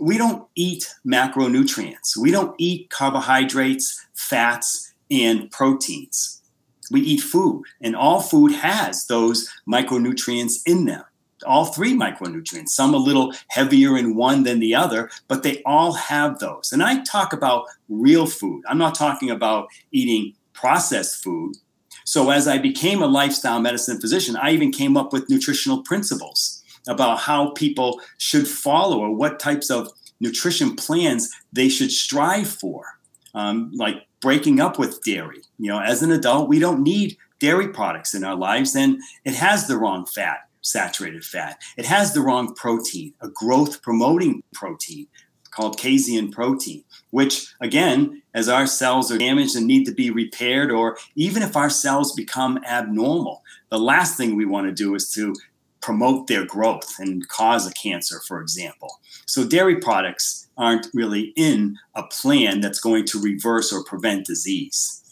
we 0.00 0.18
don't 0.18 0.48
eat 0.56 0.92
macronutrients. 1.06 2.16
We 2.16 2.30
don't 2.30 2.54
eat 2.58 2.90
carbohydrates, 2.90 4.06
fats, 4.14 4.89
and 5.10 5.50
proteins 5.50 6.40
we 6.90 7.00
eat 7.00 7.20
food, 7.20 7.64
and 7.80 7.96
all 7.96 8.20
food 8.20 8.52
has 8.52 9.06
those 9.06 9.48
micronutrients 9.68 10.60
in 10.66 10.84
them. 10.86 11.04
All 11.46 11.66
three 11.66 11.94
micronutrients, 11.94 12.68
some 12.70 12.92
a 12.92 12.98
little 12.98 13.32
heavier 13.48 13.96
in 13.96 14.14
one 14.14 14.42
than 14.42 14.60
the 14.60 14.74
other, 14.74 15.08
but 15.26 15.42
they 15.42 15.62
all 15.64 15.92
have 15.94 16.38
those. 16.38 16.70
And 16.72 16.82
I 16.82 17.02
talk 17.04 17.32
about 17.32 17.66
real 17.88 18.26
food. 18.26 18.62
I'm 18.68 18.76
not 18.76 18.94
talking 18.94 19.30
about 19.30 19.68
eating 19.90 20.34
processed 20.52 21.22
food. 21.22 21.54
So, 22.04 22.30
as 22.30 22.46
I 22.46 22.58
became 22.58 23.02
a 23.02 23.06
lifestyle 23.06 23.60
medicine 23.60 24.00
physician, 24.00 24.36
I 24.36 24.50
even 24.50 24.70
came 24.70 24.96
up 24.96 25.12
with 25.12 25.30
nutritional 25.30 25.82
principles 25.82 26.62
about 26.88 27.20
how 27.20 27.50
people 27.52 28.00
should 28.18 28.48
follow 28.48 29.00
or 29.00 29.14
what 29.14 29.38
types 29.38 29.70
of 29.70 29.88
nutrition 30.18 30.76
plans 30.76 31.30
they 31.52 31.68
should 31.68 31.90
strive 31.90 32.48
for. 32.48 32.84
Um, 33.32 33.70
like 33.74 34.06
breaking 34.20 34.60
up 34.60 34.78
with 34.78 35.02
dairy. 35.02 35.42
You 35.58 35.70
know, 35.70 35.80
as 35.80 36.02
an 36.02 36.10
adult, 36.10 36.48
we 36.48 36.58
don't 36.58 36.82
need 36.82 37.16
dairy 37.38 37.68
products 37.68 38.14
in 38.14 38.24
our 38.24 38.36
lives, 38.36 38.76
and 38.76 38.98
it 39.24 39.34
has 39.34 39.66
the 39.66 39.76
wrong 39.76 40.06
fat, 40.06 40.48
saturated 40.60 41.24
fat. 41.24 41.58
It 41.76 41.86
has 41.86 42.12
the 42.12 42.20
wrong 42.20 42.54
protein, 42.54 43.14
a 43.20 43.28
growth 43.28 43.82
promoting 43.82 44.42
protein 44.52 45.06
called 45.50 45.78
casein 45.78 46.30
protein, 46.30 46.84
which 47.10 47.52
again, 47.60 48.22
as 48.34 48.48
our 48.48 48.66
cells 48.66 49.10
are 49.10 49.18
damaged 49.18 49.56
and 49.56 49.66
need 49.66 49.84
to 49.84 49.92
be 49.92 50.10
repaired, 50.10 50.70
or 50.70 50.96
even 51.16 51.42
if 51.42 51.56
our 51.56 51.70
cells 51.70 52.12
become 52.12 52.60
abnormal, 52.64 53.42
the 53.70 53.78
last 53.78 54.16
thing 54.16 54.36
we 54.36 54.44
want 54.44 54.66
to 54.66 54.72
do 54.72 54.94
is 54.94 55.10
to 55.12 55.34
promote 55.80 56.26
their 56.26 56.44
growth 56.44 56.94
and 56.98 57.26
cause 57.28 57.66
a 57.66 57.72
cancer, 57.72 58.20
for 58.26 58.40
example. 58.40 59.00
So, 59.26 59.46
dairy 59.46 59.76
products 59.76 60.48
aren't 60.56 60.86
really 60.92 61.32
in 61.36 61.78
a 61.94 62.02
plan 62.04 62.60
that's 62.60 62.80
going 62.80 63.06
to 63.06 63.20
reverse 63.20 63.72
or 63.72 63.82
prevent 63.84 64.26
disease. 64.26 65.02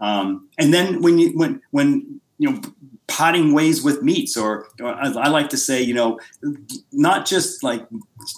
Um, 0.00 0.48
and 0.58 0.74
then 0.74 1.00
when 1.00 1.18
you 1.18 1.30
when 1.30 1.62
when 1.70 2.20
you 2.38 2.50
know 2.50 2.60
potting 3.08 3.52
ways 3.52 3.82
with 3.82 4.02
meats 4.02 4.36
or, 4.36 4.66
or 4.80 4.88
I, 4.88 5.08
I, 5.12 5.28
like 5.28 5.48
to 5.50 5.56
say 5.56 5.80
you 5.80 5.94
know 5.94 6.18
not 6.92 7.24
just 7.24 7.62
like 7.62 7.86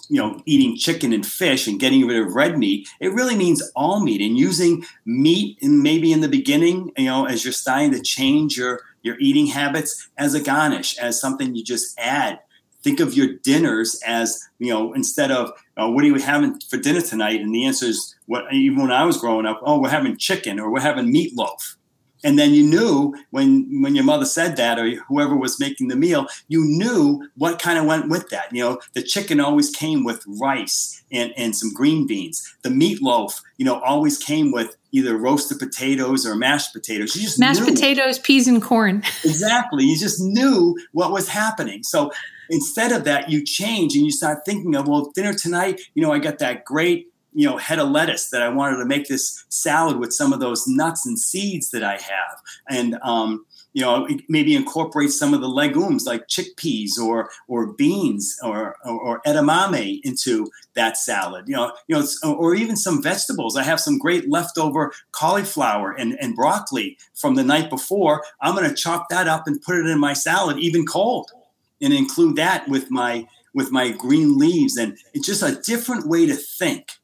you 0.09 0.21
know 0.21 0.41
eating 0.45 0.77
chicken 0.77 1.11
and 1.11 1.25
fish 1.25 1.67
and 1.67 1.79
getting 1.79 2.05
rid 2.05 2.21
of 2.21 2.35
red 2.35 2.57
meat 2.57 2.87
it 2.99 3.11
really 3.11 3.35
means 3.35 3.67
all 3.75 3.99
meat 3.99 4.21
and 4.21 4.37
using 4.37 4.85
meat 5.05 5.57
and 5.61 5.81
maybe 5.81 6.11
in 6.11 6.21
the 6.21 6.27
beginning 6.27 6.91
you 6.97 7.05
know 7.05 7.25
as 7.25 7.43
you're 7.43 7.51
starting 7.51 7.91
to 7.91 8.01
change 8.01 8.57
your 8.57 8.79
your 9.01 9.17
eating 9.19 9.47
habits 9.47 10.09
as 10.17 10.33
a 10.33 10.41
garnish 10.41 10.97
as 10.97 11.19
something 11.19 11.55
you 11.55 11.63
just 11.63 11.97
add. 11.99 12.39
Think 12.81 12.99
of 12.99 13.13
your 13.13 13.33
dinners 13.43 13.99
as 14.05 14.47
you 14.57 14.71
know 14.71 14.93
instead 14.93 15.31
of 15.31 15.51
uh, 15.77 15.89
what 15.89 16.03
are 16.03 16.07
you 16.07 16.15
having 16.15 16.59
for 16.61 16.77
dinner 16.77 17.01
tonight? 17.01 17.41
And 17.41 17.53
the 17.53 17.65
answer 17.65 17.85
is 17.87 18.15
what 18.29 18.45
even 18.53 18.79
when 18.79 18.91
i 18.91 19.03
was 19.03 19.17
growing 19.17 19.45
up 19.45 19.59
oh 19.63 19.79
we're 19.79 19.89
having 19.89 20.15
chicken 20.15 20.59
or 20.59 20.71
we're 20.71 20.79
having 20.79 21.11
meatloaf 21.11 21.75
and 22.23 22.37
then 22.37 22.53
you 22.53 22.63
knew 22.63 23.13
when 23.31 23.81
when 23.81 23.95
your 23.95 24.03
mother 24.03 24.25
said 24.25 24.55
that 24.57 24.79
or 24.79 24.89
whoever 25.07 25.35
was 25.35 25.59
making 25.59 25.87
the 25.87 25.95
meal 25.95 26.27
you 26.47 26.63
knew 26.65 27.27
what 27.35 27.59
kind 27.61 27.79
of 27.79 27.85
went 27.85 28.09
with 28.09 28.29
that. 28.29 28.53
You 28.53 28.63
know 28.63 28.81
the 28.93 29.03
chicken 29.03 29.39
always 29.39 29.69
came 29.69 30.03
with 30.03 30.23
rice 30.27 31.03
and, 31.11 31.33
and 31.37 31.55
some 31.55 31.73
green 31.73 32.07
beans. 32.07 32.55
The 32.61 32.69
meatloaf 32.69 33.41
you 33.57 33.65
know 33.65 33.79
always 33.79 34.17
came 34.17 34.51
with 34.51 34.75
either 34.91 35.15
roasted 35.17 35.59
potatoes 35.59 36.25
or 36.25 36.35
mashed 36.35 36.73
potatoes. 36.73 37.15
You 37.15 37.23
just 37.23 37.39
mashed 37.39 37.61
knew. 37.61 37.71
potatoes 37.71 38.19
peas 38.19 38.47
and 38.47 38.61
corn. 38.61 39.03
Exactly. 39.23 39.85
You 39.85 39.97
just 39.97 40.19
knew 40.19 40.75
what 40.91 41.11
was 41.11 41.29
happening. 41.29 41.83
So 41.83 42.11
Instead 42.49 42.91
of 42.91 43.03
that, 43.03 43.29
you 43.29 43.43
change 43.45 43.95
and 43.95 44.03
you 44.03 44.11
start 44.11 44.39
thinking 44.45 44.75
of, 44.75 44.87
well, 44.87 45.11
dinner 45.13 45.33
tonight, 45.33 45.79
you 45.93 46.01
know, 46.01 46.11
I 46.11 46.19
got 46.19 46.39
that 46.39 46.65
great 46.65 47.07
you 47.39 47.49
know 47.49 47.55
head 47.55 47.79
of 47.79 47.87
lettuce 47.87 48.31
that 48.31 48.41
I 48.41 48.49
wanted 48.49 48.77
to 48.79 48.85
make 48.85 49.07
this 49.07 49.45
salad 49.47 49.97
with 49.97 50.11
some 50.11 50.33
of 50.33 50.41
those 50.41 50.67
nuts 50.67 51.05
and 51.05 51.17
seeds 51.17 51.69
that 51.69 51.85
I 51.85 51.93
have, 51.93 52.41
and 52.69 52.99
um, 53.01 53.45
you 53.71 53.81
know 53.81 54.09
maybe 54.27 54.57
incorporate 54.57 55.11
some 55.11 55.33
of 55.33 55.39
the 55.39 55.47
legumes 55.47 56.05
like 56.05 56.27
chickpeas 56.27 56.99
or 56.99 57.29
or 57.47 57.71
beans 57.71 58.37
or, 58.43 58.75
or, 58.83 58.99
or 58.99 59.21
edamame 59.25 60.01
into 60.03 60.51
that 60.73 60.97
salad. 60.97 61.47
You 61.47 61.55
know 61.55 61.71
you 61.87 61.95
know 61.95 62.05
or 62.25 62.55
even 62.55 62.75
some 62.75 63.01
vegetables. 63.01 63.55
I 63.55 63.63
have 63.63 63.79
some 63.79 63.97
great 63.97 64.29
leftover 64.29 64.91
cauliflower 65.13 65.93
and, 65.93 66.17
and 66.19 66.35
broccoli 66.35 66.97
from 67.15 67.35
the 67.35 67.43
night 67.45 67.69
before. 67.69 68.21
I'm 68.41 68.53
going 68.53 68.69
to 68.69 68.75
chop 68.75 69.07
that 69.11 69.29
up 69.29 69.47
and 69.47 69.61
put 69.61 69.77
it 69.77 69.85
in 69.85 69.97
my 69.97 70.11
salad, 70.11 70.59
even 70.59 70.85
cold 70.85 71.31
and 71.79 71.93
include 71.93 72.35
that 72.35 72.67
with 72.67 72.91
my 72.91 73.25
with 73.55 73.71
my 73.71 73.91
green 73.91 74.37
leaves 74.37 74.75
and 74.75 74.97
it's 75.13 75.25
just 75.25 75.41
a 75.41 75.59
different 75.61 76.05
way 76.05 76.25
to 76.25 76.35
think 76.35 76.98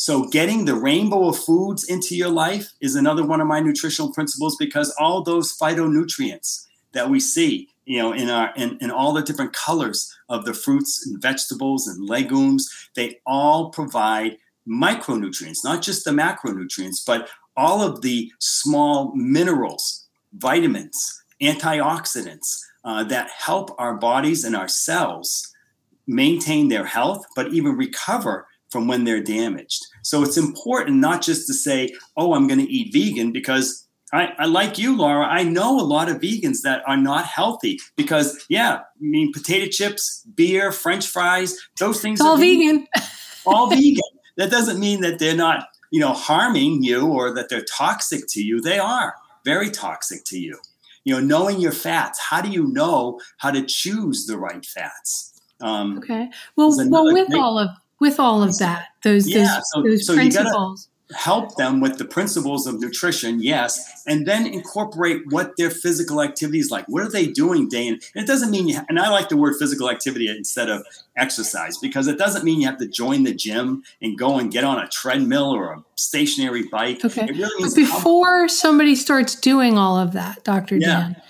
so 0.00 0.24
getting 0.24 0.64
the 0.64 0.74
rainbow 0.74 1.28
of 1.28 1.38
foods 1.38 1.84
into 1.84 2.16
your 2.16 2.30
life 2.30 2.72
is 2.80 2.94
another 2.94 3.22
one 3.22 3.42
of 3.42 3.46
my 3.46 3.60
nutritional 3.60 4.10
principles 4.14 4.56
because 4.58 4.94
all 4.98 5.22
those 5.22 5.54
phytonutrients 5.58 6.64
that 6.92 7.10
we 7.10 7.20
see 7.20 7.68
you 7.84 7.98
know, 7.98 8.12
in 8.12 8.30
our 8.30 8.50
in, 8.56 8.78
in 8.80 8.90
all 8.90 9.12
the 9.12 9.20
different 9.20 9.52
colors 9.52 10.16
of 10.30 10.46
the 10.46 10.54
fruits 10.54 11.04
and 11.04 11.20
vegetables 11.20 11.86
and 11.86 12.08
legumes, 12.08 12.70
they 12.94 13.18
all 13.26 13.70
provide 13.70 14.38
micronutrients, 14.66 15.64
not 15.64 15.82
just 15.82 16.04
the 16.04 16.12
macronutrients, 16.12 17.04
but 17.04 17.28
all 17.56 17.82
of 17.82 18.00
the 18.00 18.32
small 18.38 19.12
minerals, 19.16 20.06
vitamins, 20.32 21.22
antioxidants 21.42 22.60
uh, 22.84 23.02
that 23.04 23.28
help 23.36 23.74
our 23.76 23.94
bodies 23.94 24.44
and 24.44 24.54
our 24.54 24.68
cells 24.68 25.52
maintain 26.06 26.68
their 26.68 26.86
health, 26.86 27.26
but 27.34 27.52
even 27.52 27.76
recover 27.76 28.46
from 28.70 28.86
when 28.86 29.04
they're 29.04 29.22
damaged. 29.22 29.86
So 30.02 30.22
it's 30.22 30.36
important 30.36 30.96
not 30.98 31.22
just 31.22 31.46
to 31.48 31.54
say, 31.54 31.94
oh, 32.16 32.34
I'm 32.34 32.46
going 32.46 32.60
to 32.60 32.70
eat 32.70 32.92
vegan 32.92 33.32
because 33.32 33.86
I, 34.12 34.32
I, 34.38 34.46
like 34.46 34.78
you, 34.78 34.96
Laura. 34.96 35.26
I 35.26 35.44
know 35.44 35.78
a 35.78 35.82
lot 35.82 36.08
of 36.08 36.20
vegans 36.20 36.62
that 36.62 36.82
are 36.86 36.96
not 36.96 37.26
healthy 37.26 37.78
because, 37.96 38.44
yeah, 38.48 38.78
I 38.78 38.82
mean, 38.98 39.32
potato 39.32 39.70
chips, 39.70 40.24
beer, 40.34 40.72
French 40.72 41.06
fries, 41.06 41.58
those 41.78 42.00
things 42.00 42.20
it's 42.20 42.26
all 42.26 42.36
vegan. 42.36 42.86
all 43.46 43.68
vegan. 43.68 44.02
That 44.36 44.50
doesn't 44.50 44.80
mean 44.80 45.00
that 45.02 45.18
they're 45.18 45.36
not, 45.36 45.68
you 45.90 46.00
know, 46.00 46.12
harming 46.12 46.82
you 46.82 47.06
or 47.06 47.34
that 47.34 47.48
they're 47.48 47.64
toxic 47.64 48.22
to 48.30 48.42
you. 48.42 48.60
They 48.60 48.78
are 48.78 49.14
very 49.44 49.70
toxic 49.70 50.24
to 50.26 50.38
you. 50.38 50.58
You 51.04 51.14
know, 51.14 51.20
knowing 51.20 51.60
your 51.60 51.72
fats. 51.72 52.20
How 52.20 52.42
do 52.42 52.50
you 52.50 52.66
know 52.66 53.20
how 53.38 53.50
to 53.50 53.64
choose 53.64 54.26
the 54.26 54.36
right 54.36 54.64
fats? 54.64 55.40
Um, 55.60 55.98
okay. 55.98 56.30
Well, 56.56 56.74
well, 56.90 57.04
with 57.04 57.28
great, 57.28 57.40
all 57.40 57.58
of 57.58 57.70
with 58.00 58.18
all 58.18 58.42
of 58.42 58.58
that, 58.58 58.88
those 59.02 59.28
yeah, 59.28 59.56
those, 59.56 59.70
so, 59.72 59.82
those 59.82 60.06
so 60.06 60.14
principles 60.14 60.88
help 61.12 61.56
them 61.56 61.80
with 61.80 61.98
the 61.98 62.04
principles 62.04 62.66
of 62.66 62.80
nutrition, 62.80 63.42
yes, 63.42 64.02
and 64.06 64.26
then 64.26 64.46
incorporate 64.46 65.22
what 65.30 65.56
their 65.56 65.70
physical 65.70 66.22
activity 66.22 66.58
is 66.58 66.70
like. 66.70 66.86
What 66.88 67.02
are 67.02 67.10
they 67.10 67.26
doing 67.26 67.68
day 67.68 67.88
in? 67.88 67.94
And 68.14 68.24
it 68.24 68.26
doesn't 68.26 68.50
mean 68.50 68.68
you, 68.68 68.78
and 68.88 68.98
I 68.98 69.10
like 69.10 69.28
the 69.28 69.36
word 69.36 69.56
physical 69.58 69.90
activity 69.90 70.28
instead 70.28 70.68
of 70.68 70.84
exercise 71.16 71.78
because 71.78 72.06
it 72.06 72.18
doesn't 72.18 72.44
mean 72.44 72.60
you 72.60 72.66
have 72.66 72.78
to 72.78 72.88
join 72.88 73.24
the 73.24 73.34
gym 73.34 73.82
and 74.00 74.16
go 74.16 74.38
and 74.38 74.50
get 74.50 74.64
on 74.64 74.78
a 74.78 74.88
treadmill 74.88 75.50
or 75.50 75.72
a 75.72 75.84
stationary 75.96 76.64
bike. 76.64 77.04
Okay. 77.04 77.26
Really 77.26 77.64
but 77.64 77.74
before 77.74 78.48
somebody 78.48 78.94
starts 78.94 79.34
doing 79.34 79.78
all 79.78 79.98
of 79.98 80.12
that, 80.12 80.44
Dr. 80.44 80.76
Yeah. 80.76 80.86
Dan, 80.86 81.22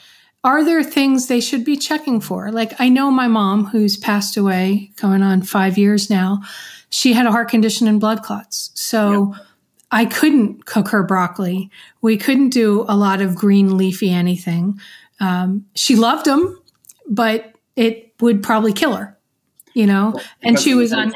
are 0.43 0.65
there 0.65 0.83
things 0.83 1.27
they 1.27 1.41
should 1.41 1.65
be 1.65 1.77
checking 1.77 2.21
for? 2.21 2.51
Like 2.51 2.73
I 2.81 2.89
know 2.89 3.11
my 3.11 3.29
mom, 3.29 3.67
who's 3.67 3.97
passed 3.97 4.37
away, 4.37 4.93
going 4.97 5.23
on 5.23 5.43
five 5.43 5.77
years 5.77 6.09
now, 6.09 6.41
she 6.89 7.13
had 7.13 7.27
a 7.27 7.31
heart 7.31 7.49
condition 7.49 7.87
and 7.87 8.01
blood 8.01 8.23
clots. 8.23 8.71
So, 8.75 9.35
yep 9.35 9.47
I 9.91 10.05
couldn't 10.05 10.67
cook 10.67 10.89
her 10.89 11.03
broccoli. 11.03 11.71
We 12.01 12.17
couldn't 12.17 12.51
do 12.51 12.85
a 12.89 12.97
lot 12.97 13.21
of 13.21 13.35
green 13.35 13.77
leafy 13.77 14.11
anything. 14.11 14.81
Um, 15.19 15.67
she 15.75 15.97
loved 15.97 16.27
them, 16.27 16.61
but 17.09 17.55
it 17.77 18.15
would 18.21 18.43
probably 18.43 18.73
kill 18.73 18.95
her, 18.95 19.19
you 19.75 19.87
know. 19.87 20.13
Well, 20.15 20.25
and 20.43 20.61
she 20.61 20.75
was 20.75 20.93
on 20.93 21.13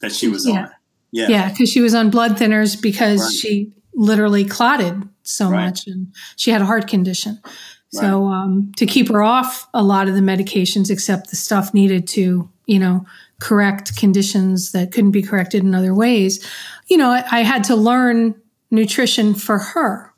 that 0.00 0.12
she 0.12 0.28
was 0.28 0.46
yeah, 0.46 0.54
on. 0.54 0.70
Yeah, 1.12 1.28
yeah, 1.28 1.48
because 1.48 1.70
she 1.70 1.80
was 1.80 1.94
on 1.94 2.10
blood 2.10 2.32
thinners 2.32 2.80
because 2.80 3.20
right. 3.20 3.32
she 3.32 3.72
literally 3.94 4.44
clotted 4.44 5.08
so 5.22 5.48
right. 5.48 5.66
much, 5.66 5.86
and 5.86 6.12
she 6.36 6.50
had 6.50 6.60
a 6.60 6.66
heart 6.66 6.86
condition. 6.88 7.40
Right. 7.94 8.00
So 8.00 8.26
um, 8.26 8.72
to 8.76 8.86
keep 8.86 9.08
her 9.08 9.22
off 9.22 9.68
a 9.74 9.82
lot 9.82 10.08
of 10.08 10.14
the 10.14 10.20
medications, 10.20 10.90
except 10.90 11.30
the 11.30 11.36
stuff 11.36 11.74
needed 11.74 12.06
to, 12.08 12.48
you 12.66 12.78
know, 12.78 13.06
correct 13.40 13.96
conditions 13.96 14.72
that 14.72 14.92
couldn't 14.92 15.10
be 15.10 15.22
corrected 15.22 15.62
in 15.62 15.74
other 15.74 15.94
ways, 15.94 16.44
you 16.88 16.96
know, 16.96 17.10
I 17.10 17.40
had 17.40 17.64
to 17.64 17.76
learn 17.76 18.34
nutrition 18.70 19.34
for 19.34 19.58
her, 19.58 20.12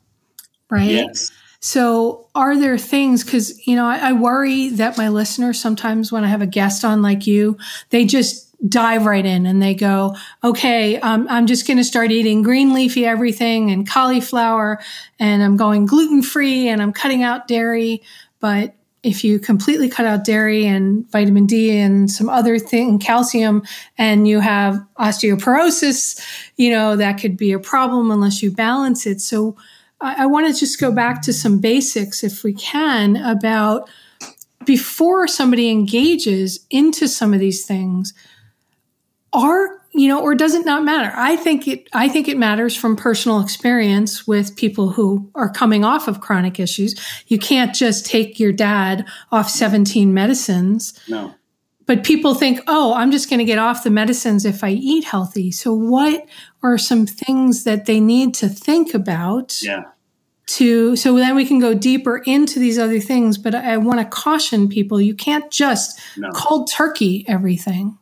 right? 0.69 0.89
Yes. 0.89 1.31
So, 1.59 2.29
are 2.35 2.57
there 2.57 2.77
things, 2.77 3.23
because, 3.23 3.65
you 3.65 3.75
know, 3.75 3.85
I, 3.85 4.09
I, 4.09 4.13
worry 4.13 4.69
that 4.69 4.95
my 4.95 5.09
listeners 5.09 5.59
sometimes 5.59 6.11
when 6.11 6.23
I 6.23 6.27
have 6.27 6.43
a 6.43 6.47
guest 6.47 6.85
on 6.85 7.01
like 7.01 7.25
you, 7.25 7.57
they 7.89 8.05
just 8.05 8.46
dive 8.67 9.05
right 9.05 9.25
in 9.25 9.45
and 9.45 9.61
they 9.61 9.75
go, 9.75 10.15
okay, 10.43 10.99
um, 10.99 11.27
I'm 11.29 11.45
just 11.45 11.67
going 11.67 11.77
to 11.77 11.83
start 11.83 12.11
eating 12.11 12.41
green 12.41 12.73
leafy 12.73 13.05
everything 13.05 13.69
and 13.69 13.87
cauliflower 13.87 14.79
and 15.19 15.43
I'm 15.43 15.57
going 15.57 15.85
gluten 15.85 16.23
free 16.23 16.67
and 16.67 16.81
I'm 16.81 16.91
cutting 16.91 17.23
out 17.23 17.47
dairy. 17.47 18.01
But 18.39 18.73
if 19.03 19.23
you 19.23 19.39
completely 19.39 19.89
cut 19.89 20.05
out 20.05 20.25
dairy 20.25 20.65
and 20.65 21.09
vitamin 21.11 21.45
D 21.45 21.77
and 21.77 22.09
some 22.09 22.29
other 22.29 22.57
thing, 22.57 22.99
calcium, 22.99 23.63
and 23.97 24.27
you 24.27 24.39
have 24.39 24.83
osteoporosis, 24.99 26.19
you 26.57 26.71
know, 26.71 26.95
that 26.95 27.13
could 27.13 27.37
be 27.37 27.51
a 27.51 27.59
problem 27.59 28.09
unless 28.09 28.41
you 28.41 28.51
balance 28.51 29.05
it. 29.05 29.21
So 29.21 29.55
I, 30.01 30.23
I 30.23 30.25
want 30.25 30.53
to 30.53 30.59
just 30.59 30.79
go 30.79 30.91
back 30.91 31.21
to 31.23 31.33
some 31.33 31.59
basics, 31.59 32.23
if 32.23 32.43
we 32.43 32.53
can, 32.53 33.17
about 33.17 33.87
before 34.65 35.27
somebody 35.27 35.69
engages 35.69 36.65
into 36.69 37.07
some 37.07 37.33
of 37.33 37.39
these 37.39 37.65
things, 37.65 38.13
are 39.37 39.77
you 39.97 40.07
know, 40.07 40.21
or 40.21 40.35
does 40.35 40.53
it 40.53 40.65
not 40.65 40.83
matter? 40.83 41.11
I 41.15 41.35
think 41.35 41.67
it, 41.67 41.89
I 41.91 42.07
think 42.07 42.27
it 42.27 42.37
matters 42.37 42.75
from 42.75 42.95
personal 42.95 43.39
experience 43.39 44.27
with 44.27 44.55
people 44.55 44.89
who 44.89 45.29
are 45.33 45.49
coming 45.49 45.83
off 45.83 46.07
of 46.07 46.21
chronic 46.21 46.59
issues. 46.59 46.93
You 47.27 47.39
can't 47.39 47.73
just 47.73 48.05
take 48.05 48.39
your 48.39 48.51
dad 48.51 49.07
off 49.31 49.49
17 49.49 50.13
medicines. 50.13 50.93
No. 51.07 51.33
But 51.87 52.03
people 52.03 52.35
think, 52.35 52.59
oh, 52.67 52.93
I'm 52.93 53.11
just 53.11 53.29
going 53.29 53.39
to 53.39 53.45
get 53.45 53.57
off 53.57 53.83
the 53.83 53.89
medicines 53.89 54.45
if 54.45 54.63
I 54.63 54.69
eat 54.71 55.05
healthy. 55.05 55.51
So, 55.51 55.73
what 55.73 56.27
are 56.61 56.77
some 56.77 57.07
things 57.07 57.63
that 57.63 57.85
they 57.85 57.99
need 57.99 58.35
to 58.35 58.49
think 58.49 58.93
about? 58.93 59.61
Yeah. 59.63 59.83
To 60.51 60.95
so 60.95 61.13
then 61.17 61.35
we 61.35 61.45
can 61.45 61.59
go 61.59 61.73
deeper 61.73 62.19
into 62.19 62.57
these 62.57 62.79
other 62.79 63.01
things. 63.01 63.37
But 63.37 63.53
I, 63.53 63.73
I 63.73 63.77
want 63.77 63.99
to 63.99 64.05
caution 64.05 64.69
people: 64.69 65.01
you 65.01 65.13
can't 65.13 65.51
just 65.51 65.99
no. 66.15 66.29
cold 66.31 66.71
turkey 66.71 67.25
everything. 67.27 67.97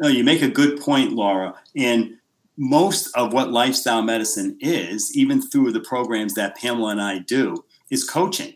No, 0.00 0.08
you 0.08 0.24
make 0.24 0.40
a 0.40 0.48
good 0.48 0.80
point, 0.80 1.12
Laura. 1.12 1.54
And 1.76 2.16
most 2.56 3.14
of 3.16 3.32
what 3.34 3.52
lifestyle 3.52 4.02
medicine 4.02 4.56
is, 4.60 5.14
even 5.14 5.42
through 5.42 5.72
the 5.72 5.80
programs 5.80 6.34
that 6.34 6.56
Pamela 6.56 6.90
and 6.90 7.02
I 7.02 7.18
do, 7.18 7.64
is 7.90 8.08
coaching. 8.08 8.54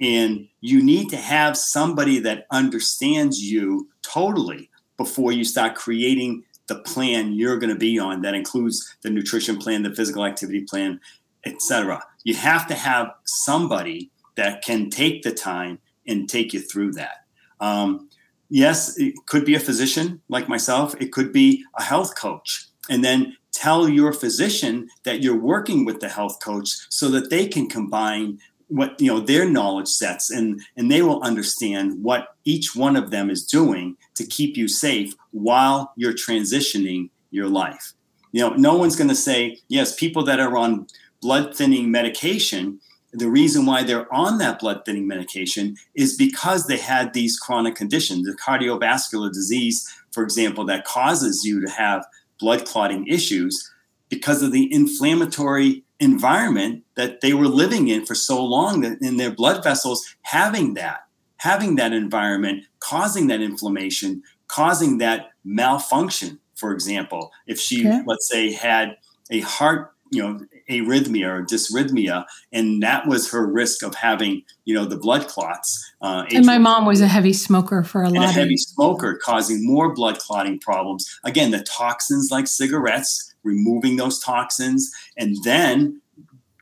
And 0.00 0.48
you 0.60 0.82
need 0.82 1.10
to 1.10 1.16
have 1.16 1.56
somebody 1.56 2.18
that 2.20 2.46
understands 2.50 3.40
you 3.40 3.88
totally 4.00 4.70
before 4.96 5.30
you 5.30 5.44
start 5.44 5.74
creating 5.74 6.44
the 6.68 6.76
plan 6.76 7.32
you're 7.32 7.58
going 7.58 7.72
to 7.72 7.78
be 7.78 7.98
on 7.98 8.22
that 8.22 8.34
includes 8.34 8.96
the 9.02 9.10
nutrition 9.10 9.58
plan, 9.58 9.82
the 9.82 9.94
physical 9.94 10.24
activity 10.24 10.62
plan, 10.62 10.98
etc. 11.44 12.02
You 12.24 12.34
have 12.34 12.66
to 12.68 12.74
have 12.74 13.12
somebody 13.24 14.10
that 14.36 14.62
can 14.64 14.88
take 14.88 15.22
the 15.22 15.32
time 15.32 15.78
and 16.06 16.28
take 16.28 16.52
you 16.54 16.60
through 16.60 16.92
that. 16.92 17.26
Um, 17.60 18.08
yes, 18.52 18.98
it 18.98 19.14
could 19.26 19.44
be 19.44 19.54
a 19.54 19.60
physician 19.60 20.20
like 20.28 20.48
myself, 20.48 20.94
it 21.00 21.10
could 21.10 21.32
be 21.32 21.64
a 21.78 21.82
health 21.82 22.14
coach. 22.16 22.66
And 22.90 23.02
then 23.02 23.36
tell 23.52 23.88
your 23.88 24.12
physician 24.12 24.88
that 25.04 25.22
you're 25.22 25.38
working 25.38 25.84
with 25.84 26.00
the 26.00 26.08
health 26.08 26.38
coach 26.40 26.68
so 26.90 27.08
that 27.08 27.30
they 27.30 27.46
can 27.46 27.68
combine 27.68 28.38
what 28.68 28.98
you 29.00 29.08
know 29.08 29.20
their 29.20 29.48
knowledge 29.48 29.88
sets 29.88 30.30
and 30.30 30.60
and 30.78 30.90
they 30.90 31.02
will 31.02 31.22
understand 31.22 32.02
what 32.02 32.36
each 32.44 32.74
one 32.74 32.96
of 32.96 33.10
them 33.10 33.28
is 33.28 33.44
doing 33.44 33.96
to 34.14 34.24
keep 34.24 34.56
you 34.56 34.66
safe 34.66 35.12
while 35.32 35.92
you're 35.94 36.14
transitioning 36.14 37.10
your 37.30 37.48
life 37.48 37.92
you 38.32 38.40
know 38.40 38.54
no 38.54 38.74
one's 38.74 38.96
going 38.96 39.10
to 39.10 39.14
say 39.14 39.58
yes 39.68 39.94
people 39.94 40.24
that 40.24 40.40
are 40.40 40.56
on 40.56 40.86
blood 41.20 41.54
thinning 41.54 41.90
medication 41.90 42.80
the 43.12 43.28
reason 43.28 43.66
why 43.66 43.82
they're 43.82 44.12
on 44.12 44.38
that 44.38 44.58
blood 44.58 44.82
thinning 44.84 45.06
medication 45.06 45.76
is 45.94 46.16
because 46.16 46.66
they 46.66 46.78
had 46.78 47.12
these 47.12 47.38
chronic 47.38 47.74
conditions, 47.74 48.26
the 48.26 48.34
cardiovascular 48.34 49.32
disease, 49.32 49.86
for 50.12 50.22
example, 50.22 50.64
that 50.64 50.84
causes 50.84 51.44
you 51.44 51.64
to 51.64 51.70
have 51.70 52.06
blood 52.38 52.64
clotting 52.64 53.06
issues 53.06 53.70
because 54.08 54.42
of 54.42 54.52
the 54.52 54.72
inflammatory 54.72 55.84
environment 56.00 56.84
that 56.96 57.20
they 57.20 57.32
were 57.32 57.46
living 57.46 57.88
in 57.88 58.04
for 58.04 58.14
so 58.14 58.44
long 58.44 58.80
that 58.80 59.00
in 59.00 59.16
their 59.16 59.30
blood 59.30 59.62
vessels 59.62 60.16
having 60.22 60.74
that 60.74 61.02
having 61.36 61.76
that 61.76 61.92
environment 61.92 62.64
causing 62.80 63.28
that 63.28 63.40
inflammation 63.40 64.20
causing 64.48 64.98
that 64.98 65.30
malfunction 65.44 66.40
for 66.56 66.72
example 66.72 67.30
if 67.46 67.60
she 67.60 67.86
okay. 67.86 68.02
let's 68.04 68.28
say 68.28 68.52
had 68.52 68.96
a 69.30 69.40
heart 69.40 69.91
you 70.12 70.22
know 70.22 70.40
arrhythmia 70.70 71.26
or 71.26 71.42
dysrhythmia, 71.42 72.24
and 72.52 72.82
that 72.82 73.06
was 73.06 73.30
her 73.32 73.46
risk 73.46 73.82
of 73.82 73.94
having, 73.94 74.42
you 74.64 74.74
know, 74.74 74.84
the 74.84 74.96
blood 74.96 75.26
clots. 75.26 75.92
Uh, 76.02 76.24
and 76.32 76.46
my 76.46 76.58
mom 76.58 76.84
was 76.84 77.00
a 77.00 77.06
heavy 77.06 77.32
smoker 77.32 77.82
for 77.82 78.02
a 78.02 78.10
lot. 78.10 78.28
A 78.28 78.32
heavy 78.32 78.58
smoker 78.58 79.16
causing 79.16 79.66
more 79.66 79.94
blood 79.94 80.18
clotting 80.18 80.58
problems. 80.60 81.18
Again, 81.24 81.50
the 81.50 81.62
toxins 81.62 82.30
like 82.30 82.46
cigarettes, 82.46 83.34
removing 83.42 83.96
those 83.96 84.20
toxins, 84.20 84.92
and 85.16 85.36
then, 85.44 86.00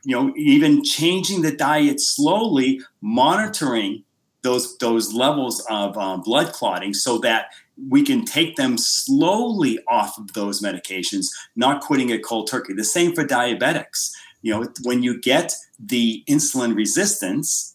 you 0.03 0.15
know, 0.15 0.33
even 0.37 0.83
changing 0.83 1.41
the 1.41 1.51
diet 1.51 1.99
slowly, 1.99 2.81
monitoring 3.01 4.03
those 4.43 4.77
those 4.77 5.13
levels 5.13 5.63
of 5.69 5.97
um, 5.97 6.21
blood 6.21 6.51
clotting 6.53 6.93
so 6.93 7.17
that 7.19 7.47
we 7.89 8.03
can 8.03 8.25
take 8.25 8.55
them 8.55 8.77
slowly 8.77 9.79
off 9.87 10.17
of 10.17 10.33
those 10.33 10.61
medications, 10.61 11.27
not 11.55 11.81
quitting 11.81 12.09
it 12.09 12.23
cold 12.23 12.49
turkey. 12.49 12.73
The 12.73 12.83
same 12.83 13.13
for 13.13 13.25
diabetics. 13.25 14.11
You 14.41 14.53
know, 14.53 14.67
when 14.83 15.03
you 15.03 15.19
get 15.19 15.53
the 15.79 16.23
insulin 16.27 16.75
resistance, 16.75 17.71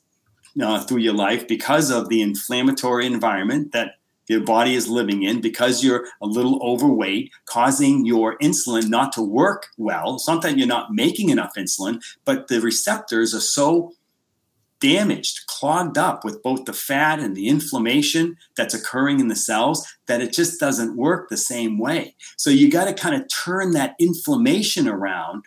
uh, 0.61 0.81
through 0.81 0.99
your 0.99 1.15
life 1.15 1.47
because 1.47 1.91
of 1.91 2.09
the 2.09 2.23
inflammatory 2.23 3.07
environment 3.07 3.73
that 3.73 3.97
your 4.29 4.41
body 4.41 4.75
is 4.75 4.89
living 4.89 5.23
in 5.23 5.41
because 5.41 5.85
you're 5.85 6.07
a 6.21 6.27
little 6.27 6.61
overweight, 6.63 7.31
causing 7.45 8.05
your 8.05 8.37
insulin 8.39 8.89
not 8.89 9.13
to 9.13 9.23
work 9.23 9.69
well. 9.79 10.17
It's 10.17 10.27
not 10.27 10.43
that 10.43 10.59
you're 10.59 10.67
not 10.67 10.93
making 10.93 11.31
enough 11.31 11.55
insulin, 11.57 12.03
but 12.25 12.49
the 12.49 12.61
receptors 12.61 13.35
are 13.35 13.41
so 13.41 13.93
damaged, 14.81 15.47
clogged 15.47 15.99
up 15.99 16.25
with 16.25 16.43
both 16.43 16.65
the 16.65 16.73
fat 16.73 17.19
and 17.19 17.37
the 17.37 17.49
inflammation 17.49 18.37
that's 18.57 18.75
occurring 18.75 19.21
in 19.21 19.29
the 19.29 19.37
cells 19.37 19.87
that 20.07 20.21
it 20.21 20.33
just 20.33 20.61
doesn't 20.61 20.97
work 20.97 21.29
the 21.29 21.37
same 21.37 21.79
way. 21.79 22.15
So 22.37 22.51
you 22.51 22.71
got 22.71 22.85
to 22.85 22.95
kind 22.95 23.15
of 23.15 23.29
turn 23.29 23.73
that 23.73 23.95
inflammation 23.99 24.89
around 24.89 25.45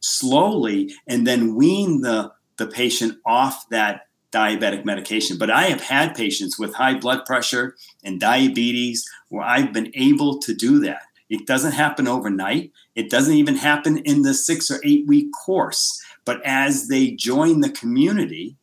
slowly 0.00 0.94
and 1.06 1.26
then 1.26 1.54
wean 1.54 2.00
the, 2.00 2.32
the 2.56 2.66
patient 2.66 3.18
off 3.26 3.68
that 3.70 4.06
diabetic 4.32 4.84
medication. 4.84 5.36
But 5.38 5.50
I 5.50 5.64
have 5.64 5.80
had 5.80 6.14
patients 6.14 6.58
with 6.58 6.74
high 6.74 6.94
blood 6.94 7.24
pressure 7.26 7.76
and 8.04 8.20
diabetes 8.20 9.04
where 9.28 9.44
I've 9.44 9.72
been 9.72 9.90
able 9.94 10.38
to 10.40 10.54
do 10.54 10.78
that. 10.80 11.02
It 11.28 11.46
doesn't 11.46 11.72
happen 11.72 12.08
overnight. 12.08 12.72
It 12.94 13.10
doesn't 13.10 13.34
even 13.34 13.56
happen 13.56 13.98
in 13.98 14.22
the 14.22 14.34
six 14.34 14.70
or 14.70 14.80
eight 14.84 15.06
week 15.06 15.28
course. 15.32 16.00
But 16.24 16.40
as 16.44 16.88
they 16.88 17.12
join 17.12 17.60
the 17.60 17.70
community 17.70 18.56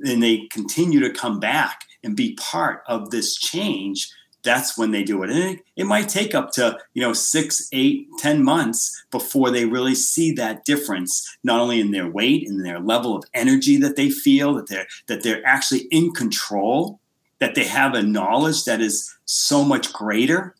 and 0.00 0.22
they 0.22 0.46
continue 0.50 1.00
to 1.00 1.10
come 1.10 1.40
back 1.40 1.84
and 2.02 2.16
be 2.16 2.34
part 2.34 2.82
of 2.86 3.10
this 3.10 3.36
change, 3.36 4.08
that's 4.42 4.78
when 4.78 4.92
they 4.92 5.02
do 5.02 5.22
it. 5.22 5.30
And 5.30 5.38
it, 5.38 5.60
it, 5.76 5.84
might 5.84 6.08
take 6.08 6.34
up 6.34 6.52
to, 6.52 6.78
you 6.94 7.02
know, 7.02 7.12
six, 7.12 7.68
eight, 7.72 8.06
ten 8.18 8.42
months 8.42 9.04
before 9.10 9.50
they 9.50 9.64
really 9.64 9.94
see 9.94 10.32
that 10.32 10.64
difference, 10.64 11.36
not 11.42 11.60
only 11.60 11.80
in 11.80 11.90
their 11.90 12.08
weight 12.08 12.48
and 12.48 12.64
their 12.64 12.78
level 12.78 13.16
of 13.16 13.24
energy 13.34 13.76
that 13.78 13.96
they 13.96 14.10
feel, 14.10 14.54
that 14.54 14.68
they're 14.68 14.86
that 15.06 15.22
they're 15.22 15.44
actually 15.46 15.82
in 15.90 16.12
control, 16.12 17.00
that 17.40 17.54
they 17.54 17.64
have 17.64 17.94
a 17.94 18.02
knowledge 18.02 18.64
that 18.64 18.80
is 18.80 19.12
so 19.24 19.64
much 19.64 19.92
greater. 19.92 20.54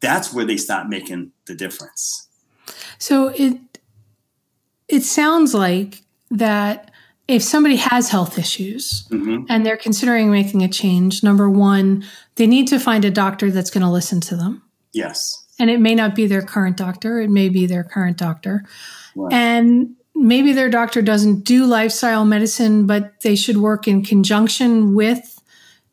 That's 0.00 0.32
where 0.32 0.44
they 0.44 0.56
start 0.56 0.88
making 0.88 1.32
the 1.46 1.54
difference. 1.54 2.28
So 2.98 3.28
it 3.28 3.58
it 4.88 5.02
sounds 5.02 5.54
like 5.54 6.02
that 6.30 6.92
if 7.26 7.42
somebody 7.42 7.76
has 7.76 8.10
health 8.10 8.38
issues 8.38 9.06
mm-hmm. 9.08 9.44
and 9.48 9.64
they're 9.64 9.76
considering 9.76 10.30
making 10.30 10.62
a 10.62 10.68
change, 10.68 11.22
number 11.22 11.48
one, 11.48 12.04
they 12.36 12.46
need 12.46 12.68
to 12.68 12.78
find 12.78 13.04
a 13.04 13.10
doctor 13.10 13.50
that's 13.50 13.70
going 13.70 13.82
to 13.82 13.90
listen 13.90 14.20
to 14.22 14.36
them. 14.36 14.62
Yes. 14.92 15.44
And 15.58 15.70
it 15.70 15.80
may 15.80 15.94
not 15.94 16.14
be 16.14 16.26
their 16.26 16.42
current 16.42 16.76
doctor, 16.76 17.20
it 17.20 17.30
may 17.30 17.48
be 17.48 17.66
their 17.66 17.84
current 17.84 18.16
doctor. 18.16 18.64
Right. 19.16 19.32
And 19.32 19.96
maybe 20.14 20.52
their 20.52 20.68
doctor 20.68 21.00
doesn't 21.00 21.44
do 21.44 21.64
lifestyle 21.64 22.24
medicine, 22.24 22.86
but 22.86 23.20
they 23.22 23.36
should 23.36 23.56
work 23.56 23.88
in 23.88 24.04
conjunction 24.04 24.94
with 24.94 25.40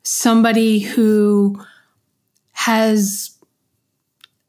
somebody 0.04 0.80
who 0.80 1.64
has 2.52 3.38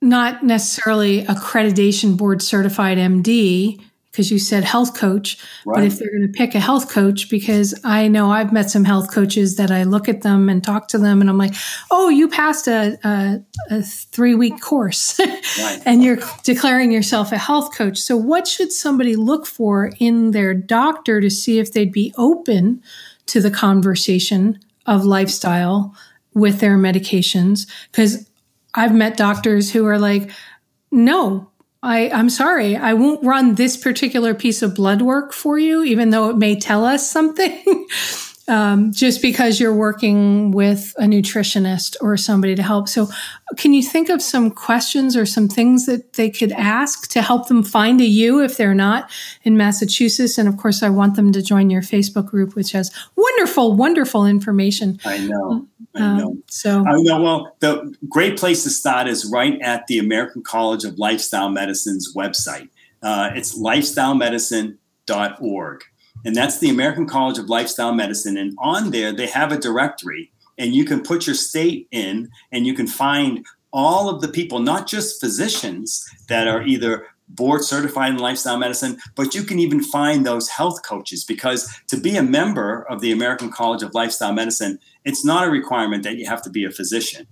not 0.01 0.42
necessarily 0.42 1.25
accreditation 1.25 2.16
board 2.16 2.42
certified 2.42 2.99
MD, 2.99 3.81
because 4.12 4.31
you 4.31 4.38
said 4.38 4.62
health 4.62 4.94
coach. 4.94 5.38
Right. 5.64 5.77
But 5.77 5.85
if 5.85 5.98
they're 5.98 6.11
going 6.11 6.31
to 6.31 6.38
pick 6.38 6.55
a 6.55 6.61
health 6.61 6.90
coach, 6.90 7.31
because 7.31 7.75
I 7.83 8.09
know 8.09 8.31
I've 8.31 8.53
met 8.53 8.70
some 8.70 8.85
health 8.85 9.11
coaches 9.11 9.57
that 9.57 9.70
I 9.70 9.85
look 9.85 10.07
at 10.09 10.20
them 10.20 10.51
and 10.51 10.62
talk 10.62 10.88
to 10.88 10.98
them, 10.98 11.22
and 11.22 11.31
I'm 11.31 11.38
like, 11.38 11.55
oh, 11.90 12.11
you 12.11 12.29
passed 12.29 12.68
a, 12.68 12.98
a, 13.03 13.42
a 13.70 13.83
three 13.83 14.35
week 14.35 14.61
course 14.61 15.18
right. 15.18 15.83
and 15.87 16.05
you're 16.05 16.18
declaring 16.44 16.92
yourself 16.92 17.33
a 17.33 17.38
health 17.38 17.75
coach. 17.75 17.98
So, 17.98 18.16
what 18.16 18.46
should 18.46 18.70
somebody 18.70 19.16
look 19.16 19.46
for 19.46 19.90
in 19.98 20.33
their 20.33 20.53
doctor 20.53 21.20
to 21.20 21.31
see 21.31 21.59
if 21.59 21.72
they'd 21.72 21.92
be 21.92 22.12
open 22.18 22.83
to 23.27 23.40
the 23.40 23.51
conversation 23.51 24.61
of 24.85 25.07
lifestyle 25.07 25.96
with 26.35 26.61
their 26.61 26.77
medications? 26.77 27.66
Because 27.90 28.29
I've 28.75 28.94
met 28.94 29.16
doctors 29.16 29.72
who 29.72 29.87
are 29.87 29.98
like, 29.98 30.31
no, 30.90 31.51
I, 31.83 32.11
I'm 32.11 32.31
sorry, 32.31 32.77
I 32.77 32.95
won't 32.95 33.25
run 33.25 33.57
this 33.57 33.77
particular 33.77 34.35
piece 34.35 34.62
of 34.62 34.75
blood 34.75 35.03
work 35.03 35.33
for 35.33 35.59
you, 35.59 35.83
even 35.83 36.11
though 36.11 36.31
it 36.31 36.37
may 36.37 36.59
tell 36.59 36.85
us 36.85 37.11
something. 37.11 37.87
um, 38.48 38.92
just 38.92 39.22
because 39.22 39.61
you're 39.61 39.74
working 39.74 40.50
with 40.50 40.94
a 40.98 41.05
nutritionist 41.05 41.96
or 42.00 42.16
somebody 42.16 42.55
to 42.55 42.62
help. 42.62 42.88
So, 42.88 43.09
can 43.57 43.72
you 43.72 43.83
think 43.83 44.09
of 44.09 44.22
some 44.22 44.50
questions 44.50 45.16
or 45.16 45.26
some 45.26 45.48
things 45.48 45.87
that 45.87 46.14
they 46.14 46.31
could 46.31 46.52
ask 46.52 47.09
to 47.11 47.22
help 47.22 47.48
them 47.48 47.62
find 47.62 48.00
a 48.00 48.05
you 48.05 48.42
if 48.42 48.57
they're 48.57 48.74
not 48.74 49.11
in 49.42 49.57
Massachusetts? 49.57 50.38
And 50.38 50.48
of 50.48 50.57
course, 50.57 50.83
I 50.83 50.88
want 50.88 51.16
them 51.16 51.33
to 51.33 51.42
join 51.42 51.70
your 51.70 51.83
Facebook 51.83 52.26
group, 52.26 52.55
which 52.55 52.72
has 52.72 52.90
wonderful, 53.16 53.76
wonderful 53.76 54.26
information. 54.26 54.98
I 55.05 55.18
know. 55.18 55.66
I 55.94 56.00
um, 56.00 56.18
know. 56.18 56.28
Um, 56.28 56.42
so 56.48 56.81
I 56.81 56.94
know. 56.96 57.20
Well, 57.20 57.57
the 57.61 57.94
great 58.09 58.38
place 58.38 58.64
to 58.64 58.70
start 58.70 59.07
is 59.07 59.31
right 59.31 59.61
at 59.61 59.87
the 59.87 59.98
American 59.98 60.42
College 60.42 60.85
of 60.85 60.98
Lifestyle 60.98 61.50
Medicine's 61.50 62.14
website. 62.16 62.70
Uh, 63.02 63.31
it's 63.35 63.59
lifestylemedicine.org, 63.59 65.81
and 66.24 66.35
that's 66.35 66.58
the 66.58 66.70
American 66.70 67.06
College 67.06 67.38
of 67.38 67.48
Lifestyle 67.48 67.92
Medicine. 67.92 68.37
And 68.37 68.54
on 68.58 68.90
there, 68.90 69.12
they 69.12 69.26
have 69.26 69.52
a 69.52 69.58
directory, 69.58 70.32
and 70.58 70.74
you 70.74 70.85
can 70.85 71.02
put 71.02 71.26
your 71.26 71.35
state 71.35 71.88
in, 71.90 72.30
and 72.50 72.66
you 72.66 72.74
can 72.74 72.87
find 72.87 73.44
all 73.72 74.08
of 74.08 74.20
the 74.20 74.28
people, 74.28 74.58
not 74.58 74.87
just 74.87 75.20
physicians 75.20 76.06
that 76.28 76.46
are 76.46 76.62
either 76.62 77.06
board 77.28 77.64
certified 77.64 78.11
in 78.11 78.18
lifestyle 78.18 78.58
medicine, 78.58 78.98
but 79.14 79.35
you 79.35 79.42
can 79.42 79.58
even 79.58 79.82
find 79.82 80.26
those 80.26 80.48
health 80.50 80.82
coaches 80.82 81.24
because 81.24 81.72
to 81.88 81.96
be 81.96 82.16
a 82.16 82.22
member 82.22 82.82
of 82.90 83.00
the 83.00 83.12
American 83.12 83.50
College 83.50 83.82
of 83.82 83.94
Lifestyle 83.94 84.32
Medicine, 84.32 84.78
it's 85.04 85.24
not 85.24 85.46
a 85.46 85.50
requirement 85.50 86.02
that 86.02 86.16
you 86.16 86.26
have 86.26 86.42
to 86.42 86.50
be 86.50 86.64
a 86.64 86.70
physician. 86.70 87.26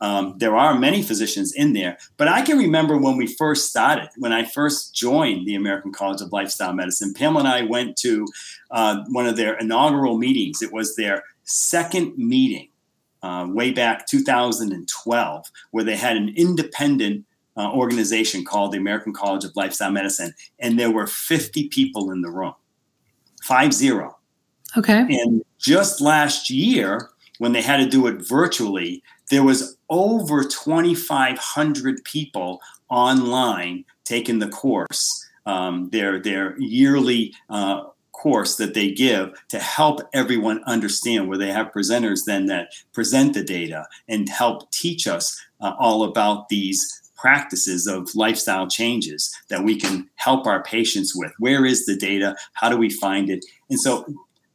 Um, 0.00 0.34
there 0.38 0.56
are 0.56 0.78
many 0.78 1.02
physicians 1.02 1.52
in 1.54 1.74
there, 1.74 1.98
but 2.16 2.26
I 2.26 2.42
can 2.42 2.56
remember 2.56 2.96
when 2.96 3.16
we 3.16 3.26
first 3.26 3.68
started, 3.68 4.08
when 4.16 4.32
I 4.32 4.44
first 4.44 4.94
joined 4.94 5.46
the 5.46 5.54
American 5.54 5.92
College 5.92 6.22
of 6.22 6.32
Lifestyle 6.32 6.72
Medicine, 6.72 7.12
Pamela 7.12 7.40
and 7.40 7.48
I 7.48 7.62
went 7.62 7.96
to 7.98 8.26
uh, 8.70 9.04
one 9.10 9.26
of 9.26 9.36
their 9.36 9.58
inaugural 9.58 10.16
meetings. 10.16 10.62
It 10.62 10.72
was 10.72 10.96
their 10.96 11.24
second 11.44 12.16
meeting 12.16 12.68
uh, 13.22 13.46
way 13.50 13.72
back 13.72 14.06
2012, 14.06 15.46
where 15.70 15.84
they 15.84 15.96
had 15.96 16.16
an 16.16 16.32
independent 16.34 17.26
uh, 17.56 17.70
organization 17.72 18.44
called 18.44 18.72
the 18.72 18.78
American 18.78 19.12
College 19.12 19.44
of 19.44 19.54
Lifestyle 19.54 19.90
Medicine, 19.90 20.32
and 20.58 20.78
there 20.78 20.90
were 20.90 21.06
50 21.06 21.68
people 21.68 22.10
in 22.10 22.22
the 22.22 22.30
room, 22.30 22.54
five 23.42 23.74
zero. 23.74 24.16
Okay. 24.76 25.00
And 25.00 25.44
just 25.58 26.00
last 26.00 26.48
year, 26.48 27.10
when 27.38 27.52
they 27.52 27.62
had 27.62 27.78
to 27.78 27.86
do 27.86 28.06
it 28.06 28.16
virtually, 28.26 29.02
there 29.30 29.44
was 29.44 29.76
over 29.88 30.44
2,500 30.44 32.04
people 32.04 32.60
online 32.88 33.84
taking 34.04 34.40
the 34.40 34.48
course, 34.48 35.28
um, 35.46 35.88
their 35.90 36.20
their 36.20 36.58
yearly 36.58 37.34
uh, 37.48 37.84
course 38.12 38.56
that 38.56 38.74
they 38.74 38.90
give 38.90 39.32
to 39.48 39.58
help 39.58 40.00
everyone 40.12 40.62
understand. 40.64 41.28
Where 41.28 41.38
they 41.38 41.52
have 41.52 41.72
presenters 41.72 42.20
then 42.26 42.46
that 42.46 42.72
present 42.92 43.34
the 43.34 43.44
data 43.44 43.86
and 44.08 44.28
help 44.28 44.70
teach 44.70 45.06
us 45.06 45.40
uh, 45.60 45.74
all 45.78 46.02
about 46.02 46.48
these 46.48 47.00
practices 47.16 47.86
of 47.86 48.14
lifestyle 48.14 48.66
changes 48.66 49.34
that 49.48 49.62
we 49.62 49.76
can 49.78 50.08
help 50.16 50.46
our 50.46 50.62
patients 50.62 51.14
with. 51.14 51.32
Where 51.38 51.66
is 51.66 51.84
the 51.84 51.96
data? 51.96 52.34
How 52.54 52.70
do 52.70 52.76
we 52.76 52.88
find 52.88 53.28
it? 53.28 53.44
And 53.68 53.78
so 53.78 54.06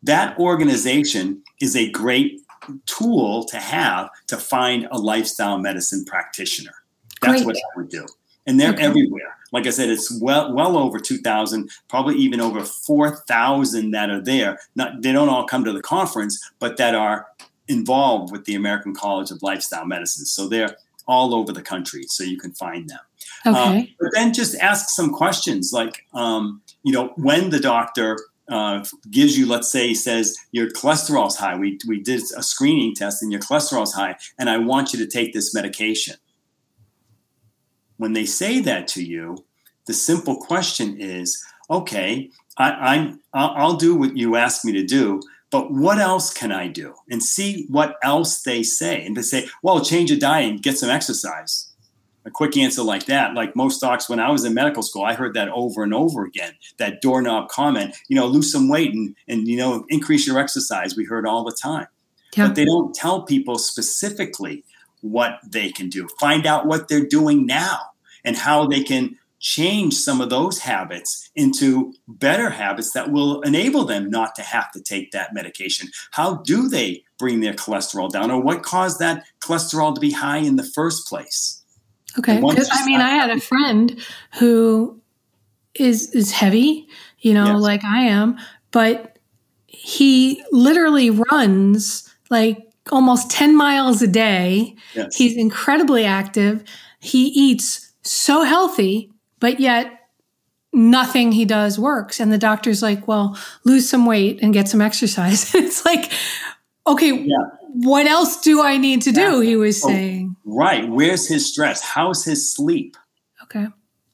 that 0.03 0.37
organization 0.39 1.43
is 1.61 1.75
a 1.75 1.91
great 1.91 2.41
tool 2.85 3.45
to 3.45 3.57
have 3.57 4.09
to 4.27 4.37
find 4.37 4.87
a 4.91 4.97
lifestyle 4.97 5.57
medicine 5.57 6.05
practitioner. 6.05 6.73
That's 7.21 7.43
great. 7.43 7.45
what 7.45 7.55
I 7.55 7.77
would 7.77 7.89
do. 7.89 8.05
And 8.45 8.59
they're 8.59 8.73
okay. 8.73 8.83
everywhere. 8.83 9.37
Like 9.51 9.65
I 9.67 9.71
said, 9.71 9.89
it's 9.89 10.11
well 10.21 10.53
well 10.53 10.77
over 10.77 10.99
2,000, 10.99 11.69
probably 11.87 12.15
even 12.15 12.41
over 12.41 12.63
4,000 12.63 13.91
that 13.91 14.09
are 14.09 14.21
there. 14.21 14.59
Not, 14.75 15.01
they 15.01 15.11
don't 15.11 15.29
all 15.29 15.45
come 15.45 15.63
to 15.63 15.71
the 15.71 15.81
conference, 15.81 16.51
but 16.59 16.77
that 16.77 16.93
are 16.93 17.27
involved 17.67 18.31
with 18.31 18.45
the 18.45 18.55
American 18.55 18.93
College 18.93 19.31
of 19.31 19.41
Lifestyle 19.41 19.85
Medicine. 19.85 20.25
So 20.25 20.47
they're 20.47 20.75
all 21.07 21.33
over 21.33 21.51
the 21.51 21.61
country, 21.61 22.03
so 22.03 22.23
you 22.23 22.37
can 22.37 22.51
find 22.51 22.89
them. 22.89 22.99
Okay. 23.45 23.57
Um, 23.57 23.87
but 23.99 24.09
then 24.13 24.33
just 24.33 24.55
ask 24.55 24.89
some 24.89 25.11
questions 25.13 25.71
like, 25.71 26.05
um, 26.13 26.61
you 26.83 26.91
know, 26.91 27.13
when 27.15 27.49
the 27.49 27.59
doctor 27.59 28.17
uh, 28.49 28.83
gives 29.09 29.37
you, 29.37 29.47
let's 29.47 29.71
say, 29.71 29.93
says 29.93 30.37
your 30.51 30.69
cholesterol's 30.69 31.35
high. 31.35 31.57
We, 31.57 31.79
we 31.87 31.99
did 31.99 32.21
a 32.37 32.43
screening 32.43 32.93
test 32.95 33.23
and 33.23 33.31
your 33.31 33.41
cholesterol's 33.41 33.93
high, 33.93 34.17
and 34.37 34.49
I 34.49 34.57
want 34.57 34.93
you 34.93 34.99
to 34.99 35.07
take 35.07 35.33
this 35.33 35.53
medication. 35.53 36.15
When 37.97 38.13
they 38.13 38.25
say 38.25 38.59
that 38.61 38.87
to 38.89 39.03
you, 39.03 39.45
the 39.87 39.93
simple 39.93 40.37
question 40.37 40.99
is, 40.99 41.43
okay, 41.69 42.29
I, 42.57 42.95
am 42.95 43.21
I'll 43.33 43.75
do 43.75 43.95
what 43.95 44.17
you 44.17 44.35
ask 44.35 44.65
me 44.65 44.71
to 44.73 44.83
do, 44.83 45.21
but 45.51 45.71
what 45.71 45.99
else 45.99 46.33
can 46.33 46.51
I 46.51 46.67
do? 46.67 46.95
And 47.09 47.23
see 47.23 47.65
what 47.69 47.95
else 48.03 48.41
they 48.41 48.63
say. 48.63 49.05
And 49.05 49.15
they 49.15 49.21
say, 49.21 49.47
well, 49.61 49.83
change 49.83 50.09
your 50.09 50.19
diet 50.19 50.49
and 50.49 50.61
get 50.61 50.77
some 50.77 50.89
exercise. 50.89 51.71
A 52.25 52.31
quick 52.31 52.57
answer 52.57 52.81
like 52.81 53.05
that, 53.05 53.35
like 53.35 53.55
most 53.55 53.79
docs 53.79 54.09
when 54.09 54.19
I 54.19 54.31
was 54.31 54.43
in 54.43 54.53
medical 54.53 54.81
school, 54.81 55.03
I 55.03 55.13
heard 55.13 55.35
that 55.35 55.49
over 55.49 55.83
and 55.83 55.93
over 55.93 56.25
again. 56.25 56.53
That 56.77 57.01
doorknob 57.01 57.49
comment, 57.49 57.95
you 58.07 58.15
know, 58.15 58.25
lose 58.25 58.51
some 58.51 58.67
weight 58.67 58.93
and 58.93 59.15
and 59.27 59.47
you 59.47 59.57
know 59.57 59.85
increase 59.89 60.25
your 60.25 60.39
exercise. 60.39 60.95
We 60.95 61.05
heard 61.05 61.27
all 61.27 61.43
the 61.43 61.55
time, 61.61 61.87
yeah. 62.35 62.47
but 62.47 62.55
they 62.55 62.65
don't 62.65 62.93
tell 62.95 63.23
people 63.23 63.57
specifically 63.57 64.63
what 65.01 65.39
they 65.47 65.71
can 65.71 65.89
do. 65.89 66.07
Find 66.19 66.47
out 66.47 66.65
what 66.65 66.87
they're 66.87 67.05
doing 67.05 67.45
now 67.45 67.79
and 68.23 68.35
how 68.35 68.65
they 68.65 68.83
can 68.83 69.17
change 69.39 69.93
some 69.93 70.21
of 70.21 70.31
those 70.31 70.59
habits 70.59 71.29
into 71.35 71.93
better 72.07 72.49
habits 72.49 72.93
that 72.93 73.11
will 73.11 73.41
enable 73.41 73.85
them 73.85 74.09
not 74.09 74.33
to 74.33 74.41
have 74.41 74.71
to 74.71 74.81
take 74.81 75.11
that 75.11 75.35
medication. 75.35 75.89
How 76.11 76.37
do 76.37 76.67
they 76.67 77.03
bring 77.19 77.41
their 77.41 77.53
cholesterol 77.53 78.11
down, 78.11 78.31
or 78.31 78.41
what 78.41 78.63
caused 78.63 78.97
that 78.99 79.25
cholesterol 79.41 79.93
to 79.93 80.01
be 80.01 80.11
high 80.11 80.39
in 80.39 80.55
the 80.55 80.63
first 80.63 81.07
place? 81.07 81.63
Okay, 82.17 82.37
I 82.37 82.85
mean, 82.85 83.01
I 83.01 83.09
had 83.09 83.29
a 83.29 83.39
friend 83.39 83.99
who 84.39 85.01
is 85.73 86.11
is 86.11 86.31
heavy, 86.31 86.87
you 87.19 87.33
know, 87.33 87.53
yes. 87.53 87.61
like 87.61 87.83
I 87.83 88.03
am, 88.03 88.37
but 88.71 89.17
he 89.67 90.43
literally 90.51 91.09
runs 91.09 92.13
like 92.29 92.71
almost 92.91 93.29
10 93.31 93.55
miles 93.55 94.01
a 94.01 94.07
day. 94.07 94.75
Yes. 94.93 95.15
He's 95.15 95.37
incredibly 95.37 96.05
active. 96.05 96.63
He 96.99 97.27
eats 97.27 97.93
so 98.03 98.43
healthy, 98.43 99.11
but 99.39 99.59
yet 99.59 100.09
nothing 100.73 101.31
he 101.31 101.45
does 101.45 101.79
works. 101.79 102.19
And 102.19 102.31
the 102.31 102.37
doctor's 102.37 102.81
like, 102.81 103.07
well, 103.07 103.37
lose 103.63 103.89
some 103.89 104.05
weight 104.05 104.39
and 104.41 104.53
get 104.53 104.67
some 104.67 104.81
exercise. 104.81 105.53
it's 105.55 105.85
like, 105.85 106.11
okay, 106.85 107.13
yeah. 107.13 107.37
what 107.73 108.05
else 108.05 108.41
do 108.41 108.61
I 108.61 108.77
need 108.77 109.01
to 109.03 109.11
do? 109.11 109.39
He 109.39 109.55
was 109.55 109.83
oh, 109.83 109.87
saying. 109.87 110.34
Right. 110.45 110.87
Where's 110.87 111.27
his 111.27 111.51
stress? 111.51 111.81
How's 111.81 112.23
his 112.23 112.53
sleep? 112.53 112.95
Okay. 113.43 113.67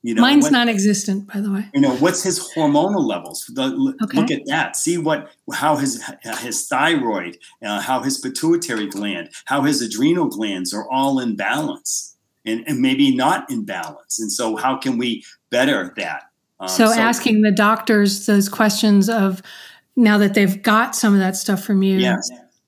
You 0.03 0.15
know, 0.15 0.21
Mine's 0.21 0.45
what, 0.45 0.53
non-existent, 0.53 1.31
by 1.31 1.41
the 1.41 1.51
way. 1.51 1.69
You 1.75 1.81
know, 1.81 1.95
what's 1.97 2.23
his 2.23 2.39
hormonal 2.55 3.05
levels? 3.05 3.45
The, 3.53 3.95
okay. 4.03 4.17
Look 4.17 4.31
at 4.31 4.47
that. 4.47 4.75
See 4.75 4.97
what 4.97 5.29
how 5.53 5.75
his 5.75 6.03
his 6.39 6.67
thyroid, 6.67 7.37
uh, 7.63 7.81
how 7.81 8.01
his 8.01 8.17
pituitary 8.17 8.87
gland, 8.87 9.29
how 9.45 9.61
his 9.61 9.79
adrenal 9.79 10.27
glands 10.27 10.73
are 10.73 10.89
all 10.89 11.19
in 11.19 11.35
balance, 11.35 12.17
and, 12.45 12.67
and 12.67 12.79
maybe 12.79 13.15
not 13.15 13.49
in 13.51 13.63
balance. 13.63 14.19
And 14.19 14.31
so, 14.31 14.55
how 14.55 14.75
can 14.75 14.97
we 14.97 15.23
better 15.51 15.93
that? 15.97 16.23
Um, 16.59 16.67
so, 16.67 16.87
so, 16.87 16.99
asking 16.99 17.43
the 17.43 17.51
doctors 17.51 18.25
those 18.25 18.49
questions 18.49 19.07
of 19.07 19.43
now 19.95 20.17
that 20.17 20.33
they've 20.33 20.63
got 20.63 20.95
some 20.95 21.13
of 21.13 21.19
that 21.19 21.35
stuff 21.35 21.63
from 21.63 21.83
you, 21.83 21.99
yes. 21.99 22.27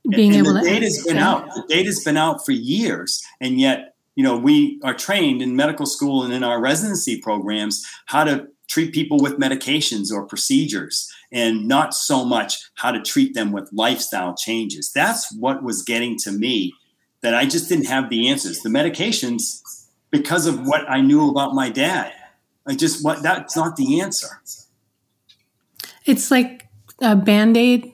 Being 0.10 0.36
and, 0.36 0.40
and 0.40 0.48
able 0.48 0.54
the 0.54 0.62
to. 0.62 0.70
Data's 0.70 1.06
been 1.06 1.18
out. 1.18 1.48
The 1.56 1.64
data's 1.68 2.04
been 2.04 2.18
out 2.18 2.46
for 2.46 2.52
years, 2.52 3.24
and 3.40 3.60
yet 3.60 3.94
you 4.16 4.24
know, 4.24 4.38
we 4.38 4.80
are 4.84 4.94
trained 4.94 5.42
in 5.42 5.56
medical 5.56 5.86
school 5.86 6.24
and 6.24 6.34
in 6.34 6.44
our 6.44 6.60
residency 6.60 7.20
programs 7.20 7.86
how 8.06 8.24
to 8.24 8.48
treat 8.68 8.94
people 8.94 9.18
with 9.20 9.38
medications 9.38 10.12
or 10.12 10.26
procedures 10.26 11.12
and 11.32 11.68
not 11.68 11.94
so 11.94 12.24
much 12.24 12.58
how 12.76 12.92
to 12.92 13.02
treat 13.02 13.34
them 13.34 13.52
with 13.52 13.70
lifestyle 13.74 14.36
changes. 14.36 14.92
That's 14.94 15.34
what 15.36 15.64
was 15.64 15.84
getting 15.84 16.18
to 16.20 16.32
me 16.32 16.74
that 17.22 17.34
I 17.34 17.46
just 17.46 17.70
didn't 17.70 17.86
have 17.86 18.10
the 18.10 18.30
answers. 18.30 18.60
The 18.60 18.70
medications, 18.70 19.62
because 20.12 20.46
of 20.46 20.66
what 20.66 20.90
I 20.90 21.02
knew 21.02 21.30
about 21.30 21.54
my 21.54 21.70
dad, 21.70 22.14
I 22.68 22.76
just 22.76 23.04
what 23.04 23.24
that's 23.24 23.56
not 23.56 23.76
the 23.76 24.00
answer. 24.00 24.42
It's 26.06 26.32
like 26.32 26.68
a 27.02 27.16
band 27.16 27.58
aid 27.58 27.86
uh, 27.86 27.90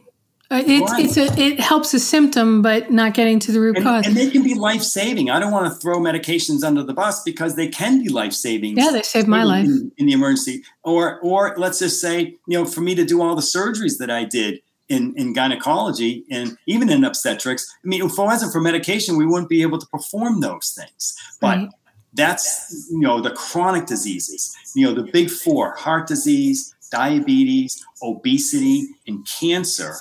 Uh, 0.51 0.63
it's, 0.65 0.91
right. 0.91 1.05
it's 1.05 1.15
a, 1.15 1.39
it 1.39 1.59
helps 1.59 1.93
a 1.93 1.99
symptom, 1.99 2.63
but 2.63 2.89
not 2.89 3.13
getting 3.13 3.37
to 3.37 3.51
the 3.51 3.59
root 3.59 3.75
and, 3.75 3.85
cause. 3.85 4.07
And 4.07 4.17
they 4.17 4.31
can 4.31 4.41
be 4.41 4.55
life 4.55 4.81
saving. 4.81 5.29
I 5.29 5.39
don't 5.39 5.51
want 5.51 5.71
to 5.71 5.79
throw 5.79 5.99
medications 5.99 6.63
under 6.63 6.81
the 6.81 6.93
bus 6.93 7.21
because 7.21 7.55
they 7.55 7.67
can 7.67 8.01
be 8.01 8.09
life 8.09 8.33
saving. 8.33 8.75
Yeah, 8.75 8.89
they 8.91 9.03
saved 9.03 9.27
my 9.27 9.43
life 9.43 9.65
in, 9.65 9.91
in, 9.97 10.07
the 10.07 10.13
emergency. 10.13 10.63
Or, 10.83 11.19
or 11.19 11.53
let's 11.57 11.77
just 11.77 12.01
say, 12.01 12.35
you 12.47 12.57
know, 12.57 12.65
for 12.65 12.81
me 12.81 12.95
to 12.95 13.05
do 13.05 13.21
all 13.21 13.35
the 13.35 13.43
surgeries 13.43 13.99
that 13.99 14.09
I 14.09 14.23
did 14.23 14.61
in, 14.87 15.13
in 15.17 15.33
gynecology 15.33 16.25
and 16.31 16.57
even 16.65 16.89
in 16.89 17.03
obstetrics, 17.03 17.71
I 17.85 17.87
mean, 17.87 18.03
if 18.03 18.13
it 18.13 18.17
wasn't 18.17 18.51
for 18.51 18.59
medication, 18.59 19.17
we 19.17 19.27
wouldn't 19.27 19.49
be 19.49 19.61
able 19.61 19.77
to 19.77 19.85
perform 19.85 20.39
those 20.39 20.71
things. 20.75 21.15
But 21.39 21.57
right. 21.57 21.69
that's, 22.15 22.87
you 22.89 23.01
know, 23.01 23.21
the 23.21 23.31
chronic 23.31 23.85
diseases, 23.85 24.57
you 24.73 24.87
know, 24.87 24.95
the 24.95 25.11
big 25.11 25.29
four 25.29 25.75
heart 25.75 26.07
disease, 26.07 26.73
diabetes, 26.89 27.85
obesity, 28.01 28.87
and 29.05 29.27
cancer 29.27 29.93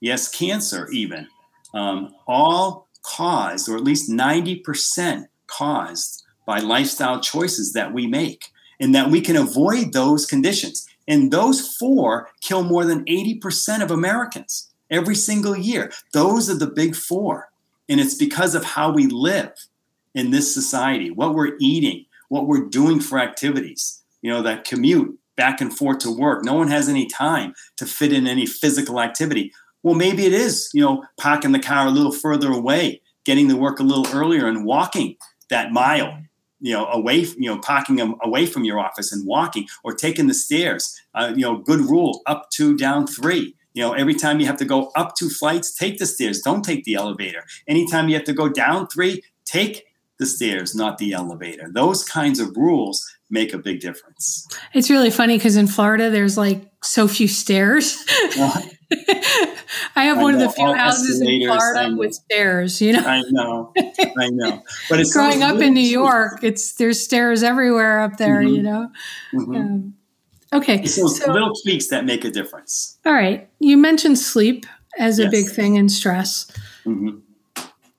yes, 0.00 0.28
cancer 0.28 0.88
even, 0.90 1.28
um, 1.74 2.14
all 2.26 2.88
caused, 3.02 3.68
or 3.68 3.76
at 3.76 3.84
least 3.84 4.10
90% 4.10 5.26
caused 5.46 6.24
by 6.46 6.60
lifestyle 6.60 7.20
choices 7.20 7.72
that 7.72 7.92
we 7.92 8.06
make, 8.06 8.46
and 8.80 8.94
that 8.94 9.10
we 9.10 9.20
can 9.20 9.36
avoid 9.36 9.92
those 9.92 10.26
conditions. 10.26 10.86
And 11.06 11.30
those 11.30 11.76
four 11.76 12.30
kill 12.40 12.62
more 12.62 12.84
than 12.84 13.04
80% 13.06 13.82
of 13.82 13.90
Americans 13.90 14.70
every 14.90 15.14
single 15.14 15.56
year. 15.56 15.90
Those 16.12 16.50
are 16.50 16.58
the 16.58 16.66
big 16.66 16.94
four. 16.94 17.50
And 17.88 18.00
it's 18.00 18.14
because 18.14 18.54
of 18.54 18.64
how 18.64 18.92
we 18.92 19.06
live 19.06 19.52
in 20.14 20.30
this 20.30 20.52
society, 20.52 21.10
what 21.10 21.34
we're 21.34 21.56
eating, 21.60 22.04
what 22.28 22.46
we're 22.46 22.66
doing 22.66 23.00
for 23.00 23.18
activities, 23.18 24.02
you 24.20 24.30
know, 24.30 24.42
that 24.42 24.64
commute 24.64 25.18
back 25.36 25.60
and 25.60 25.76
forth 25.76 25.98
to 26.00 26.10
work. 26.10 26.44
No 26.44 26.54
one 26.54 26.68
has 26.68 26.88
any 26.88 27.06
time 27.06 27.54
to 27.76 27.86
fit 27.86 28.12
in 28.12 28.26
any 28.26 28.44
physical 28.44 29.00
activity. 29.00 29.52
Well, 29.82 29.94
maybe 29.94 30.26
it 30.26 30.32
is, 30.32 30.70
you 30.74 30.82
know, 30.82 31.04
parking 31.18 31.52
the 31.52 31.58
car 31.58 31.86
a 31.86 31.90
little 31.90 32.12
further 32.12 32.50
away, 32.50 33.00
getting 33.24 33.48
to 33.48 33.56
work 33.56 33.78
a 33.78 33.84
little 33.84 34.06
earlier 34.16 34.46
and 34.46 34.64
walking 34.64 35.16
that 35.50 35.72
mile, 35.72 36.18
you 36.60 36.72
know, 36.72 36.86
away, 36.86 37.18
you 37.18 37.48
know, 37.48 37.58
parking 37.58 37.96
them 37.96 38.16
away 38.22 38.46
from 38.46 38.64
your 38.64 38.78
office 38.78 39.12
and 39.12 39.26
walking 39.26 39.66
or 39.84 39.92
taking 39.94 40.26
the 40.26 40.34
stairs. 40.34 41.00
Uh, 41.14 41.32
you 41.34 41.42
know, 41.42 41.58
good 41.58 41.80
rule 41.80 42.22
up 42.26 42.50
two, 42.50 42.76
down 42.76 43.06
three. 43.06 43.54
You 43.74 43.82
know, 43.84 43.92
every 43.92 44.14
time 44.14 44.40
you 44.40 44.46
have 44.46 44.56
to 44.56 44.64
go 44.64 44.90
up 44.96 45.14
two 45.14 45.28
flights, 45.28 45.72
take 45.72 45.98
the 45.98 46.06
stairs, 46.06 46.40
don't 46.40 46.64
take 46.64 46.84
the 46.84 46.94
elevator. 46.94 47.44
Anytime 47.68 48.08
you 48.08 48.16
have 48.16 48.24
to 48.24 48.32
go 48.32 48.48
down 48.48 48.88
three, 48.88 49.22
take 49.44 49.84
the 50.18 50.26
stairs, 50.26 50.74
not 50.74 50.98
the 50.98 51.12
elevator. 51.12 51.68
Those 51.72 52.02
kinds 52.02 52.40
of 52.40 52.56
rules 52.56 53.06
make 53.30 53.52
a 53.52 53.58
big 53.58 53.80
difference. 53.80 54.48
It's 54.74 54.90
really 54.90 55.10
funny 55.10 55.36
because 55.36 55.56
in 55.56 55.68
Florida, 55.68 56.10
there's 56.10 56.36
like 56.36 56.68
so 56.82 57.06
few 57.06 57.28
stairs. 57.28 58.04
I 59.96 60.04
have 60.04 60.18
I 60.18 60.22
one 60.22 60.38
know, 60.38 60.44
of 60.44 60.50
the 60.50 60.54
few 60.54 60.72
houses 60.72 61.20
in 61.20 61.46
Florida 61.46 61.94
with 61.96 62.14
stairs. 62.14 62.80
You 62.80 62.94
know, 62.94 63.04
I 63.04 63.22
know, 63.30 63.72
I 64.18 64.28
know. 64.30 64.62
But 64.90 65.00
it's 65.00 65.12
growing 65.12 65.42
up 65.42 65.60
in 65.60 65.74
New 65.74 65.80
York. 65.80 66.40
It's 66.42 66.74
there's 66.74 67.02
stairs 67.02 67.42
everywhere 67.42 68.00
up 68.00 68.16
there. 68.16 68.40
Mm-hmm. 68.40 68.54
You 68.54 68.62
know. 68.62 68.90
Mm-hmm. 69.34 69.54
Um, 69.54 69.94
okay, 70.52 70.80
it's 70.82 70.96
those 70.96 71.20
so, 71.20 71.32
little 71.32 71.52
tweaks 71.62 71.88
that 71.88 72.04
make 72.04 72.24
a 72.24 72.30
difference. 72.30 72.98
All 73.04 73.12
right, 73.12 73.48
you 73.58 73.76
mentioned 73.76 74.18
sleep 74.18 74.66
as 74.98 75.18
a 75.18 75.24
yes. 75.24 75.30
big 75.30 75.48
thing 75.48 75.76
in 75.76 75.88
stress. 75.88 76.50
Mm-hmm. 76.84 77.18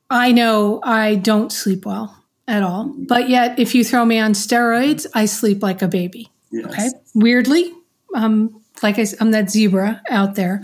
I 0.09 0.32
know 0.32 0.80
I 0.84 1.15
don't 1.15 1.51
sleep 1.51 1.86
well 1.86 2.23
at 2.47 2.63
all, 2.63 2.86
mm-hmm. 2.86 3.03
but 3.05 3.30
yet 3.30 3.59
if 3.59 3.75
you 3.75 3.84
throw 3.84 4.05
me 4.05 4.19
on 4.19 4.34
steroids, 4.34 5.05
I 5.13 5.25
sleep 5.25 5.61
like 5.61 5.82
a 5.82 5.88
baby. 5.88 6.32
Yes. 6.51 6.65
Okay, 6.65 6.89
weirdly, 7.13 7.73
um, 8.15 8.59
like 8.82 8.99
I, 8.99 9.05
I'm 9.19 9.32
that 9.32 9.49
zebra 9.49 10.01
out 10.09 10.36
there. 10.36 10.63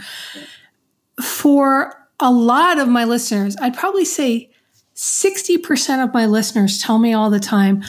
For 1.21 1.93
a 2.19 2.31
lot 2.31 2.77
of 2.79 2.87
my 2.87 3.03
listeners, 3.03 3.55
I'd 3.61 3.75
probably 3.75 4.05
say 4.05 4.49
60% 4.95 6.03
of 6.03 6.13
my 6.13 6.25
listeners 6.25 6.81
tell 6.81 6.99
me 6.99 7.13
all 7.13 7.29
the 7.29 7.39
time, 7.39 7.83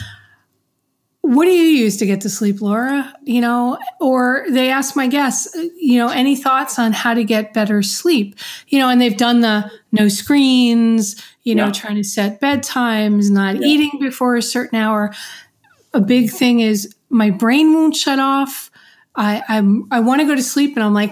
what 1.21 1.43
do 1.43 1.51
you 1.51 1.83
use 1.83 1.97
to 1.97 2.05
get 2.05 2.21
to 2.21 2.29
sleep, 2.29 2.61
Laura? 2.61 3.13
You 3.23 3.41
know, 3.41 3.77
or 3.99 4.45
they 4.49 4.69
ask 4.69 4.95
my 4.95 5.07
guests, 5.07 5.53
you 5.75 5.97
know, 5.97 6.07
any 6.07 6.37
thoughts 6.37 6.79
on 6.79 6.93
how 6.93 7.13
to 7.13 7.23
get 7.23 7.53
better 7.53 7.81
sleep? 7.81 8.35
You 8.69 8.79
know, 8.79 8.87
and 8.87 9.01
they've 9.01 9.17
done 9.17 9.41
the 9.41 9.69
no 9.91 10.07
screens, 10.07 11.21
you 11.43 11.53
know, 11.53 11.65
yeah. 11.65 11.71
trying 11.73 11.95
to 11.95 12.03
set 12.03 12.39
bedtimes, 12.39 13.29
not 13.29 13.57
yeah. 13.57 13.67
eating 13.67 13.99
before 13.99 14.37
a 14.37 14.41
certain 14.41 14.79
hour. 14.79 15.13
A 15.93 15.99
big 15.99 16.31
thing 16.31 16.61
is 16.61 16.95
my 17.09 17.29
brain 17.29 17.73
won't 17.73 17.95
shut 17.95 18.19
off. 18.19 18.71
I 19.15 19.43
I'm, 19.49 19.85
I 19.91 19.99
want 19.99 20.21
to 20.21 20.27
go 20.27 20.35
to 20.35 20.43
sleep 20.43 20.77
and 20.77 20.83
I'm 20.83 20.93
like 20.93 21.11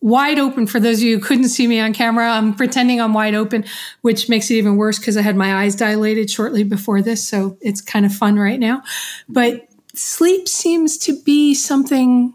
wide 0.00 0.38
open 0.38 0.66
for 0.66 0.78
those 0.78 0.98
of 0.98 1.04
you 1.04 1.18
who 1.18 1.24
couldn't 1.24 1.48
see 1.48 1.66
me 1.66 1.80
on 1.80 1.92
camera. 1.92 2.30
I'm 2.30 2.54
pretending 2.54 3.00
I'm 3.00 3.14
wide 3.14 3.34
open, 3.34 3.64
which 4.02 4.28
makes 4.28 4.50
it 4.50 4.54
even 4.54 4.76
worse 4.76 4.98
because 4.98 5.16
I 5.16 5.22
had 5.22 5.36
my 5.36 5.62
eyes 5.62 5.74
dilated 5.74 6.30
shortly 6.30 6.64
before 6.64 7.02
this. 7.02 7.26
So 7.26 7.56
it's 7.60 7.80
kind 7.80 8.06
of 8.06 8.14
fun 8.14 8.38
right 8.38 8.60
now. 8.60 8.82
But 9.28 9.66
sleep 9.94 10.48
seems 10.48 10.98
to 10.98 11.20
be 11.22 11.54
something 11.54 12.34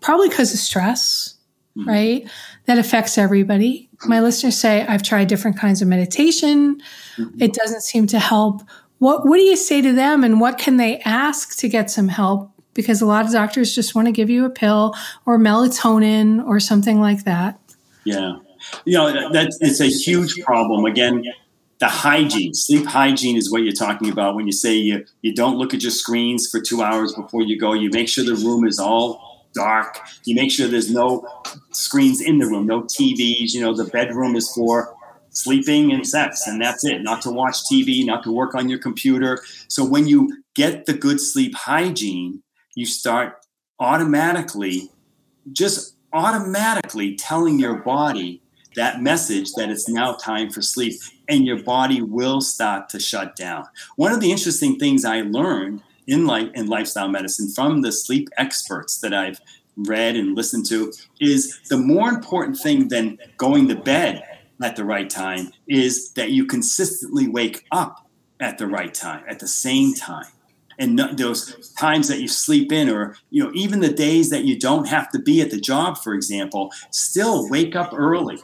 probably 0.00 0.28
because 0.28 0.52
of 0.52 0.60
stress, 0.60 1.34
mm-hmm. 1.76 1.88
right? 1.88 2.30
That 2.66 2.78
affects 2.78 3.18
everybody. 3.18 3.88
My 4.06 4.20
listeners 4.20 4.56
say, 4.56 4.86
I've 4.86 5.02
tried 5.02 5.28
different 5.28 5.58
kinds 5.58 5.82
of 5.82 5.88
meditation. 5.88 6.80
Mm-hmm. 7.16 7.42
It 7.42 7.54
doesn't 7.54 7.82
seem 7.82 8.06
to 8.08 8.18
help. 8.18 8.62
What, 8.98 9.26
what 9.26 9.38
do 9.38 9.42
you 9.42 9.56
say 9.56 9.80
to 9.80 9.92
them 9.92 10.22
and 10.22 10.40
what 10.40 10.58
can 10.58 10.76
they 10.76 11.00
ask 11.00 11.56
to 11.58 11.68
get 11.68 11.90
some 11.90 12.08
help 12.08 12.51
because 12.74 13.00
a 13.00 13.06
lot 13.06 13.24
of 13.24 13.32
doctors 13.32 13.74
just 13.74 13.94
want 13.94 14.06
to 14.06 14.12
give 14.12 14.30
you 14.30 14.44
a 14.44 14.50
pill 14.50 14.94
or 15.26 15.38
melatonin 15.38 16.44
or 16.46 16.60
something 16.60 17.00
like 17.00 17.24
that. 17.24 17.58
Yeah. 18.04 18.36
You 18.84 18.98
know, 18.98 19.32
that, 19.32 19.52
it's 19.60 19.80
a 19.80 19.86
huge 19.86 20.40
problem. 20.42 20.84
Again, 20.84 21.24
the 21.78 21.88
hygiene, 21.88 22.54
sleep 22.54 22.86
hygiene 22.86 23.36
is 23.36 23.50
what 23.50 23.62
you're 23.62 23.72
talking 23.72 24.08
about 24.08 24.36
when 24.36 24.46
you 24.46 24.52
say 24.52 24.74
you, 24.74 25.04
you 25.22 25.34
don't 25.34 25.58
look 25.58 25.74
at 25.74 25.82
your 25.82 25.90
screens 25.90 26.48
for 26.48 26.60
two 26.60 26.82
hours 26.82 27.12
before 27.12 27.42
you 27.42 27.58
go. 27.58 27.72
You 27.72 27.90
make 27.90 28.08
sure 28.08 28.24
the 28.24 28.36
room 28.36 28.64
is 28.66 28.78
all 28.78 29.48
dark. 29.52 29.98
You 30.24 30.34
make 30.34 30.50
sure 30.50 30.68
there's 30.68 30.92
no 30.92 31.28
screens 31.72 32.20
in 32.20 32.38
the 32.38 32.46
room, 32.46 32.66
no 32.66 32.82
TVs. 32.82 33.52
You 33.52 33.62
know, 33.62 33.74
the 33.74 33.84
bedroom 33.84 34.36
is 34.36 34.52
for 34.52 34.94
sleeping 35.30 35.92
and 35.92 36.06
sex, 36.06 36.46
and 36.46 36.60
that's 36.60 36.84
it. 36.84 37.02
Not 37.02 37.22
to 37.22 37.30
watch 37.30 37.56
TV, 37.64 38.04
not 38.04 38.22
to 38.24 38.32
work 38.32 38.54
on 38.54 38.68
your 38.68 38.78
computer. 38.78 39.42
So 39.68 39.84
when 39.84 40.06
you 40.06 40.42
get 40.54 40.86
the 40.86 40.92
good 40.92 41.20
sleep 41.20 41.54
hygiene, 41.54 42.42
you 42.74 42.86
start 42.86 43.44
automatically, 43.78 44.90
just 45.52 45.96
automatically 46.12 47.16
telling 47.16 47.58
your 47.58 47.76
body 47.76 48.42
that 48.76 49.02
message 49.02 49.52
that 49.54 49.70
it's 49.70 49.88
now 49.88 50.14
time 50.14 50.50
for 50.50 50.62
sleep 50.62 50.94
and 51.28 51.44
your 51.44 51.62
body 51.62 52.00
will 52.00 52.40
start 52.40 52.88
to 52.88 52.98
shut 52.98 53.36
down. 53.36 53.66
One 53.96 54.12
of 54.12 54.20
the 54.20 54.30
interesting 54.30 54.78
things 54.78 55.04
I 55.04 55.22
learned 55.22 55.82
in 56.06 56.26
life 56.26 56.50
in 56.54 56.66
lifestyle 56.66 57.08
medicine 57.08 57.50
from 57.50 57.82
the 57.82 57.92
sleep 57.92 58.28
experts 58.38 58.98
that 59.00 59.14
I've 59.14 59.40
read 59.76 60.16
and 60.16 60.36
listened 60.36 60.66
to 60.66 60.92
is 61.20 61.60
the 61.68 61.76
more 61.76 62.08
important 62.08 62.58
thing 62.58 62.88
than 62.88 63.18
going 63.36 63.68
to 63.68 63.74
bed 63.74 64.22
at 64.62 64.76
the 64.76 64.84
right 64.84 65.08
time 65.08 65.52
is 65.66 66.12
that 66.12 66.30
you 66.30 66.46
consistently 66.46 67.28
wake 67.28 67.64
up 67.72 68.06
at 68.40 68.58
the 68.58 68.66
right 68.66 68.92
time 68.92 69.24
at 69.28 69.38
the 69.38 69.48
same 69.48 69.94
time 69.94 70.26
and 70.78 70.98
those 71.18 71.70
times 71.72 72.08
that 72.08 72.20
you 72.20 72.28
sleep 72.28 72.72
in 72.72 72.88
or 72.88 73.16
you 73.30 73.42
know 73.42 73.50
even 73.54 73.80
the 73.80 73.92
days 73.92 74.30
that 74.30 74.44
you 74.44 74.58
don't 74.58 74.88
have 74.88 75.10
to 75.10 75.18
be 75.18 75.40
at 75.40 75.50
the 75.50 75.60
job 75.60 75.98
for 75.98 76.14
example 76.14 76.70
still 76.90 77.48
wake 77.48 77.76
up 77.76 77.92
early 77.94 78.38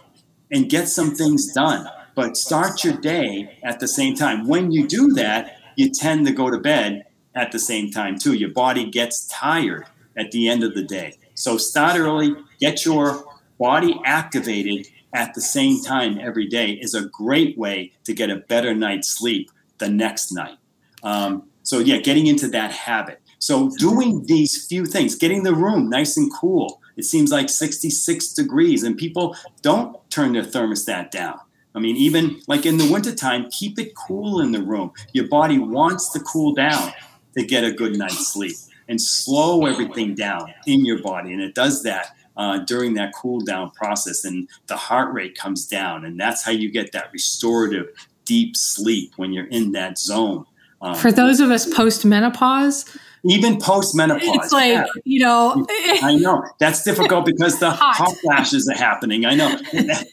and 0.51 0.71
get 0.71 0.89
some 0.89 1.15
things 1.15 1.53
done. 1.53 1.89
But 2.15 2.37
start 2.37 2.83
your 2.83 2.95
day 2.95 3.59
at 3.63 3.81
the 3.81 3.89
same 3.89 4.15
time. 4.15 4.49
When 4.49 4.73
you 4.73 4.89
do 4.89 5.13
that, 5.15 5.59
you 5.77 5.91
tend 5.91 6.27
to 6.27 6.33
go 6.33 6.51
to 6.51 6.59
bed 6.59 7.05
at 7.35 7.53
the 7.53 7.59
same 7.59 7.91
time 7.91 8.19
too. 8.19 8.35
Your 8.35 8.51
body 8.51 8.91
gets 8.91 9.27
tired 9.29 9.87
at 10.17 10.33
the 10.33 10.49
end 10.49 10.65
of 10.65 10.75
the 10.75 10.83
day. 10.83 11.17
So 11.35 11.57
start 11.57 11.97
early, 11.97 12.35
get 12.59 12.85
your 12.85 13.25
body 13.59 14.01
activated 14.05 14.89
at 15.15 15.35
the 15.35 15.41
same 15.41 15.83
time 15.83 16.19
every 16.21 16.47
day 16.47 16.73
is 16.73 16.95
a 16.95 17.07
great 17.07 17.57
way 17.57 17.93
to 18.05 18.13
get 18.13 18.31
a 18.31 18.37
better 18.37 18.75
night's 18.75 19.09
sleep 19.09 19.51
the 19.79 19.89
next 19.89 20.33
night. 20.33 20.59
Um, 21.03 21.45
so, 21.69 21.81
yeah, 21.81 21.99
getting 21.99 22.27
into 22.27 22.49
that 22.49 22.73
habit. 22.73 23.21
So, 23.41 23.69
doing 23.77 24.25
these 24.25 24.67
few 24.67 24.87
things, 24.87 25.15
getting 25.15 25.43
the 25.43 25.55
room 25.55 25.91
nice 25.91 26.17
and 26.17 26.33
cool, 26.33 26.81
it 26.97 27.05
seems 27.05 27.31
like 27.31 27.51
66 27.51 28.33
degrees, 28.33 28.85
and 28.85 28.97
people 28.97 29.37
don't 29.61 29.95
turn 30.11 30.33
their 30.33 30.45
thermostat 30.45 31.11
down. 31.11 31.39
I 31.75 31.81
mean, 31.81 31.95
even 31.97 32.41
like 32.49 32.65
in 32.65 32.79
the 32.79 32.91
wintertime, 32.91 33.51
keep 33.51 33.79
it 33.79 33.95
cool 33.95 34.41
in 34.41 34.53
the 34.53 34.63
room. 34.63 34.93
Your 35.13 35.29
body 35.29 35.59
wants 35.59 36.11
to 36.15 36.21
cool 36.21 36.55
down 36.55 36.91
to 37.37 37.45
get 37.45 37.65
a 37.65 37.71
good 37.71 37.99
night's 37.99 38.33
sleep 38.33 38.57
and 38.89 38.99
slow 38.99 39.67
everything 39.67 40.15
down 40.15 40.51
in 40.67 40.87
your 40.87 41.03
body. 41.03 41.35
And 41.35 41.43
it 41.43 41.55
does 41.55 41.83
that 41.83 42.17
uh, 42.39 42.61
during 42.61 42.95
that 42.95 43.13
cool 43.15 43.41
down 43.41 43.73
process. 43.73 44.25
And 44.25 44.49
the 44.69 44.77
heart 44.77 45.13
rate 45.13 45.37
comes 45.37 45.67
down. 45.67 46.07
And 46.07 46.19
that's 46.19 46.43
how 46.43 46.51
you 46.51 46.71
get 46.71 46.93
that 46.93 47.11
restorative, 47.13 47.89
deep 48.25 48.57
sleep 48.57 49.13
when 49.17 49.35
you're 49.35 49.49
in 49.49 49.73
that 49.73 49.99
zone. 49.99 50.47
Um, 50.81 50.95
For 50.95 51.11
those 51.11 51.41
of 51.41 51.51
us 51.51 51.73
post 51.73 52.05
menopause, 52.05 52.85
even 53.25 53.59
post 53.59 53.97
menopause. 53.97 54.23
It's 54.23 54.53
like, 54.53 54.73
yeah. 54.73 54.87
you 55.05 55.21
know, 55.21 55.67
I 56.03 56.17
know 56.17 56.45
that's 56.61 56.83
difficult 56.85 57.27
because 57.27 57.59
the 57.59 57.71
hot. 57.71 57.97
hot. 57.97 58.17
flashes 58.19 58.69
are 58.69 58.77
happening. 58.77 59.27
I 59.27 59.35
know, 59.35 59.59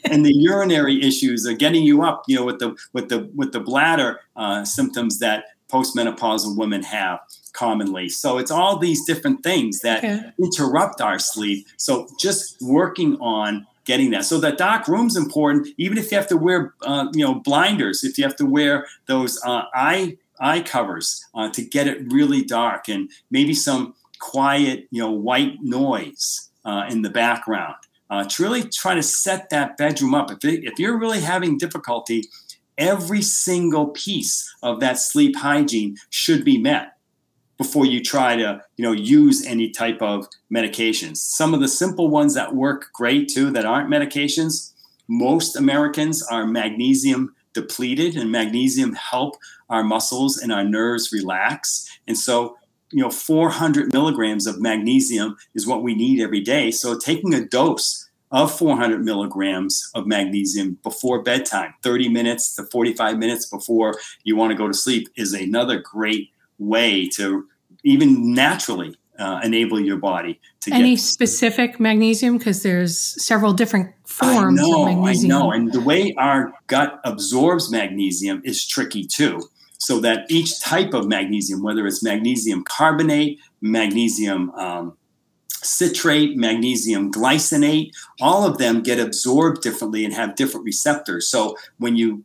and 0.06 0.26
the 0.26 0.34
urinary 0.34 1.04
issues 1.04 1.46
are 1.46 1.54
getting 1.54 1.84
you 1.84 2.04
up. 2.04 2.24
You 2.28 2.38
know, 2.38 2.46
with 2.46 2.60
the 2.60 2.76
with 2.94 3.10
the 3.10 3.30
with 3.36 3.52
the 3.52 3.60
bladder 3.60 4.22
uh, 4.36 4.66
symptoms 4.66 5.20
that 5.20 5.46
postmenopausal 5.72 6.58
women 6.58 6.84
have 6.84 7.20
commonly. 7.54 8.10
So 8.10 8.38
it's 8.38 8.52
all 8.52 8.78
these 8.78 9.06
different 9.06 9.44
things 9.44 9.82
that 9.82 10.00
okay. 10.00 10.32
interrupt 10.40 11.02
our 11.02 11.20
sleep. 11.20 11.68
So 11.78 12.08
just 12.20 12.58
working 12.62 13.18
on 13.20 13.66
getting 13.86 14.12
that. 14.12 14.26
So 14.26 14.40
that 14.40 14.58
dark 14.58 14.88
room's 14.88 15.16
important, 15.16 15.68
even 15.78 15.98
if 15.98 16.12
you 16.12 16.18
have 16.18 16.28
to 16.28 16.38
wear, 16.38 16.74
uh, 16.82 17.08
you 17.14 17.24
know, 17.24 17.36
blinders, 17.36 18.04
if 18.04 18.18
you 18.18 18.24
have 18.24 18.36
to 18.38 18.46
wear 18.46 18.88
those 19.08 19.40
uh, 19.44 19.64
eye 19.74 20.18
eye 20.40 20.62
covers 20.62 21.24
uh, 21.34 21.50
to 21.52 21.62
get 21.62 21.88
it 21.88 22.12
really 22.12 22.44
dark 22.44 22.88
and 22.88 23.10
maybe 23.32 23.54
some 23.54 23.96
quiet, 24.20 24.88
you 24.92 25.02
know, 25.02 25.12
white 25.12 25.58
noise 25.62 26.50
uh, 26.64 26.86
in 26.90 27.02
the 27.02 27.10
background 27.10 27.76
uh, 28.10 28.24
to 28.26 28.44
really 28.44 28.64
try 28.64 28.96
to 28.96 29.04
set 29.04 29.50
that 29.50 29.78
bedroom 29.78 30.14
up. 30.14 30.32
If, 30.32 30.44
it, 30.46 30.64
if 30.64 30.80
you're 30.80 30.98
really 30.98 31.22
having 31.22 31.58
difficulty, 31.58 32.24
every 32.78 33.22
single 33.22 33.88
piece 33.88 34.54
of 34.62 34.80
that 34.80 35.00
sleep 35.00 35.36
hygiene 35.38 35.98
should 36.10 36.44
be 36.44 36.58
met 36.58 36.96
before 37.58 37.86
you 37.86 38.04
try 38.04 38.36
to 38.36 38.62
you 38.76 38.84
know 38.84 38.92
use 38.92 39.46
any 39.46 39.70
type 39.70 40.02
of 40.02 40.28
medications 40.54 41.18
some 41.18 41.54
of 41.54 41.62
the 41.62 41.68
simple 41.68 42.10
ones 42.10 42.34
that 42.34 42.54
work 42.54 42.88
great 42.94 43.30
too 43.30 43.50
that 43.50 43.66
aren't 43.66 43.90
medications 43.90 44.74
most 45.08 45.56
americans 45.56 46.22
are 46.24 46.46
magnesium 46.46 47.34
depleted 47.56 48.16
and 48.16 48.32
magnesium 48.32 48.94
help 48.94 49.38
our 49.70 49.84
muscles 49.84 50.38
and 50.38 50.54
our 50.54 50.64
nerves 50.64 51.12
relax. 51.12 51.90
And 52.08 52.18
so, 52.18 52.58
you 52.92 53.02
know, 53.02 53.10
400 53.10 53.92
milligrams 53.92 54.46
of 54.46 54.62
magnesium 54.62 55.38
is 55.56 55.66
what 55.66 55.82
we 55.82 55.96
need 55.96 56.22
every 56.22 56.42
day. 56.42 56.70
So 56.70 56.96
taking 56.98 57.34
a 57.34 57.44
dose 57.44 58.08
of 58.32 58.56
400 58.56 59.04
milligrams 59.04 59.90
of 59.96 60.06
magnesium 60.06 60.78
before 60.84 61.24
bedtime, 61.24 61.74
30 61.82 62.10
minutes 62.10 62.56
to 62.56 62.64
45 62.66 63.18
minutes 63.18 63.48
before 63.48 63.96
you 64.24 64.36
want 64.36 64.52
to 64.52 64.58
go 64.58 64.68
to 64.68 64.74
sleep, 64.74 65.08
is 65.16 65.34
another 65.34 65.80
great 65.80 66.30
way 66.60 67.08
to 67.10 67.48
even 67.84 68.34
naturally 68.34 68.98
uh, 69.20 69.42
enable 69.44 69.80
your 69.80 69.98
body 69.98 70.40
to 70.62 70.70
get 70.70 70.80
any 70.80 70.96
get 70.96 71.02
specific 71.02 71.80
magnesium 71.80 72.38
because 72.38 72.64
there's 72.64 73.24
several 73.24 73.54
different 73.54 73.94
forms 74.06 74.60
I 74.60 74.64
know, 74.64 74.82
of 74.82 74.96
magnesium. 74.96 75.32
I 75.32 75.40
know, 75.40 75.52
and 75.52 75.72
the 75.72 75.82
way 75.82 76.14
our 76.18 76.54
gut 76.68 77.00
absorbs 77.04 77.72
magnesium 77.72 78.42
is 78.44 78.66
tricky 78.66 79.06
too. 79.06 79.42
So 79.78 80.00
that 80.00 80.26
each 80.30 80.60
type 80.62 80.94
of 80.94 81.08
magnesium, 81.08 81.62
whether 81.62 81.86
it's 81.86 82.02
magnesium 82.04 82.64
carbonate, 82.64 83.40
magnesium 83.62 84.50
um, 84.52 84.98
citrate, 85.66 86.38
magnesium 86.38 87.12
glycinate, 87.12 87.92
all 88.22 88.46
of 88.46 88.58
them 88.58 88.82
get 88.82 89.00
absorbed 89.00 89.62
differently 89.62 90.06
and 90.06 90.14
have 90.14 90.36
different 90.36 90.66
receptors. 90.66 91.28
So 91.28 91.58
when 91.78 91.96
you 91.96 92.24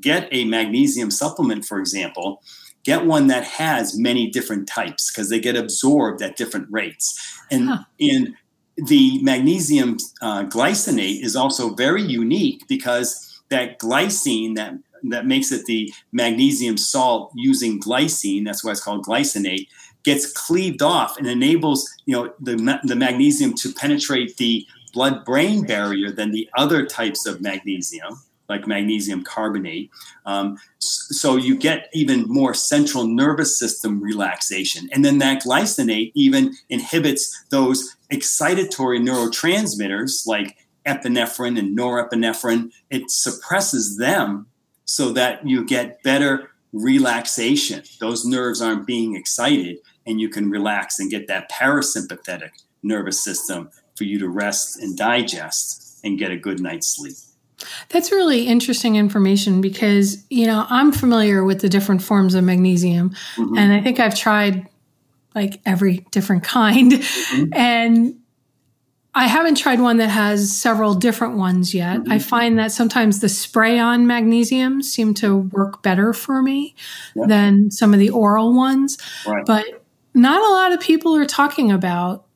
get 0.00 0.28
a 0.32 0.44
magnesium 0.44 1.10
supplement, 1.10 1.64
for 1.64 1.78
example, 1.78 2.42
get 2.84 3.06
one 3.06 3.28
that 3.28 3.44
has 3.44 3.96
many 3.96 4.28
different 4.30 4.66
types 4.66 5.10
because 5.10 5.30
they 5.30 5.40
get 5.40 5.56
absorbed 5.56 6.22
at 6.22 6.36
different 6.36 6.66
rates. 6.70 7.40
And 7.50 7.68
huh. 7.68 7.84
in 7.98 8.36
the 8.76 9.22
magnesium 9.22 9.98
uh, 10.20 10.44
glycinate 10.44 11.22
is 11.22 11.36
also 11.36 11.74
very 11.74 12.02
unique 12.02 12.66
because 12.68 13.40
that 13.50 13.78
glycine 13.78 14.56
that 14.56 14.74
that 15.04 15.26
makes 15.26 15.50
it 15.52 15.66
the 15.66 15.92
magnesium 16.12 16.76
salt 16.76 17.32
using 17.34 17.80
glycine 17.80 18.44
that's 18.44 18.64
why 18.64 18.70
it's 18.70 18.82
called 18.82 19.04
glycinate 19.04 19.68
gets 20.04 20.32
cleaved 20.32 20.80
off 20.80 21.18
and 21.18 21.26
enables 21.26 21.92
you 22.06 22.14
know 22.14 22.32
the, 22.40 22.80
the 22.84 22.96
magnesium 22.96 23.52
to 23.52 23.72
penetrate 23.74 24.36
the 24.38 24.66
blood 24.94 25.24
brain 25.24 25.64
barrier 25.66 26.10
than 26.10 26.30
the 26.30 26.48
other 26.56 26.86
types 26.86 27.26
of 27.26 27.40
magnesium 27.42 28.22
like 28.52 28.66
magnesium 28.66 29.24
carbonate. 29.24 29.90
Um, 30.26 30.58
so 30.78 31.36
you 31.36 31.56
get 31.56 31.88
even 31.92 32.24
more 32.28 32.54
central 32.54 33.06
nervous 33.06 33.58
system 33.58 34.00
relaxation. 34.00 34.88
And 34.92 35.04
then 35.04 35.18
that 35.18 35.42
glycinate 35.42 36.12
even 36.14 36.54
inhibits 36.68 37.44
those 37.50 37.96
excitatory 38.12 39.00
neurotransmitters 39.00 40.26
like 40.26 40.56
epinephrine 40.86 41.58
and 41.58 41.76
norepinephrine. 41.76 42.70
It 42.90 43.10
suppresses 43.10 43.96
them 43.98 44.46
so 44.84 45.12
that 45.12 45.46
you 45.46 45.64
get 45.64 46.02
better 46.02 46.50
relaxation. 46.72 47.82
Those 48.00 48.24
nerves 48.24 48.60
aren't 48.60 48.86
being 48.86 49.16
excited 49.16 49.78
and 50.06 50.20
you 50.20 50.28
can 50.28 50.50
relax 50.50 50.98
and 50.98 51.10
get 51.10 51.28
that 51.28 51.50
parasympathetic 51.50 52.50
nervous 52.82 53.22
system 53.22 53.70
for 53.96 54.04
you 54.04 54.18
to 54.18 54.28
rest 54.28 54.78
and 54.80 54.96
digest 54.96 56.00
and 56.04 56.18
get 56.18 56.30
a 56.30 56.36
good 56.36 56.60
night's 56.60 56.88
sleep. 56.88 57.16
That's 57.88 58.10
really 58.10 58.46
interesting 58.46 58.96
information 58.96 59.60
because, 59.60 60.24
you 60.30 60.46
know, 60.46 60.66
I'm 60.68 60.92
familiar 60.92 61.44
with 61.44 61.60
the 61.60 61.68
different 61.68 62.02
forms 62.02 62.34
of 62.34 62.44
magnesium 62.44 63.10
mm-hmm. 63.36 63.56
and 63.56 63.72
I 63.72 63.80
think 63.80 64.00
I've 64.00 64.14
tried 64.14 64.68
like 65.34 65.60
every 65.64 66.04
different 66.10 66.44
kind. 66.44 66.92
Mm-hmm. 66.92 67.54
And 67.54 68.18
I 69.14 69.26
haven't 69.26 69.56
tried 69.56 69.80
one 69.80 69.98
that 69.98 70.08
has 70.08 70.56
several 70.56 70.94
different 70.94 71.36
ones 71.36 71.74
yet. 71.74 72.00
Mm-hmm. 72.00 72.12
I 72.12 72.18
find 72.18 72.58
that 72.58 72.72
sometimes 72.72 73.20
the 73.20 73.28
spray 73.28 73.78
on 73.78 74.06
magnesium 74.06 74.82
seem 74.82 75.12
to 75.14 75.36
work 75.36 75.82
better 75.82 76.12
for 76.14 76.42
me 76.42 76.74
yep. 77.14 77.28
than 77.28 77.70
some 77.70 77.92
of 77.92 78.00
the 78.00 78.10
oral 78.10 78.54
ones. 78.54 78.96
Right. 79.26 79.44
But 79.44 79.84
not 80.14 80.40
a 80.40 80.52
lot 80.54 80.72
of 80.72 80.80
people 80.80 81.14
are 81.16 81.26
talking 81.26 81.70
about 81.70 82.26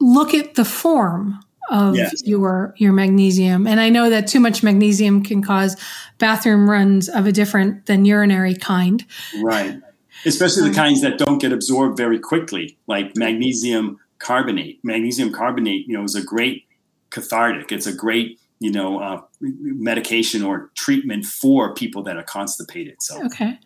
look 0.00 0.34
at 0.34 0.54
the 0.54 0.64
form 0.64 1.40
of 1.70 1.96
Yes. 1.96 2.22
your 2.26 2.74
your 2.76 2.92
magnesium. 2.92 3.66
And 3.66 3.80
I 3.80 3.88
know 3.88 4.10
that 4.10 4.26
too 4.26 4.40
much 4.40 4.62
magnesium 4.62 5.22
can 5.22 5.42
cause 5.42 5.76
bathroom 6.18 6.68
runs 6.68 7.08
of 7.08 7.26
a 7.26 7.32
different 7.32 7.86
than 7.86 8.04
urinary 8.04 8.54
kind. 8.54 9.04
Right. 9.42 9.80
Especially 10.26 10.68
the 10.68 10.74
kinds 10.74 11.02
that 11.02 11.18
don't 11.18 11.38
get 11.38 11.52
absorbed 11.52 11.96
very 11.96 12.18
quickly, 12.18 12.76
like 12.86 13.16
magnesium 13.16 13.98
carbonate. 14.18 14.78
Magnesium 14.82 15.32
carbonate, 15.32 15.86
you 15.86 15.96
know, 15.96 16.04
is 16.04 16.14
a 16.14 16.22
great 16.22 16.64
cathartic. 17.10 17.70
It's 17.72 17.86
a 17.86 17.92
great, 17.92 18.40
you 18.58 18.70
know, 18.72 19.00
uh, 19.00 19.20
medication 19.40 20.42
or 20.42 20.70
treatment 20.74 21.24
for 21.26 21.74
people 21.74 22.02
that 22.04 22.16
are 22.16 22.22
constipated. 22.22 22.96
So 23.02 23.24
Okay. 23.26 23.58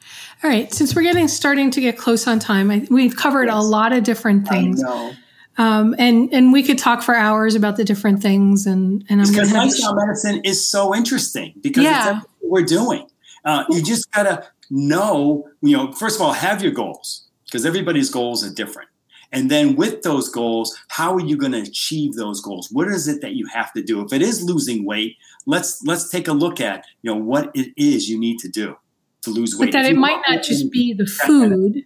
All 0.42 0.50
right. 0.50 0.72
Since 0.72 0.94
we're 0.96 1.02
getting 1.02 1.28
starting 1.28 1.70
to 1.72 1.80
get 1.80 1.96
close 1.96 2.26
on 2.26 2.38
time, 2.38 2.70
I, 2.70 2.86
we've 2.90 3.16
covered 3.16 3.48
a 3.48 3.60
lot 3.60 3.92
of 3.92 4.02
different 4.04 4.48
I 4.50 4.54
things. 4.54 4.80
know. 4.80 5.12
Um, 5.58 5.94
and 5.98 6.32
and 6.32 6.52
we 6.52 6.62
could 6.62 6.78
talk 6.78 7.02
for 7.02 7.14
hours 7.14 7.54
about 7.56 7.76
the 7.76 7.84
different 7.84 8.22
things 8.22 8.64
and 8.64 9.04
and 9.08 9.20
I'm 9.20 9.26
going 9.26 9.34
because 9.48 9.52
lifestyle 9.52 9.94
medicine 9.96 10.40
is 10.44 10.70
so 10.70 10.94
interesting 10.94 11.52
because 11.60 11.82
Yeah. 11.84 12.20
we're 12.40 12.62
doing. 12.64 13.06
Uh, 13.44 13.64
you 13.68 13.82
just 13.82 14.10
gotta 14.12 14.44
know, 14.70 15.48
you 15.60 15.76
know, 15.76 15.92
first 15.92 16.16
of 16.16 16.22
all, 16.22 16.32
have 16.32 16.62
your 16.62 16.72
goals 16.72 17.26
because 17.46 17.66
everybody's 17.66 18.08
goals 18.10 18.44
are 18.44 18.54
different. 18.54 18.88
And 19.32 19.50
then 19.50 19.76
with 19.76 20.02
those 20.02 20.28
goals, 20.30 20.74
how 20.88 21.12
are 21.14 21.20
you 21.20 21.36
going 21.36 21.52
to 21.52 21.60
achieve 21.60 22.14
those 22.14 22.40
goals? 22.40 22.68
What 22.72 22.88
is 22.88 23.08
it 23.08 23.20
that 23.20 23.34
you 23.34 23.46
have 23.52 23.72
to 23.74 23.82
do? 23.82 24.00
If 24.02 24.10
it 24.14 24.22
is 24.22 24.42
losing 24.42 24.86
weight, 24.86 25.16
let's 25.44 25.82
let's 25.84 26.08
take 26.08 26.28
a 26.28 26.32
look 26.32 26.60
at 26.62 26.84
you 27.02 27.10
know 27.12 27.18
what 27.20 27.50
it 27.54 27.72
is 27.76 28.08
you 28.08 28.18
need 28.18 28.38
to 28.38 28.48
do 28.48 28.76
to 29.22 29.30
lose 29.30 29.58
weight. 29.58 29.72
but 29.72 29.82
that 29.82 29.90
it 29.90 29.96
might 29.96 30.22
not 30.28 30.42
just 30.42 30.70
be 30.70 30.94
the 30.94 31.04
food. 31.04 31.84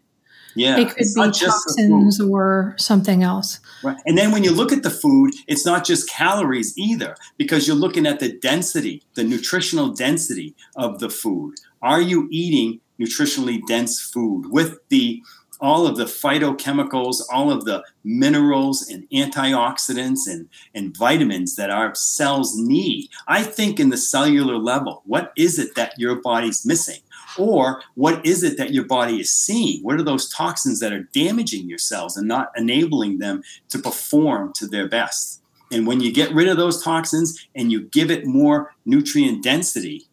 Yeah, 0.54 0.78
it 0.78 0.88
could 0.88 1.06
be 1.14 1.30
toxins 1.32 2.20
or 2.20 2.74
something 2.78 3.22
else. 3.22 3.60
Right. 3.82 3.96
And 4.06 4.16
then 4.16 4.32
when 4.32 4.44
you 4.44 4.52
look 4.52 4.72
at 4.72 4.82
the 4.82 4.90
food, 4.90 5.34
it's 5.46 5.66
not 5.66 5.84
just 5.84 6.08
calories 6.08 6.76
either, 6.76 7.16
because 7.36 7.66
you're 7.66 7.76
looking 7.76 8.06
at 8.06 8.20
the 8.20 8.32
density, 8.32 9.02
the 9.14 9.24
nutritional 9.24 9.88
density 9.88 10.54
of 10.76 10.98
the 10.98 11.10
food. 11.10 11.54
Are 11.82 12.00
you 12.00 12.28
eating 12.30 12.80
nutritionally 13.00 13.60
dense 13.66 14.00
food 14.00 14.46
with 14.50 14.78
the 14.88 15.22
all 15.60 15.86
of 15.86 15.96
the 15.96 16.06
phytochemicals, 16.06 17.22
all 17.32 17.48
of 17.52 17.64
the 17.64 17.84
minerals 18.02 18.88
and 18.88 19.08
antioxidants 19.10 20.26
and, 20.26 20.48
and 20.74 20.96
vitamins 20.96 21.54
that 21.54 21.70
our 21.70 21.94
cells 21.94 22.58
need? 22.58 23.08
I 23.28 23.44
think 23.44 23.78
in 23.78 23.90
the 23.90 23.96
cellular 23.96 24.58
level, 24.58 25.02
what 25.06 25.32
is 25.36 25.60
it 25.60 25.76
that 25.76 25.94
your 25.96 26.16
body's 26.16 26.66
missing? 26.66 27.00
Or 27.38 27.82
what 27.94 28.24
is 28.24 28.42
it 28.42 28.56
that 28.58 28.72
your 28.72 28.84
body 28.84 29.20
is 29.20 29.32
seeing? 29.32 29.82
What 29.82 29.96
are 29.96 30.02
those 30.02 30.28
toxins 30.28 30.80
that 30.80 30.92
are 30.92 31.08
damaging 31.12 31.68
your 31.68 31.78
cells 31.78 32.16
and 32.16 32.28
not 32.28 32.50
enabling 32.56 33.18
them 33.18 33.42
to 33.70 33.78
perform 33.78 34.52
to 34.54 34.66
their 34.66 34.88
best? 34.88 35.42
And 35.70 35.86
when 35.86 36.00
you 36.00 36.12
get 36.12 36.32
rid 36.32 36.48
of 36.48 36.56
those 36.56 36.82
toxins 36.82 37.48
and 37.54 37.72
you 37.72 37.82
give 37.88 38.10
it 38.10 38.26
more 38.26 38.74
nutrient 38.84 39.42
density, 39.42 40.06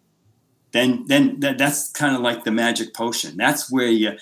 then 0.72 1.05
then 1.07 1.39
that, 1.41 1.57
that's 1.57 1.91
kind 1.91 2.15
of 2.15 2.22
like 2.22 2.43
the 2.43 2.51
magic 2.51 2.93
potion. 2.93 3.36
That's 3.38 3.72
where 3.72 3.88
you 3.88 4.17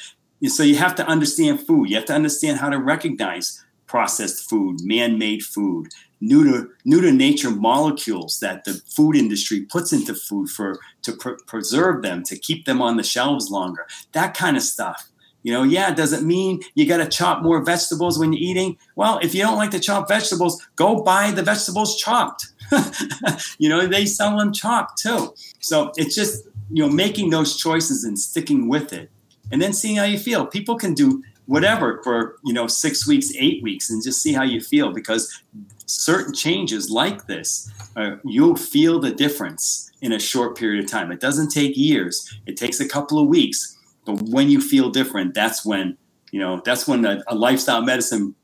so 0.48 0.64
you 0.64 0.78
have 0.78 0.96
to 0.96 1.08
understand 1.08 1.66
food. 1.66 1.90
You 1.90 1.96
have 1.96 2.06
to 2.06 2.14
understand 2.14 2.60
how 2.60 2.70
to 2.70 2.80
recognize 2.80 3.64
processed 3.86 4.50
food, 4.50 4.82
man-made 4.84 5.44
food, 5.44 5.88
new 6.22 6.44
to 6.44 6.70
new 6.86 7.02
to 7.02 7.12
nature 7.12 7.52
molecules 7.52 8.40
that 8.40 8.64
the 8.66 8.74
food 8.90 9.16
industry 9.16 9.62
puts 9.62 9.94
into 9.94 10.14
food 10.14 10.50
for 10.50 10.80
to 11.04 11.14
pr- 11.14 11.40
preserve 11.46 12.02
them, 12.02 12.24
to 12.24 12.38
keep 12.38 12.66
them 12.66 12.82
on 12.82 12.98
the 12.98 13.04
shelves 13.04 13.50
longer. 13.50 13.88
That 14.14 14.36
kind 14.36 14.58
of 14.58 14.64
stuff. 14.64 15.10
You 15.44 15.54
know, 15.54 15.64
yeah, 15.64 15.94
does 15.94 16.12
it 16.12 16.24
mean 16.24 16.62
you 16.76 16.86
got 16.86 16.98
to 16.98 17.08
chop 17.08 17.42
more 17.42 17.64
vegetables 17.64 18.20
when 18.20 18.34
you're 18.34 18.42
eating? 18.42 18.78
Well, 18.96 19.20
if 19.20 19.34
you 19.34 19.44
don't 19.44 19.58
like 19.58 19.72
to 19.72 19.80
chop 19.80 20.10
vegetables, 20.10 20.68
go 20.76 21.02
buy 21.04 21.32
the 21.32 21.44
vegetables 21.44 21.96
chopped. 21.98 22.48
you 23.58 23.70
know, 23.70 23.88
they 23.88 24.06
sell 24.06 24.38
them 24.38 24.52
chopped 24.52 25.02
too. 25.02 25.34
So 25.60 25.92
it's 25.96 26.16
just, 26.16 26.44
you 26.70 26.86
know, 26.86 26.90
making 26.90 27.30
those 27.30 27.56
choices 27.56 28.04
and 28.04 28.20
sticking 28.20 28.68
with 28.68 28.92
it 28.92 29.10
and 29.52 29.62
then 29.62 29.72
seeing 29.72 29.96
how 29.96 30.04
you 30.04 30.20
feel. 30.20 30.46
People 30.46 30.76
can 30.76 30.94
do 30.94 31.24
whatever 31.46 32.02
for, 32.04 32.36
you 32.44 32.52
know, 32.52 32.68
six 32.68 33.08
weeks, 33.08 33.32
eight 33.38 33.64
weeks 33.64 33.90
and 33.90 34.04
just 34.04 34.22
see 34.22 34.34
how 34.34 34.44
you 34.44 34.60
feel 34.60 34.92
because 34.92 35.42
certain 35.88 36.34
changes 36.34 36.90
like 36.90 37.26
this, 37.26 37.72
uh, 37.96 38.18
you'll 38.24 38.56
feel 38.56 39.00
the 39.00 39.12
difference 39.12 39.92
in 40.02 40.14
a 40.14 40.20
short 40.20 40.56
period 40.56 40.84
of 40.84 40.90
time. 40.90 41.12
It 41.12 41.20
doesn't 41.20 41.50
take 41.50 41.76
years, 41.76 42.40
it 42.46 42.58
takes 42.58 42.80
a 42.80 42.88
couple 42.88 43.20
of 43.20 43.28
weeks. 43.28 43.76
But 44.06 44.22
when 44.22 44.50
you 44.50 44.62
feel 44.62 44.90
different, 44.90 45.34
that's 45.34 45.66
when, 45.66 45.98
you 46.32 46.40
know, 46.40 46.62
that's 46.64 46.88
when 46.88 47.04
a, 47.06 47.24
a 47.28 47.36
lifestyle 47.36 47.82
medicine 47.82 48.36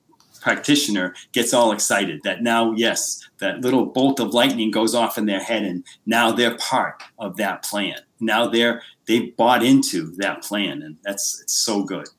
practitioner 0.42 1.16
gets 1.32 1.54
all 1.54 1.72
excited 1.72 2.20
that 2.24 2.44
now, 2.44 2.74
yes, 2.74 3.26
that 3.40 3.62
little 3.62 3.86
bolt 3.86 4.20
of 4.20 4.34
lightning 4.34 4.72
goes 4.72 4.94
off 4.94 5.18
in 5.18 5.26
their 5.26 5.42
head 5.42 5.64
and 5.64 5.86
now 6.06 6.34
they're 6.34 6.58
part 6.58 7.02
of 7.18 7.38
that 7.38 7.64
plan. 7.64 7.96
Now 8.20 8.48
they're, 8.48 8.82
they've 9.08 9.36
bought 9.38 9.64
into 9.64 10.12
that 10.18 10.44
plan 10.44 10.82
and 10.82 10.98
that's, 11.04 11.42
it's 11.42 11.56
so 11.56 11.84
good. 11.84 12.10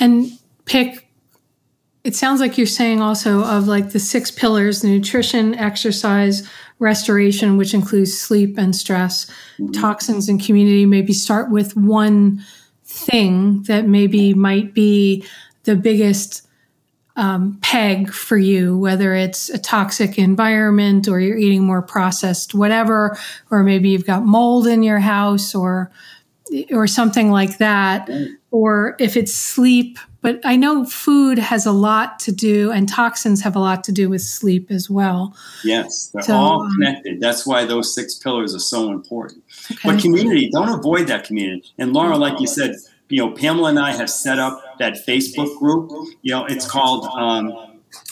And 0.00 0.32
pick 0.64 1.11
it 2.04 2.16
sounds 2.16 2.40
like 2.40 2.58
you're 2.58 2.66
saying 2.66 3.00
also 3.00 3.44
of 3.44 3.68
like 3.68 3.90
the 3.90 4.00
six 4.00 4.30
pillars 4.30 4.82
nutrition, 4.82 5.54
exercise, 5.54 6.48
restoration, 6.78 7.56
which 7.56 7.74
includes 7.74 8.18
sleep 8.18 8.58
and 8.58 8.74
stress, 8.74 9.30
toxins 9.72 10.28
and 10.28 10.42
community. 10.44 10.84
Maybe 10.84 11.12
start 11.12 11.50
with 11.50 11.76
one 11.76 12.44
thing 12.84 13.62
that 13.64 13.86
maybe 13.86 14.34
might 14.34 14.74
be 14.74 15.24
the 15.62 15.76
biggest 15.76 16.46
um, 17.14 17.58
peg 17.62 18.10
for 18.10 18.36
you, 18.36 18.76
whether 18.76 19.14
it's 19.14 19.48
a 19.50 19.58
toxic 19.58 20.18
environment 20.18 21.06
or 21.08 21.20
you're 21.20 21.36
eating 21.38 21.62
more 21.62 21.82
processed 21.82 22.54
whatever, 22.54 23.16
or 23.50 23.62
maybe 23.62 23.90
you've 23.90 24.06
got 24.06 24.24
mold 24.24 24.66
in 24.66 24.82
your 24.82 24.98
house 24.98 25.54
or 25.54 25.90
or 26.70 26.86
something 26.86 27.30
like 27.30 27.58
that, 27.58 28.10
or 28.50 28.96
if 28.98 29.16
it's 29.16 29.32
sleep. 29.32 29.98
But 30.22 30.40
I 30.44 30.56
know 30.56 30.84
food 30.84 31.38
has 31.38 31.66
a 31.66 31.72
lot 31.72 32.18
to 32.20 32.32
do, 32.32 32.70
and 32.70 32.88
toxins 32.88 33.42
have 33.42 33.56
a 33.56 33.58
lot 33.58 33.82
to 33.84 33.92
do 33.92 34.08
with 34.08 34.22
sleep 34.22 34.70
as 34.70 34.88
well. 34.88 35.36
Yes, 35.64 36.10
they're 36.14 36.22
So, 36.22 36.34
all 36.34 36.62
um, 36.62 36.72
connected. 36.72 37.20
That's 37.20 37.44
why 37.44 37.64
those 37.64 37.92
six 37.94 38.14
pillars 38.14 38.54
are 38.54 38.60
so 38.60 38.90
important. 38.92 39.42
Okay. 39.70 39.80
But 39.84 40.00
community, 40.00 40.48
don't 40.50 40.68
avoid 40.68 41.08
that 41.08 41.24
community. 41.24 41.64
And 41.76 41.92
Laura, 41.92 42.16
like 42.16 42.40
you 42.40 42.46
said, 42.46 42.76
you 43.08 43.18
know, 43.18 43.32
Pamela 43.32 43.70
and 43.70 43.78
I 43.78 43.92
have 43.92 44.08
set 44.08 44.38
up 44.38 44.62
that 44.78 44.94
Facebook 45.06 45.58
group. 45.58 45.90
You 46.22 46.32
know, 46.32 46.46
it's 46.46 46.70
called 46.70 47.04
um, 47.06 47.48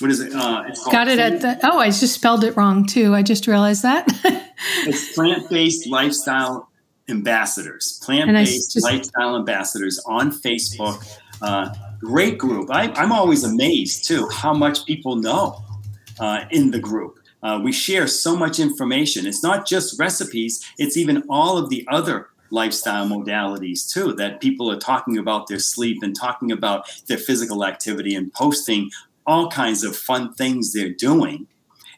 what 0.01 0.11
is 0.11 0.21
it? 0.21 0.35
Uh, 0.35 0.65
it's 0.67 0.83
called 0.83 0.93
Got 0.93 1.09
it 1.09 1.19
at 1.19 1.41
the. 1.41 1.59
Oh, 1.63 1.79
I 1.79 1.87
just 1.87 2.13
spelled 2.13 2.45
it 2.45 2.57
wrong 2.57 2.87
too. 2.87 3.15
I 3.15 3.23
just 3.23 3.47
realized 3.47 3.83
that. 3.83 4.07
It's 4.85 5.15
plant-based 5.15 5.87
lifestyle 5.89 6.69
ambassadors. 7.09 7.99
Plant-based 8.05 8.75
just- 8.75 8.85
lifestyle 8.85 9.37
ambassadors 9.37 9.99
on 10.07 10.31
Facebook. 10.31 11.03
Uh, 11.41 11.73
great 12.01 12.39
group. 12.39 12.71
I, 12.71 12.91
I'm 12.95 13.13
always 13.13 13.45
amazed 13.45 14.07
too 14.07 14.29
how 14.29 14.53
much 14.55 14.85
people 14.87 15.17
know 15.17 15.63
uh, 16.19 16.45
in 16.51 16.71
the 16.71 16.79
group. 16.79 17.19
Uh, 17.43 17.61
we 17.63 17.73
share 17.73 18.07
so 18.07 18.37
much 18.37 18.59
information. 18.59 19.27
It's 19.27 19.43
not 19.43 19.67
just 19.67 19.99
recipes; 19.99 20.65
it's 20.79 20.97
even 20.97 21.25
all 21.29 21.57
of 21.57 21.71
the 21.71 21.87
other 21.89 22.29
lifestyle 22.51 23.07
modalities 23.07 23.91
too 23.91 24.13
that 24.15 24.41
people 24.41 24.71
are 24.71 24.79
talking 24.79 25.17
about 25.17 25.47
their 25.47 25.59
sleep 25.59 26.03
and 26.03 26.17
talking 26.17 26.51
about 26.51 26.85
their 27.07 27.17
physical 27.17 27.65
activity 27.65 28.15
and 28.15 28.33
posting 28.35 28.91
all 29.27 29.49
kinds 29.49 29.85
of 29.85 29.97
fun 29.97 30.35
things 30.35 30.73
they're 30.73 30.91
doing 30.91 31.47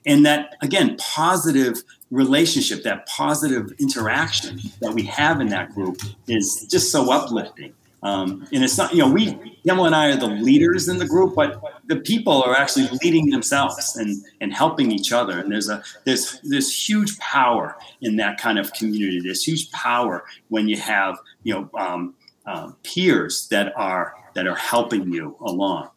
and 0.05 0.27
that 0.27 0.57
again 0.61 0.95
positive 0.99 1.83
relationship 2.11 2.83
that 2.83 3.07
positive 3.07 3.73
interaction 3.79 4.61
that 4.81 4.93
we 4.93 5.03
have 5.03 5.41
in 5.41 5.47
that 5.49 5.75
group 5.75 5.99
is 6.27 6.67
just 6.71 6.93
so 6.93 7.11
uplifting 7.11 7.73
um, 8.03 8.47
and 8.53 8.65
it's 8.65 8.77
not 8.79 8.93
you 8.93 8.99
know 8.99 9.11
we 9.11 9.59
Pam 9.67 9.79
and 9.79 9.95
I 9.95 10.11
are 10.11 10.17
the 10.17 10.27
leaders 10.27 10.89
in 10.89 10.99
the 10.99 11.07
group 11.07 11.37
but 11.37 11.63
the 11.87 11.97
people 11.97 12.43
are 12.43 12.55
actually 12.57 12.89
leading 13.03 13.31
themselves 13.31 13.97
and 13.97 14.23
and 14.41 14.53
helping 14.53 14.91
each 14.91 15.13
other. 15.13 15.39
And 15.39 15.51
there's 15.53 15.69
a 15.69 15.83
there's 16.05 16.41
there's 16.43 16.89
huge 16.89 17.19
power 17.19 17.77
in 18.01 18.17
that 18.17 18.39
kind 18.39 18.59
of 18.59 18.73
community. 18.73 19.21
There's 19.21 19.45
huge 19.45 19.71
power 19.71 20.25
when 20.49 20.69
you 20.69 20.77
have 20.79 21.19
you 21.43 21.55
know 21.55 21.71
um, 21.79 22.15
um, 22.47 22.77
peers 22.83 23.49
that 23.49 23.73
are 23.77 24.15
that 24.35 24.47
are 24.47 24.57
helping 24.57 25.13
you 25.13 25.37
along. 25.41 25.91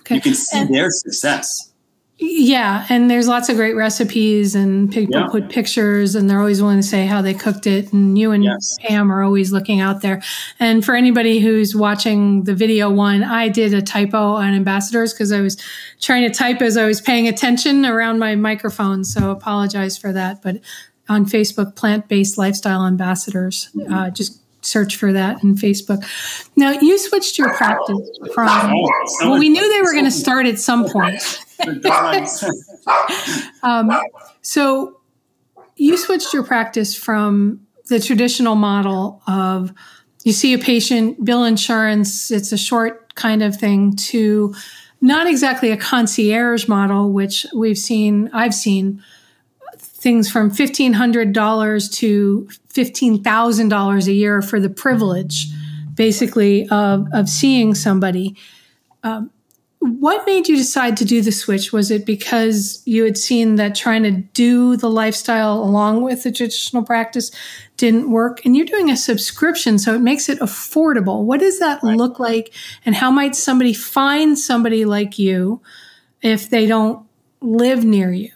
Okay. 0.00 0.16
you 0.16 0.20
can 0.20 0.34
see 0.34 0.58
And- 0.58 0.74
their 0.74 0.90
success 0.90 1.72
Yeah, 2.20 2.84
and 2.88 3.08
there's 3.08 3.28
lots 3.28 3.48
of 3.48 3.54
great 3.56 3.76
recipes, 3.76 4.56
and 4.56 4.90
people 4.90 5.20
Yeah. 5.20 5.26
put 5.30 5.48
pictures, 5.50 6.16
and 6.16 6.28
they're 6.28 6.40
always 6.40 6.60
willing 6.60 6.78
to 6.78 6.82
say 6.86 7.06
how 7.06 7.22
they 7.22 7.32
cooked 7.32 7.64
it. 7.66 7.92
And 7.92 8.18
you 8.18 8.32
and 8.32 8.42
Yes. 8.42 8.76
Pam 8.82 9.12
are 9.12 9.22
always 9.22 9.52
looking 9.52 9.80
out 9.80 10.02
there. 10.02 10.20
And 10.58 10.84
for 10.84 10.96
anybody 10.96 11.38
who's 11.38 11.76
watching 11.76 12.42
the 12.42 12.54
video 12.54 12.90
one, 12.90 13.22
I 13.22 13.48
did 13.48 13.72
a 13.72 13.80
typo 13.82 14.32
on 14.32 14.52
ambassadors 14.52 15.12
because 15.12 15.30
I 15.30 15.40
was 15.40 15.56
trying 16.00 16.22
to 16.28 16.34
type 16.34 16.60
as 16.60 16.76
I 16.76 16.86
was 16.86 17.00
paying 17.00 17.28
attention 17.28 17.86
around 17.86 18.18
my 18.18 18.34
microphone. 18.34 19.04
So 19.04 19.30
apologize 19.30 19.96
for 19.96 20.12
that. 20.12 20.42
But 20.42 20.58
on 21.08 21.24
Facebook, 21.24 21.76
plant 21.76 22.08
based 22.08 22.36
lifestyle 22.36 22.84
ambassadors, 22.84 23.68
uh, 23.92 24.10
just 24.10 24.40
search 24.62 24.96
for 24.96 25.12
that 25.12 25.42
in 25.42 25.54
Facebook. 25.54 26.04
Now 26.56 26.72
you 26.72 26.98
switched 26.98 27.38
your 27.38 27.54
practice 27.54 28.10
from. 28.34 28.48
Oh, 28.48 28.90
Well, 29.22 29.38
we 29.38 29.48
knew 29.48 29.72
they 29.72 29.82
were 29.82 29.92
going 29.92 30.04
to 30.04 30.10
start 30.10 30.46
at 30.46 30.58
some 30.58 30.88
point. 30.88 31.22
um, 33.62 33.90
so 34.42 35.00
you 35.76 35.96
switched 35.96 36.32
your 36.32 36.42
practice 36.42 36.94
from 36.94 37.66
the 37.88 38.00
traditional 38.00 38.54
model 38.54 39.22
of 39.26 39.72
you 40.24 40.32
see 40.32 40.52
a 40.52 40.58
patient, 40.58 41.24
bill 41.24 41.44
insurance, 41.44 42.30
it's 42.30 42.52
a 42.52 42.58
short 42.58 43.14
kind 43.14 43.42
of 43.42 43.56
thing, 43.56 43.96
to 43.96 44.54
not 45.00 45.26
exactly 45.26 45.70
a 45.70 45.76
concierge 45.76 46.68
model, 46.68 47.12
which 47.12 47.46
we've 47.54 47.78
seen, 47.78 48.28
I've 48.32 48.54
seen 48.54 49.02
things 49.98 50.30
from 50.30 50.50
$1,500 50.50 51.92
to 51.92 52.48
$15,000 52.68 54.06
a 54.06 54.12
year 54.12 54.40
for 54.40 54.60
the 54.60 54.70
privilege, 54.70 55.48
basically, 55.94 56.68
of, 56.68 57.06
of 57.12 57.28
seeing 57.28 57.74
somebody. 57.74 58.36
Um, 59.02 59.30
what 59.80 60.26
made 60.26 60.48
you 60.48 60.56
decide 60.56 60.96
to 60.98 61.04
do 61.04 61.20
the 61.20 61.32
switch? 61.32 61.72
Was 61.72 61.90
it 61.90 62.06
because 62.06 62.82
you 62.84 63.04
had 63.04 63.16
seen 63.16 63.56
that 63.56 63.74
trying 63.74 64.02
to 64.04 64.10
do 64.10 64.76
the 64.76 64.90
lifestyle 64.90 65.62
along 65.62 66.02
with 66.02 66.22
the 66.22 66.32
traditional 66.32 66.84
practice 66.84 67.30
didn't 67.76 68.10
work? 68.10 68.44
And 68.44 68.56
you're 68.56 68.66
doing 68.66 68.90
a 68.90 68.96
subscription, 68.96 69.78
so 69.78 69.94
it 69.94 70.00
makes 70.00 70.28
it 70.28 70.38
affordable. 70.40 71.24
What 71.24 71.40
does 71.40 71.58
that 71.60 71.80
right. 71.82 71.96
look 71.96 72.18
like? 72.18 72.52
And 72.84 72.94
how 72.94 73.10
might 73.10 73.36
somebody 73.36 73.72
find 73.72 74.38
somebody 74.38 74.84
like 74.84 75.18
you 75.18 75.60
if 76.22 76.50
they 76.50 76.66
don't 76.66 77.06
live 77.40 77.84
near 77.84 78.12
you? 78.12 78.30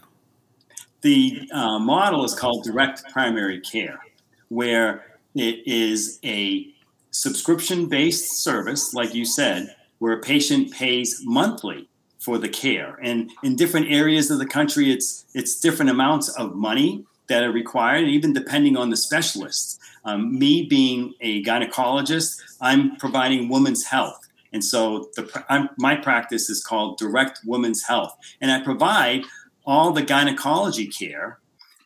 The 1.03 1.49
uh, 1.53 1.79
model 1.79 2.25
is 2.25 2.35
called 2.35 2.65
direct 2.65 3.05
primary 3.13 3.61
care, 3.61 4.01
where 4.49 5.05
it 5.35 5.67
is 5.67 6.19
a 6.25 6.69
subscription 7.11 7.87
based 7.87 8.43
service, 8.43 8.95
like 8.95 9.15
you 9.15 9.25
said 9.25 9.75
where 10.03 10.15
a 10.15 10.19
patient 10.21 10.73
pays 10.73 11.21
monthly 11.23 11.89
for 12.19 12.37
the 12.37 12.49
care. 12.49 12.99
And 13.05 13.31
in 13.45 13.55
different 13.55 13.89
areas 13.89 14.33
of 14.33 14.41
the 14.41 14.47
country, 14.47 14.91
it's 14.91 15.25
it's 15.33 15.61
different 15.61 15.93
amounts 15.93 16.29
of 16.31 16.57
money 16.57 17.05
that 17.29 17.45
are 17.45 17.53
required, 17.53 18.09
even 18.09 18.33
depending 18.33 18.77
on 18.77 18.91
the 18.91 18.97
specialist. 18.97 19.79
Um, 20.05 20.37
me 20.37 20.65
being 20.65 21.15
a 21.21 21.45
gynecologist, 21.45 22.41
I'm 22.61 22.97
providing 22.97 23.49
women's 23.49 23.85
health. 23.85 24.19
And 24.53 24.65
so 24.65 25.09
the, 25.15 25.71
my 25.79 25.95
practice 25.95 26.51
is 26.51 26.65
called 26.65 26.99
Direct 26.99 27.39
Women's 27.47 27.85
Health. 27.85 28.13
And 28.41 28.51
I 28.51 28.61
provide 28.61 29.23
all 29.65 29.93
the 29.93 30.03
gynecology 30.03 30.87
care, 30.87 31.39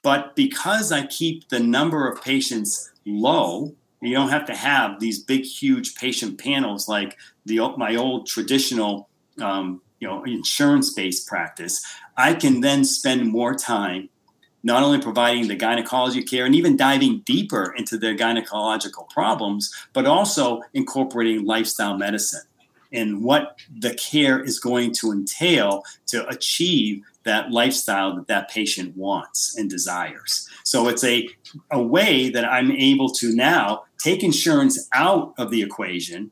but 0.02 0.36
because 0.36 0.92
I 0.92 1.06
keep 1.06 1.48
the 1.48 1.60
number 1.60 2.08
of 2.08 2.22
patients 2.22 2.92
low, 3.04 3.74
you 4.00 4.14
don't 4.14 4.28
have 4.28 4.46
to 4.46 4.54
have 4.54 5.00
these 5.00 5.22
big, 5.22 5.44
huge 5.44 5.94
patient 5.94 6.38
panels 6.38 6.88
like 6.88 7.16
the 7.44 7.58
my 7.76 7.96
old 7.96 8.26
traditional, 8.26 9.08
um, 9.40 9.80
you 10.00 10.06
know, 10.06 10.22
insurance-based 10.24 11.26
practice. 11.26 11.84
I 12.16 12.34
can 12.34 12.60
then 12.60 12.84
spend 12.84 13.28
more 13.28 13.54
time 13.54 14.08
not 14.62 14.82
only 14.82 15.00
providing 15.00 15.48
the 15.48 15.54
gynecology 15.54 16.22
care 16.22 16.44
and 16.44 16.54
even 16.54 16.76
diving 16.76 17.20
deeper 17.20 17.72
into 17.76 17.96
their 17.96 18.16
gynecological 18.16 19.08
problems, 19.10 19.72
but 19.92 20.06
also 20.06 20.60
incorporating 20.74 21.44
lifestyle 21.44 21.96
medicine 21.96 22.42
and 22.92 23.22
what 23.22 23.58
the 23.78 23.94
care 23.94 24.42
is 24.42 24.58
going 24.58 24.92
to 24.92 25.12
entail 25.12 25.84
to 26.06 26.26
achieve 26.28 27.02
that 27.26 27.50
lifestyle 27.50 28.16
that 28.16 28.26
that 28.28 28.50
patient 28.50 28.96
wants 28.96 29.56
and 29.56 29.68
desires. 29.68 30.48
So 30.64 30.88
it's 30.88 31.04
a, 31.04 31.28
a 31.70 31.80
way 31.80 32.30
that 32.30 32.44
I'm 32.44 32.72
able 32.72 33.10
to 33.10 33.34
now 33.34 33.84
take 33.98 34.22
insurance 34.22 34.88
out 34.94 35.34
of 35.38 35.50
the 35.50 35.62
equation, 35.62 36.30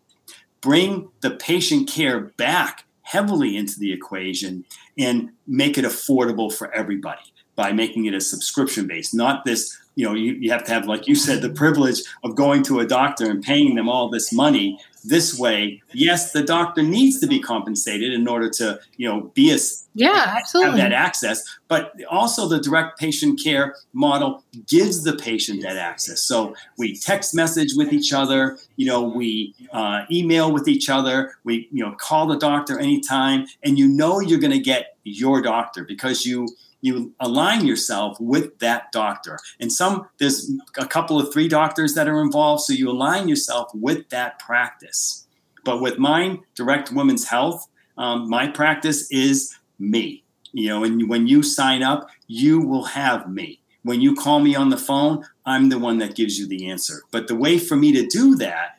bring 0.61 1.11
the 1.21 1.31
patient 1.31 1.89
care 1.89 2.21
back 2.21 2.85
heavily 3.03 3.57
into 3.57 3.79
the 3.79 3.93
equation, 3.93 4.65
and 4.97 5.31
make 5.47 5.77
it 5.77 5.85
affordable 5.85 6.53
for 6.53 6.73
everybody 6.73 7.23
by 7.55 7.73
making 7.73 8.07
it 8.07 8.15
a 8.15 8.21
subscription 8.21 8.87
based, 8.87 9.15
not 9.15 9.45
this 9.45 9.79
you 9.97 10.05
know, 10.05 10.15
you, 10.15 10.33
you 10.33 10.51
have 10.51 10.65
to 10.65 10.73
have, 10.73 10.87
like 10.87 11.07
you 11.07 11.15
said, 11.15 11.41
the 11.41 11.51
privilege 11.51 12.01
of 12.25 12.35
going 12.35 12.63
to 12.65 12.81
a 12.81 12.87
doctor 12.87 13.31
and 13.31 13.43
paying 13.43 13.75
them 13.75 13.89
all 13.89 14.09
this 14.09 14.33
money. 14.33 14.81
This 15.07 15.39
way, 15.39 15.83
yes, 15.93 16.33
the 16.33 16.43
doctor 16.43 16.83
needs 16.83 17.21
to 17.21 17.27
be 17.27 17.39
compensated 17.39 18.13
in 18.13 18.27
order 18.27 18.49
to, 18.51 18.81
you 18.97 19.07
know, 19.07 19.31
be 19.35 19.53
a 19.53 19.59
yeah, 19.95 20.35
absolutely. 20.39 20.81
have 20.81 20.91
that 20.91 20.97
access. 20.97 21.59
But 21.69 21.93
also, 22.11 22.49
the 22.49 22.59
direct 22.59 22.99
patient 22.99 23.39
care 23.43 23.77
model 23.93 24.43
gives 24.67 25.05
the 25.05 25.15
patient 25.15 25.63
that 25.63 25.77
access. 25.77 26.23
So 26.23 26.55
we 26.79 26.97
text 26.97 27.35
message 27.35 27.75
with 27.75 27.93
each 27.93 28.15
other. 28.15 28.59
You 28.77 28.87
know, 28.87 29.03
we 29.03 29.55
uh, 29.73 30.03
email 30.11 30.51
with 30.51 30.69
each 30.69 30.89
other. 30.89 31.37
We, 31.45 31.69
you 31.71 31.85
know, 31.85 31.93
call 31.93 32.27
the 32.27 32.39
doctor 32.39 32.79
anytime, 32.79 33.47
and 33.63 33.79
you 33.79 33.87
know 33.87 34.21
you're 34.21 34.41
going 34.41 34.53
to 34.53 34.59
get 34.59 34.97
your 35.05 35.43
doctor 35.43 35.85
because 35.85 36.25
you 36.25 36.49
you 36.85 37.15
align 37.19 37.65
yourself 37.65 38.19
with 38.21 38.59
that 38.59 38.93
doctor. 38.93 39.39
And 39.59 39.73
some, 39.73 40.07
there's 40.19 40.53
a 40.77 40.87
couple 40.87 41.19
of 41.19 41.33
three 41.33 41.49
doctors 41.49 41.95
that 41.95 42.09
are 42.09 42.21
involved, 42.21 42.63
so 42.63 42.75
you 42.75 42.91
align 42.91 43.27
yourself 43.27 43.71
with 43.73 44.11
that 44.11 44.39
practice. 44.39 45.27
But 45.65 45.81
with 45.81 45.99
mine, 45.99 46.43
Direct 46.55 46.93
Women's 46.93 47.29
Health, 47.29 47.67
um, 47.97 48.29
my 48.29 48.49
practice 48.49 49.11
is 49.11 49.57
me. 49.79 50.25
You 50.53 50.69
know, 50.69 50.85
and 50.85 51.09
when 51.09 51.27
you 51.27 51.43
sign 51.43 51.83
up, 51.83 52.11
you 52.27 52.61
will 52.61 52.85
have 52.85 53.31
me. 53.31 53.61
When 53.83 54.03
you 54.03 54.15
call 54.15 54.41
me 54.41 54.55
on 54.55 54.69
the 54.69 54.77
phone, 54.77 55.25
I'm 55.47 55.71
the 55.71 55.79
one 55.79 55.99
that 55.99 56.15
gives 56.15 56.39
you 56.39 56.47
the 56.47 56.69
answer. 56.69 57.03
But 57.11 57.29
the 57.29 57.35
way 57.35 57.59
for 57.59 57.77
me 57.77 57.93
to 57.93 58.07
do 58.07 58.37
that 58.37 58.79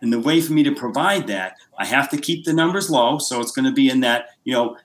and 0.00 0.10
the 0.10 0.18
way 0.18 0.40
for 0.40 0.54
me 0.54 0.62
to 0.62 0.74
provide 0.74 1.26
that, 1.26 1.56
I 1.78 1.84
have 1.84 2.08
to 2.10 2.16
keep 2.16 2.46
the 2.46 2.52
numbers 2.54 2.88
low. 2.88 3.18
So 3.18 3.40
it's 3.40 3.52
going 3.52 3.66
to 3.66 3.72
be 3.72 3.90
in 3.90 4.00
that, 4.00 4.30
you 4.44 4.54
know, 4.54 4.76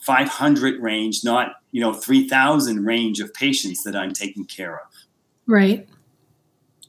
500 0.00 0.82
range, 0.82 1.22
not 1.24 1.52
you 1.76 1.82
know 1.82 1.92
3,000 1.92 2.86
range 2.86 3.20
of 3.20 3.34
patients 3.34 3.82
that 3.82 3.94
I'm 3.94 4.14
taking 4.14 4.46
care 4.46 4.76
of. 4.76 4.86
Right. 5.46 5.86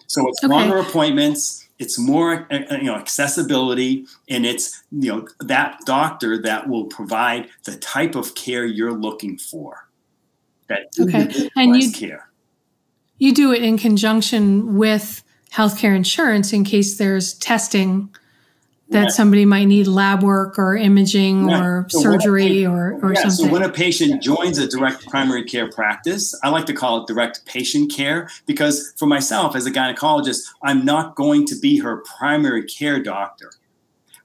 So 0.08 0.26
it's 0.30 0.42
okay. 0.42 0.48
longer 0.48 0.78
appointments. 0.78 1.68
It's 1.78 2.00
more 2.00 2.48
uh, 2.50 2.60
uh, 2.72 2.78
you 2.78 2.86
know 2.86 2.96
accessibility, 2.96 4.06
and 4.30 4.46
it's 4.46 4.82
you 4.90 5.12
know 5.12 5.28
that 5.42 5.82
doctor 5.86 6.42
that 6.42 6.70
will 6.70 6.86
provide 6.86 7.50
the 7.66 7.76
type 7.76 8.16
of 8.16 8.34
care 8.34 8.66
you're 8.66 8.94
looking 8.94 9.38
for. 9.38 9.90
That 10.70 10.88
okay, 10.98 11.50
and 11.58 11.76
you 11.76 11.92
care. 11.92 12.30
You 13.18 13.34
do 13.34 13.52
it 13.52 13.62
in 13.62 13.78
conjunction 13.78 14.78
with 14.78 15.22
healthcare 15.52 15.98
insurance 15.98 16.54
in 16.54 16.64
case 16.64 16.98
there's 16.98 17.34
testing 17.34 18.16
that 18.90 19.12
somebody 19.12 19.46
might 19.46 19.66
need 19.66 19.88
lab 19.88 20.24
work 20.24 20.58
or 20.58 20.76
imaging 20.76 21.48
right. 21.48 21.62
or 21.62 21.86
so 21.90 22.00
surgery 22.00 22.66
or, 22.66 22.98
or 23.02 23.14
yeah, 23.14 23.22
something. 23.22 23.48
So 23.48 23.52
when 23.52 23.64
a 23.64 23.70
patient 23.70 24.22
joins 24.22 24.58
a 24.58 24.68
direct 24.68 25.08
primary 25.08 25.44
care 25.44 25.70
practice, 25.70 26.38
I 26.44 26.50
like 26.50 26.66
to 26.68 26.74
call 26.74 27.02
it 27.02 27.08
direct 27.08 27.46
patient 27.46 27.92
care 27.92 28.30
because 28.46 28.94
for 28.98 29.06
myself 29.06 29.56
as 29.56 29.66
a 29.66 29.72
gynecologist, 29.72 30.44
I'm 30.64 30.86
not 30.86 31.16
going 31.16 31.46
to 31.48 31.60
be 31.60 31.80
her 31.80 32.04
primary 32.18 32.64
care 32.64 33.02
doctor. 33.02 33.52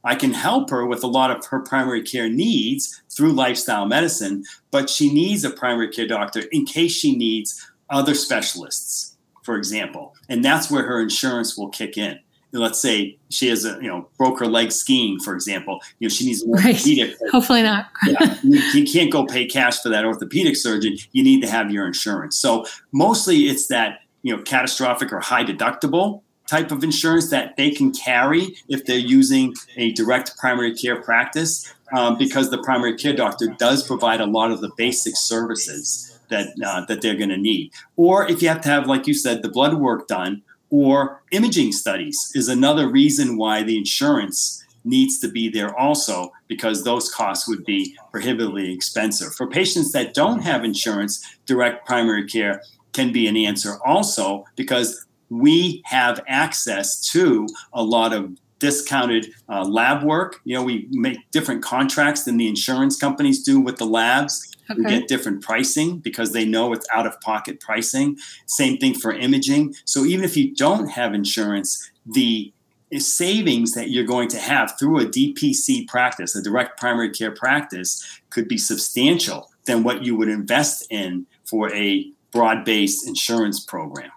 I 0.04 0.14
can 0.14 0.32
help 0.32 0.70
her 0.70 0.84
with 0.86 1.04
a 1.04 1.08
lot 1.08 1.30
of 1.30 1.46
her 1.46 1.60
primary 1.60 2.02
care 2.02 2.28
needs 2.28 3.02
through 3.08 3.32
lifestyle 3.32 3.86
medicine, 3.86 4.44
but 4.70 4.90
she 4.90 5.12
needs 5.12 5.44
a 5.44 5.50
primary 5.50 5.90
care 5.90 6.08
doctor 6.08 6.42
in 6.50 6.66
case 6.66 6.92
she 6.92 7.14
needs 7.14 7.68
other 7.88 8.14
specialists, 8.14 9.16
for 9.42 9.56
example. 9.56 10.14
And 10.28 10.44
that's 10.44 10.70
where 10.70 10.84
her 10.84 11.00
insurance 11.00 11.56
will 11.56 11.68
kick 11.68 11.96
in 11.96 12.18
let's 12.52 12.80
say 12.80 13.16
she 13.30 13.48
has 13.48 13.64
a 13.64 13.74
you 13.80 13.88
know 13.88 14.08
broke 14.18 14.38
her 14.38 14.46
leg 14.46 14.70
skiing 14.70 15.18
for 15.18 15.34
example 15.34 15.80
you 15.98 16.06
know 16.06 16.10
she 16.10 16.26
needs 16.26 16.42
an 16.42 16.50
orthopedic 16.50 17.16
right. 17.20 17.30
hopefully 17.30 17.62
not. 17.62 17.88
Yeah, 18.06 18.36
you, 18.42 18.84
can't 18.84 19.10
go 19.10 19.24
pay 19.24 19.46
cash 19.46 19.80
for 19.80 19.88
that 19.88 20.04
orthopedic 20.04 20.56
surgeon. 20.56 20.96
You 21.12 21.22
need 21.22 21.40
to 21.42 21.48
have 21.48 21.70
your 21.70 21.86
insurance. 21.86 22.36
So 22.36 22.66
mostly 22.92 23.46
it's 23.46 23.68
that 23.68 24.00
you 24.22 24.36
know 24.36 24.42
catastrophic 24.42 25.12
or 25.12 25.20
high 25.20 25.44
deductible 25.44 26.22
type 26.46 26.70
of 26.70 26.84
insurance 26.84 27.30
that 27.30 27.56
they 27.56 27.70
can 27.70 27.92
carry 27.92 28.56
if 28.68 28.84
they're 28.84 28.98
using 28.98 29.54
a 29.76 29.92
direct 29.92 30.36
primary 30.36 30.74
care 30.74 31.00
practice 31.00 31.72
um, 31.94 32.18
because 32.18 32.50
the 32.50 32.62
primary 32.62 32.96
care 32.96 33.14
doctor 33.14 33.46
does 33.58 33.86
provide 33.86 34.20
a 34.20 34.26
lot 34.26 34.50
of 34.50 34.60
the 34.60 34.70
basic 34.76 35.16
services 35.16 36.18
that 36.28 36.48
uh, 36.64 36.84
that 36.86 37.00
they're 37.00 37.16
going 37.16 37.30
to 37.30 37.36
need. 37.36 37.72
Or 37.96 38.28
if 38.28 38.42
you 38.42 38.48
have 38.48 38.60
to 38.62 38.68
have 38.68 38.86
like 38.86 39.06
you 39.06 39.14
said 39.14 39.42
the 39.42 39.48
blood 39.48 39.74
work 39.74 40.08
done 40.08 40.42
or 40.72 41.22
imaging 41.30 41.70
studies 41.70 42.32
is 42.34 42.48
another 42.48 42.88
reason 42.88 43.36
why 43.36 43.62
the 43.62 43.76
insurance 43.76 44.64
needs 44.84 45.18
to 45.18 45.28
be 45.28 45.48
there 45.48 45.78
also 45.78 46.32
because 46.48 46.82
those 46.82 47.12
costs 47.12 47.46
would 47.46 47.64
be 47.64 47.96
prohibitively 48.10 48.72
expensive. 48.72 49.34
For 49.34 49.46
patients 49.46 49.92
that 49.92 50.14
don't 50.14 50.40
have 50.40 50.64
insurance, 50.64 51.24
direct 51.46 51.86
primary 51.86 52.26
care 52.26 52.62
can 52.94 53.12
be 53.12 53.28
an 53.28 53.36
answer 53.36 53.78
also 53.84 54.44
because 54.56 55.06
we 55.28 55.82
have 55.84 56.20
access 56.26 57.00
to 57.12 57.46
a 57.74 57.82
lot 57.82 58.14
of 58.14 58.30
discounted 58.58 59.26
uh, 59.48 59.64
lab 59.64 60.04
work. 60.04 60.40
You 60.44 60.56
know, 60.56 60.62
we 60.62 60.86
make 60.90 61.18
different 61.32 61.62
contracts 61.62 62.24
than 62.24 62.36
the 62.36 62.48
insurance 62.48 62.96
companies 62.96 63.42
do 63.42 63.60
with 63.60 63.76
the 63.76 63.86
labs. 63.86 64.51
Okay. 64.72 65.00
Get 65.00 65.08
different 65.08 65.42
pricing 65.42 65.98
because 65.98 66.32
they 66.32 66.44
know 66.44 66.72
it's 66.72 66.86
out 66.92 67.06
of 67.06 67.20
pocket 67.20 67.60
pricing. 67.60 68.16
Same 68.46 68.78
thing 68.78 68.94
for 68.94 69.12
imaging. 69.12 69.74
So 69.84 70.04
even 70.04 70.24
if 70.24 70.36
you 70.36 70.54
don't 70.54 70.88
have 70.88 71.14
insurance, 71.14 71.90
the 72.06 72.52
savings 72.98 73.72
that 73.72 73.90
you're 73.90 74.04
going 74.04 74.28
to 74.28 74.38
have 74.38 74.78
through 74.78 75.00
a 75.00 75.06
DPC 75.06 75.88
practice, 75.88 76.34
a 76.36 76.42
direct 76.42 76.78
primary 76.78 77.10
care 77.10 77.30
practice, 77.30 78.20
could 78.30 78.48
be 78.48 78.58
substantial 78.58 79.50
than 79.64 79.82
what 79.82 80.04
you 80.04 80.16
would 80.16 80.28
invest 80.28 80.86
in 80.90 81.26
for 81.44 81.72
a 81.72 82.10
broad 82.32 82.64
based 82.64 83.06
insurance 83.06 83.60
program. 83.60 84.10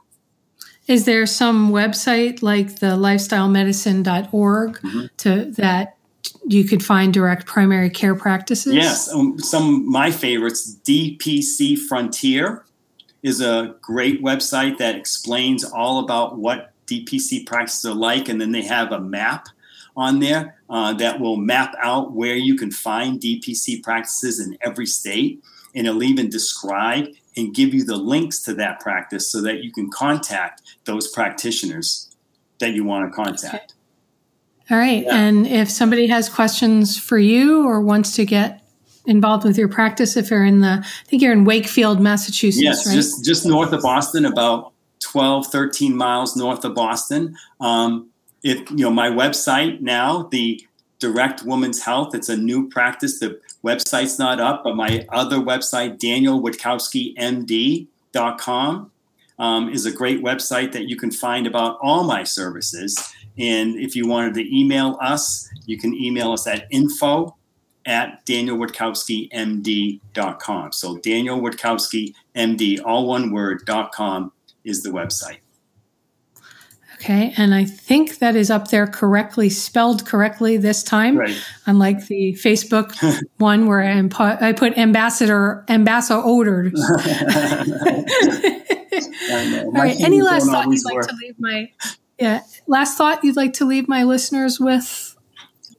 Is 0.88 1.06
there 1.06 1.26
some 1.26 1.72
website 1.72 2.42
like 2.44 2.80
the 2.80 2.96
lifestylemedicine.org 2.98 4.80
mm-hmm. 4.80 5.06
to 5.18 5.46
that 5.52 5.98
you 6.48 6.64
could 6.64 6.84
find 6.84 7.14
direct 7.14 7.46
primary 7.46 7.90
care 7.90 8.16
practices? 8.16 8.74
Yes, 8.74 9.12
um, 9.12 9.40
some 9.40 9.76
of 9.76 9.82
my 9.84 10.12
favorites. 10.12 10.78
DPC 10.84 11.78
Frontier 11.78 12.66
is 13.24 13.42
a 13.42 13.76
great 13.82 14.22
website 14.22 14.78
that 14.78 14.96
explains 14.96 15.64
all 15.64 16.00
about 16.00 16.38
what 16.38 16.72
DPC 16.88 17.46
practices 17.46 17.86
are 17.86 17.96
like, 17.96 18.30
and 18.30 18.40
then 18.40 18.52
they 18.52 18.62
have 18.62 18.92
a 18.92 19.00
map 19.00 19.48
on 19.98 20.20
there 20.20 20.60
uh, 20.70 20.94
that 20.94 21.20
will 21.20 21.38
map 21.38 21.74
out 21.80 22.14
where 22.14 22.36
you 22.36 22.56
can 22.56 22.70
find 22.70 23.20
DPC 23.20 23.82
practices 23.82 24.40
in 24.40 24.58
every 24.62 24.86
state, 24.86 25.44
and 25.74 25.88
it'll 25.88 26.04
even 26.04 26.30
describe 26.30 27.08
and 27.38 27.54
give 27.54 27.74
you 27.74 27.84
the 27.84 27.98
links 27.98 28.42
to 28.42 28.54
that 28.54 28.80
practice 28.80 29.32
so 29.32 29.42
that 29.42 29.64
you 29.64 29.72
can 29.72 29.90
contact 29.90 30.62
those 30.86 31.08
practitioners 31.08 32.10
that 32.60 32.74
you 32.74 32.84
want 32.84 33.10
to 33.10 33.16
contact. 33.16 33.75
All 34.72 34.78
right. 34.78 35.04
Yeah. 35.04 35.16
And 35.16 35.46
if 35.46 35.70
somebody 35.70 36.08
has 36.08 36.28
questions 36.28 36.98
for 36.98 37.20
you 37.20 37.68
or 37.68 37.82
wants 37.82 38.16
to 38.16 38.26
get 38.26 38.64
involved 39.06 39.46
with 39.46 39.58
your 39.58 39.68
practice, 39.68 40.16
if 40.18 40.32
you're 40.32 40.46
in 40.46 40.62
the, 40.62 40.84
I 40.84 41.06
think 41.06 41.22
you're 41.22 41.34
in 41.34 41.46
Wakefield, 41.46 42.02
Massachusetts, 42.02 42.64
yes, 42.64 42.88
right? 42.88 42.96
just, 42.96 43.24
just 43.24 43.46
north 43.46 43.72
of 43.74 43.84
Boston, 43.84 44.26
about 44.26 44.74
12, 45.02 45.46
13 45.48 45.96
miles 45.96 46.36
north 46.36 46.66
of 46.66 46.74
Boston. 46.74 47.38
Um, 47.60 48.10
if, 48.44 48.68
you 48.72 48.78
know, 48.78 48.90
my 48.90 49.10
website 49.10 49.82
now, 49.82 50.24
the 50.32 50.66
Direct 51.00 51.44
Women's 51.44 51.84
Health, 51.84 52.16
it's 52.16 52.30
a 52.30 52.38
new 52.38 52.70
practice. 52.70 53.20
The 53.20 53.40
website's 53.64 54.18
not 54.18 54.40
up, 54.40 54.64
but 54.64 54.76
my 54.76 55.06
other 55.10 55.38
website, 55.38 56.00
danielwitkowskimd.com, 56.00 58.92
um, 59.38 59.70
is 59.70 59.86
a 59.86 59.92
great 59.92 60.24
website 60.24 60.72
that 60.72 60.90
you 60.90 60.96
can 60.96 61.12
find 61.12 61.46
about 61.46 61.78
all 61.82 62.06
my 62.06 62.24
services. 62.24 63.14
And 63.38 63.76
if 63.76 63.96
you 63.96 64.08
wanted 64.08 64.34
to 64.36 64.58
email 64.58 64.98
us, 65.02 65.50
you 65.66 65.78
can 65.78 65.94
email 65.94 66.32
us 66.32 66.48
at 66.48 66.68
info 66.70 67.36
at 67.86 68.26
danielwitkowskimd.com. 68.26 70.72
So 70.72 70.98
Daniel 70.98 71.42
MD, 72.36 72.82
all 72.84 73.08
one 73.08 73.32
word, 73.32 73.64
dot 73.66 73.92
com 73.92 74.32
is 74.64 74.82
the 74.84 74.90
website. 74.90 75.38
Okay, 76.96 77.34
and 77.38 77.54
I 77.54 77.66
think 77.66 78.18
that 78.20 78.36
is 78.36 78.50
up 78.50 78.70
there 78.70 78.88
correctly, 78.88 79.50
spelled 79.50 80.06
correctly 80.06 80.58
this 80.58 80.82
time, 80.82 81.18
right. 81.18 81.38
unlike 81.66 82.08
the 82.08 82.34
Facebook 82.34 82.96
one 83.38 83.68
where 83.68 83.82
I, 83.82 84.02
impo- 84.02 84.42
I 84.42 84.54
put 84.54 84.78
ambassador 84.78 85.66
ambassador 85.68 86.22
ordered. 86.22 86.74
All 86.80 86.96
right, 89.72 90.00
any 90.00 90.22
last 90.22 90.48
thought 90.48 90.68
you'd 90.70 90.86
like 90.86 91.02
to 91.08 91.16
leave 91.22 91.36
my 91.38 91.70
yeah 92.20 92.42
last 92.68 92.98
thought 92.98 93.24
you'd 93.24 93.36
like 93.36 93.54
to 93.54 93.66
leave 93.66 93.88
my 93.88 94.04
listeners 94.04 94.60
with? 94.60 95.16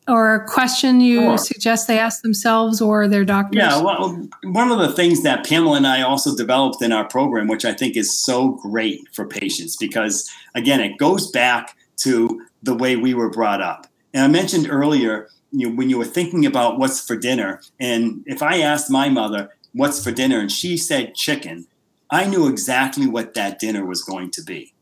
or 0.09 0.35
a 0.35 0.47
question 0.47 1.01
you 1.01 1.21
sure. 1.21 1.39
suggest 1.39 1.89
they 1.89 1.99
ask 1.99 2.23
themselves 2.23 2.81
or 2.81 3.09
their 3.09 3.25
doctors? 3.25 3.59
Yeah, 3.59 3.81
well, 3.83 4.29
one 4.45 4.71
of 4.71 4.79
the 4.79 4.93
things 4.93 5.23
that 5.25 5.47
Pamela 5.47 5.77
and 5.77 5.87
I 5.87 6.03
also 6.03 6.37
developed 6.37 6.81
in 6.83 6.93
our 6.93 7.07
program, 7.09 7.49
which 7.49 7.65
I 7.65 7.73
think 7.73 7.97
is 7.97 8.17
so 8.17 8.51
great 8.51 9.01
for 9.13 9.27
patients, 9.27 9.77
because 9.77 10.31
again, 10.55 10.81
it 10.81 10.97
goes 10.99 11.31
back 11.31 11.77
to 11.99 12.47
the 12.63 12.75
way 12.75 12.97
we 12.97 13.15
were 13.15 13.31
brought 13.31 13.61
up. 13.61 13.87
And 14.15 14.25
I 14.25 14.29
mentioned 14.29 14.69
earlier, 14.71 15.29
you 15.51 15.69
know, 15.69 15.75
when 15.75 15.91
you 15.91 15.99
were 15.99 16.05
thinking 16.05 16.47
about 16.47 16.79
what's 16.79 17.05
for 17.05 17.17
dinner, 17.17 17.61
and 17.81 18.23
if 18.27 18.43
I 18.43 18.61
asked 18.61 18.91
my 18.91 19.09
mother 19.09 19.51
what's 19.73 20.03
for 20.03 20.13
dinner 20.13 20.39
and 20.39 20.51
she 20.51 20.77
said 20.77 21.15
chicken, 21.15 21.67
I 22.11 22.27
knew 22.27 22.49
exactly 22.49 23.09
what 23.09 23.35
that 23.35 23.59
dinner 23.59 23.85
was 23.85 24.03
going 24.03 24.31
to 24.33 24.43
be. 24.43 24.73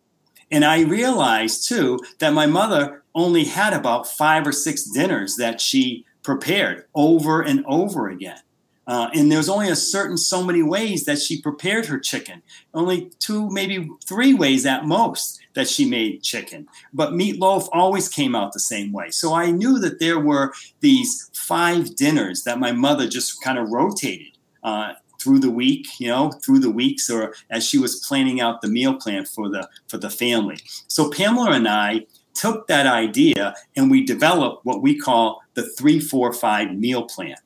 And 0.55 0.65
I 0.65 0.83
realized 0.83 1.69
too 1.69 1.99
that 2.21 2.33
my 2.33 2.47
mother 2.47 3.03
only 3.13 3.43
had 3.43 3.73
about 3.73 4.07
five 4.07 4.47
or 4.47 4.53
six 4.53 4.85
dinners 4.85 5.35
that 5.35 5.61
she 5.61 6.07
prepared 6.23 6.85
over 6.95 7.43
and 7.43 7.65
over 7.67 8.09
again. 8.09 8.39
Uh, 8.87 9.11
and 9.15 9.33
there's 9.33 9.49
only 9.49 9.69
a 9.69 9.75
certain 9.75 10.17
so 10.17 10.45
many 10.45 10.63
ways 10.63 11.07
that 11.07 11.19
she 11.19 11.43
prepared 11.43 11.87
her 11.87 11.99
chicken. 11.99 12.41
Only 12.73 13.11
two, 13.19 13.51
maybe 13.51 13.91
three 14.07 14.33
ways 14.33 14.65
at 14.65 14.85
most 14.85 15.41
that 15.55 15.69
she 15.69 15.87
made 15.87 16.23
chicken. 16.23 16.69
But 16.93 17.15
meatloaf 17.15 17.69
always 17.73 18.09
came 18.09 18.37
out 18.37 18.53
the 18.53 18.61
same 18.61 18.93
way. 18.93 19.11
So 19.11 19.35
I 19.35 19.51
knew 19.51 19.81
that 19.81 19.99
there 19.99 20.21
were 20.21 20.53
these 20.79 21.31
five 21.35 21.97
dinners 21.97 22.45
that 22.45 22.61
my 22.61 22.71
mother 22.71 23.09
just 23.09 23.43
kind 23.43 23.59
of 23.59 23.71
rotated 23.71 24.39
uh, 24.63 24.93
through 25.25 25.39
the 25.39 25.51
week, 25.51 25.89
you 25.99 26.09
know, 26.09 26.31
through 26.45 26.59
the 26.59 26.71
weeks, 26.71 27.09
or 27.09 27.35
as 27.51 27.67
she 27.67 27.79
was 27.79 28.07
planning 28.07 28.43
out 28.43 28.61
the 28.61 28.69
meal 28.69 28.95
plan 28.95 29.25
for 29.25 29.49
the 29.49 29.69
for 29.89 29.97
the 29.97 30.11
family. 30.11 30.59
So 30.87 31.11
Pamela 31.11 31.53
and 31.53 31.67
I 31.67 32.07
took 32.35 32.67
that 32.67 32.87
idea 32.87 33.55
and 33.75 33.91
we 33.91 34.05
developed 34.05 34.67
what 34.67 34.83
we 34.83 34.99
call 34.99 35.41
the 35.55 35.63
345 35.63 36.77
meal 36.77 37.05
plan. 37.05 37.37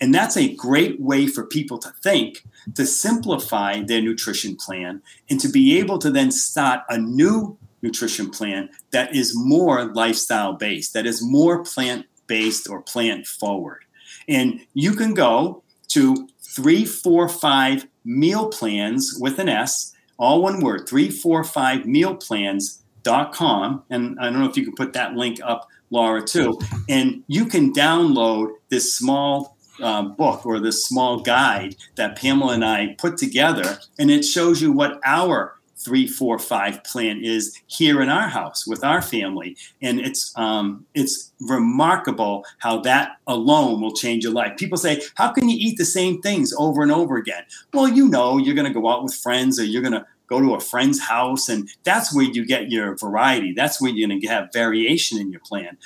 And 0.00 0.12
that's 0.12 0.36
a 0.36 0.54
great 0.54 1.00
way 1.00 1.26
for 1.26 1.46
people 1.46 1.78
to 1.78 1.90
think, 2.02 2.44
to 2.74 2.84
simplify 2.84 3.80
their 3.80 4.02
nutrition 4.02 4.56
plan, 4.56 5.02
and 5.30 5.40
to 5.40 5.48
be 5.48 5.78
able 5.78 5.98
to 5.98 6.10
then 6.10 6.30
start 6.30 6.82
a 6.88 6.98
new 6.98 7.56
nutrition 7.80 8.28
plan 8.30 8.68
that 8.90 9.14
is 9.14 9.36
more 9.36 9.86
lifestyle 9.94 10.54
based, 10.54 10.92
that 10.94 11.06
is 11.06 11.22
more 11.22 11.62
plant 11.62 12.06
based 12.26 12.68
or 12.68 12.82
plant 12.82 13.26
forward. 13.26 13.84
And 14.28 14.60
you 14.74 14.92
can 14.92 15.14
go 15.14 15.62
to 15.94 16.28
345 16.42 17.86
meal 18.04 18.48
plans 18.48 19.16
with 19.20 19.38
an 19.38 19.48
S, 19.48 19.92
all 20.18 20.42
one 20.42 20.60
word, 20.60 20.88
345 20.88 21.86
meal 21.86 22.14
plans 22.14 22.84
com, 23.32 23.82
and 23.90 24.18
I 24.18 24.24
don't 24.24 24.40
know 24.40 24.48
if 24.48 24.56
you 24.56 24.64
can 24.64 24.74
put 24.74 24.94
that 24.94 25.14
link 25.14 25.38
up, 25.44 25.68
Laura, 25.90 26.22
too. 26.22 26.58
And 26.88 27.22
you 27.26 27.46
can 27.46 27.72
download 27.72 28.52
this 28.70 28.94
small 28.94 29.56
uh, 29.82 30.02
book 30.02 30.46
or 30.46 30.60
this 30.60 30.86
small 30.86 31.20
guide 31.20 31.76
that 31.96 32.16
Pamela 32.16 32.54
and 32.54 32.64
I 32.64 32.94
put 32.98 33.16
together, 33.16 33.78
and 33.98 34.10
it 34.10 34.24
shows 34.24 34.62
you 34.62 34.72
what 34.72 35.00
our 35.04 35.53
three, 35.76 36.06
four, 36.06 36.38
five 36.38 36.82
plan 36.84 37.22
is 37.22 37.60
here 37.66 38.00
in 38.00 38.08
our 38.08 38.28
house 38.28 38.66
with 38.66 38.84
our 38.84 39.02
family, 39.02 39.56
and 39.82 40.00
it's 40.00 40.32
um, 40.36 40.86
it's 40.94 41.32
remarkable 41.40 42.44
how 42.58 42.80
that 42.80 43.16
alone 43.26 43.80
will 43.80 43.92
change 43.94 44.24
your 44.24 44.32
life. 44.32 44.56
People 44.56 44.78
say, 44.78 45.02
"How 45.14 45.30
can 45.32 45.48
you 45.48 45.56
eat 45.58 45.78
the 45.78 45.84
same 45.84 46.20
things 46.20 46.54
over 46.58 46.82
and 46.82 46.92
over 46.92 47.16
again?" 47.16 47.44
Well, 47.72 47.88
you 47.88 48.08
know, 48.08 48.38
you're 48.38 48.54
going 48.54 48.72
to 48.72 48.80
go 48.80 48.88
out 48.88 49.02
with 49.02 49.14
friends, 49.14 49.58
or 49.58 49.64
you're 49.64 49.82
going 49.82 49.92
to 49.92 50.06
go 50.26 50.40
to 50.40 50.54
a 50.54 50.60
friend's 50.60 51.00
house, 51.00 51.48
and 51.48 51.68
that's 51.84 52.14
where 52.14 52.24
you 52.24 52.46
get 52.46 52.70
your 52.70 52.96
variety. 52.96 53.52
That's 53.52 53.80
where 53.80 53.90
you're 53.90 54.08
going 54.08 54.20
to 54.20 54.26
have 54.28 54.52
variation 54.52 55.20
in 55.20 55.30
your 55.30 55.40
plan. 55.40 55.76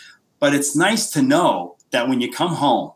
But 0.41 0.55
it's 0.55 0.76
nice 0.76 1.11
to 1.11 1.22
know 1.22 1.76
that 1.91 2.09
when 2.09 2.20
you 2.20 2.30
come 2.30 2.55
home, 2.55 2.93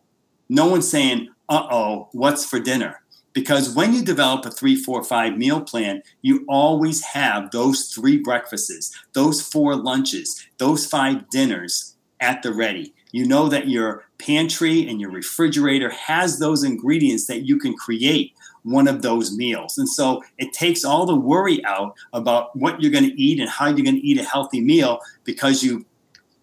no 0.49 0.67
one's 0.67 0.89
saying, 0.89 1.29
uh 1.49 1.67
oh, 1.71 2.09
what's 2.13 2.45
for 2.45 2.61
dinner? 2.61 3.02
Because 3.33 3.75
when 3.75 3.95
you 3.95 4.03
develop 4.03 4.45
a 4.45 4.51
three, 4.51 4.77
four, 4.77 5.03
five 5.03 5.39
meal 5.39 5.61
plan, 5.61 6.03
you 6.21 6.45
always 6.49 7.03
have 7.03 7.51
those 7.51 7.87
three 7.87 8.19
breakfasts, 8.19 8.95
those 9.15 9.41
four 9.41 9.75
lunches, 9.75 10.47
those 10.59 10.87
five 10.87 11.29
dinners 11.31 11.97
at 12.21 12.43
the 12.43 12.53
ready. 12.53 12.95
You 13.11 13.27
know 13.27 13.49
that 13.49 13.69
your 13.69 14.07
pantry 14.19 14.87
and 14.89 15.01
your 15.01 15.11
refrigerator 15.11 15.91
has 15.91 16.39
those 16.39 16.63
ingredients 16.63 17.27
that 17.27 17.43
you 17.43 17.59
can 17.59 17.75
create 17.75 18.33
one 18.63 18.87
of 18.87 19.03
those 19.03 19.37
meals. 19.37 19.77
And 19.77 19.89
so 19.89 20.23
it 20.39 20.53
takes 20.53 20.85
all 20.85 21.05
the 21.05 21.17
worry 21.17 21.65
out 21.65 21.95
about 22.13 22.55
what 22.57 22.81
you're 22.81 22.93
going 22.93 23.09
to 23.09 23.21
eat 23.21 23.41
and 23.41 23.51
how 23.51 23.67
you're 23.67 23.85
going 23.85 23.97
to 23.97 24.07
eat 24.07 24.21
a 24.21 24.25
healthy 24.25 24.61
meal 24.61 25.01
because 25.25 25.63
you've 25.63 25.85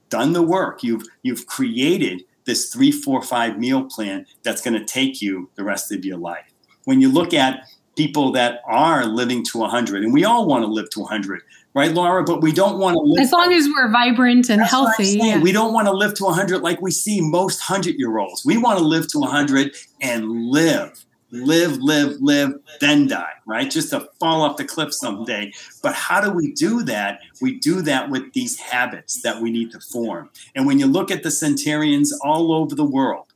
done 0.09 0.33
the 0.33 0.43
work. 0.43 0.83
You've 0.83 1.03
you've 1.23 1.45
created 1.45 2.23
this 2.45 2.73
three, 2.73 2.91
four, 2.91 3.21
five 3.21 3.57
meal 3.57 3.83
plan 3.83 4.25
that's 4.43 4.61
going 4.61 4.77
to 4.79 4.85
take 4.85 5.21
you 5.21 5.49
the 5.55 5.63
rest 5.63 5.91
of 5.91 6.03
your 6.03 6.17
life. 6.17 6.48
When 6.89 7.01
you 7.01 7.09
look 7.09 7.35
at 7.35 7.69
people 7.95 8.31
that 8.31 8.61
are 8.65 9.05
living 9.05 9.45
to 9.45 9.59
100, 9.59 10.03
and 10.03 10.11
we 10.11 10.25
all 10.25 10.47
want 10.47 10.63
to 10.63 10.67
live 10.67 10.89
to 10.89 11.01
100, 11.01 11.43
right, 11.75 11.91
Laura? 11.91 12.23
But 12.23 12.41
we 12.41 12.51
don't 12.51 12.79
want 12.79 12.95
to 12.95 13.01
live. 13.01 13.21
As 13.21 13.31
long 13.31 13.53
as 13.53 13.67
we're 13.67 13.91
vibrant 13.91 14.49
and 14.49 14.59
healthy. 14.63 15.19
Yeah. 15.21 15.39
We 15.39 15.51
don't 15.51 15.71
want 15.71 15.85
to 15.85 15.93
live 15.93 16.15
to 16.15 16.23
100 16.23 16.63
like 16.63 16.81
we 16.81 16.89
see 16.89 17.21
most 17.21 17.69
100 17.69 17.93
year 17.99 18.17
olds. 18.17 18.43
We 18.43 18.57
want 18.57 18.79
to 18.79 18.83
live 18.83 19.07
to 19.09 19.19
100 19.19 19.75
and 20.01 20.31
live 20.49 21.05
live, 21.31 21.77
live, 21.77 22.17
live, 22.19 22.53
then 22.79 23.07
die, 23.07 23.33
right? 23.45 23.69
Just 23.69 23.91
to 23.91 24.09
fall 24.19 24.41
off 24.41 24.57
the 24.57 24.65
cliff 24.65 24.93
someday. 24.93 25.51
But 25.83 25.93
how 25.93 26.21
do 26.21 26.31
we 26.31 26.53
do 26.53 26.81
that? 26.83 27.19
We 27.41 27.59
do 27.59 27.81
that 27.83 28.09
with 28.09 28.33
these 28.33 28.59
habits 28.59 29.21
that 29.21 29.41
we 29.41 29.51
need 29.51 29.71
to 29.71 29.79
form. 29.79 30.29
And 30.55 30.65
when 30.65 30.79
you 30.79 30.87
look 30.87 31.11
at 31.11 31.23
the 31.23 31.31
centurions 31.31 32.17
all 32.23 32.51
over 32.51 32.73
the 32.73 32.83
world, 32.83 33.28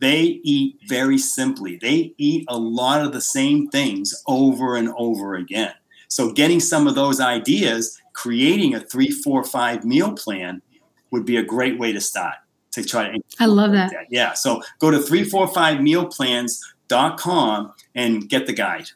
they 0.00 0.40
eat 0.42 0.78
very 0.86 1.18
simply. 1.18 1.76
They 1.76 2.14
eat 2.18 2.44
a 2.48 2.58
lot 2.58 3.04
of 3.04 3.12
the 3.12 3.20
same 3.20 3.68
things 3.68 4.22
over 4.26 4.76
and 4.76 4.92
over 4.96 5.34
again. 5.34 5.74
So, 6.08 6.32
getting 6.32 6.60
some 6.60 6.86
of 6.86 6.94
those 6.94 7.20
ideas, 7.20 8.00
creating 8.14 8.74
a 8.74 8.80
three, 8.80 9.10
four, 9.10 9.44
five 9.44 9.84
meal 9.84 10.12
plan 10.12 10.62
would 11.10 11.24
be 11.24 11.36
a 11.36 11.42
great 11.42 11.78
way 11.78 11.92
to 11.92 12.00
start 12.00 12.34
to 12.72 12.84
try 12.84 13.10
to. 13.10 13.20
I 13.38 13.46
love 13.46 13.72
that. 13.72 13.90
that. 13.92 14.06
Yeah. 14.10 14.32
So, 14.32 14.62
go 14.80 14.90
to 14.90 14.98
345 14.98 15.78
mealplans 15.78 16.58
health.com 16.90 17.72
and 17.94 18.28
get 18.28 18.46
the 18.46 18.52
guide. 18.52 18.90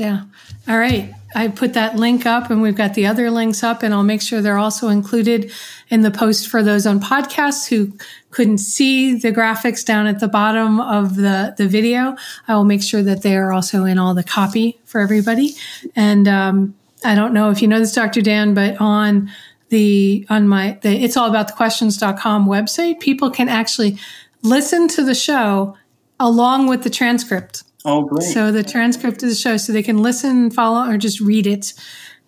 Yeah. 0.00 0.22
All 0.66 0.78
right. 0.78 1.12
I 1.34 1.48
put 1.48 1.74
that 1.74 1.94
link 1.94 2.24
up 2.24 2.50
and 2.50 2.62
we've 2.62 2.74
got 2.74 2.94
the 2.94 3.06
other 3.06 3.30
links 3.30 3.62
up 3.62 3.82
and 3.82 3.92
I'll 3.92 4.02
make 4.02 4.22
sure 4.22 4.40
they're 4.40 4.56
also 4.56 4.88
included 4.88 5.52
in 5.90 6.00
the 6.00 6.10
post 6.10 6.48
for 6.48 6.62
those 6.62 6.86
on 6.86 7.00
podcasts 7.00 7.68
who 7.68 7.92
couldn't 8.30 8.58
see 8.58 9.14
the 9.14 9.30
graphics 9.30 9.84
down 9.84 10.06
at 10.06 10.18
the 10.18 10.26
bottom 10.26 10.80
of 10.80 11.16
the, 11.16 11.54
the 11.58 11.68
video. 11.68 12.16
I 12.48 12.56
will 12.56 12.64
make 12.64 12.82
sure 12.82 13.02
that 13.02 13.20
they 13.20 13.36
are 13.36 13.52
also 13.52 13.84
in 13.84 13.98
all 13.98 14.14
the 14.14 14.24
copy 14.24 14.80
for 14.86 15.02
everybody. 15.02 15.54
And, 15.94 16.26
um, 16.26 16.74
I 17.04 17.14
don't 17.14 17.34
know 17.34 17.50
if 17.50 17.60
you 17.60 17.68
know 17.68 17.78
this, 17.78 17.92
Dr. 17.92 18.22
Dan, 18.22 18.54
but 18.54 18.80
on 18.80 19.30
the, 19.68 20.26
on 20.30 20.48
my, 20.48 20.78
the 20.80 20.90
it's 20.90 21.16
all 21.16 21.28
about 21.28 21.48
the 21.48 21.54
questions.com 21.54 22.46
website, 22.46 23.00
people 23.00 23.30
can 23.30 23.50
actually 23.50 23.98
listen 24.42 24.88
to 24.88 25.04
the 25.04 25.14
show 25.14 25.76
along 26.18 26.68
with 26.68 26.84
the 26.84 26.90
transcript. 26.90 27.64
Oh, 27.84 28.02
great. 28.02 28.24
So 28.24 28.52
the 28.52 28.62
transcript 28.62 29.22
of 29.22 29.28
the 29.28 29.34
show, 29.34 29.56
so 29.56 29.72
they 29.72 29.82
can 29.82 29.98
listen, 29.98 30.50
follow, 30.50 30.90
or 30.90 30.96
just 30.98 31.20
read 31.20 31.46
it. 31.46 31.72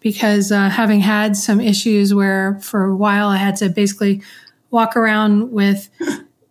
Because 0.00 0.50
uh, 0.50 0.68
having 0.68 0.98
had 0.98 1.36
some 1.36 1.60
issues 1.60 2.12
where 2.12 2.58
for 2.60 2.86
a 2.86 2.96
while 2.96 3.28
I 3.28 3.36
had 3.36 3.54
to 3.56 3.68
basically 3.68 4.20
walk 4.70 4.96
around 4.96 5.52
with 5.52 5.88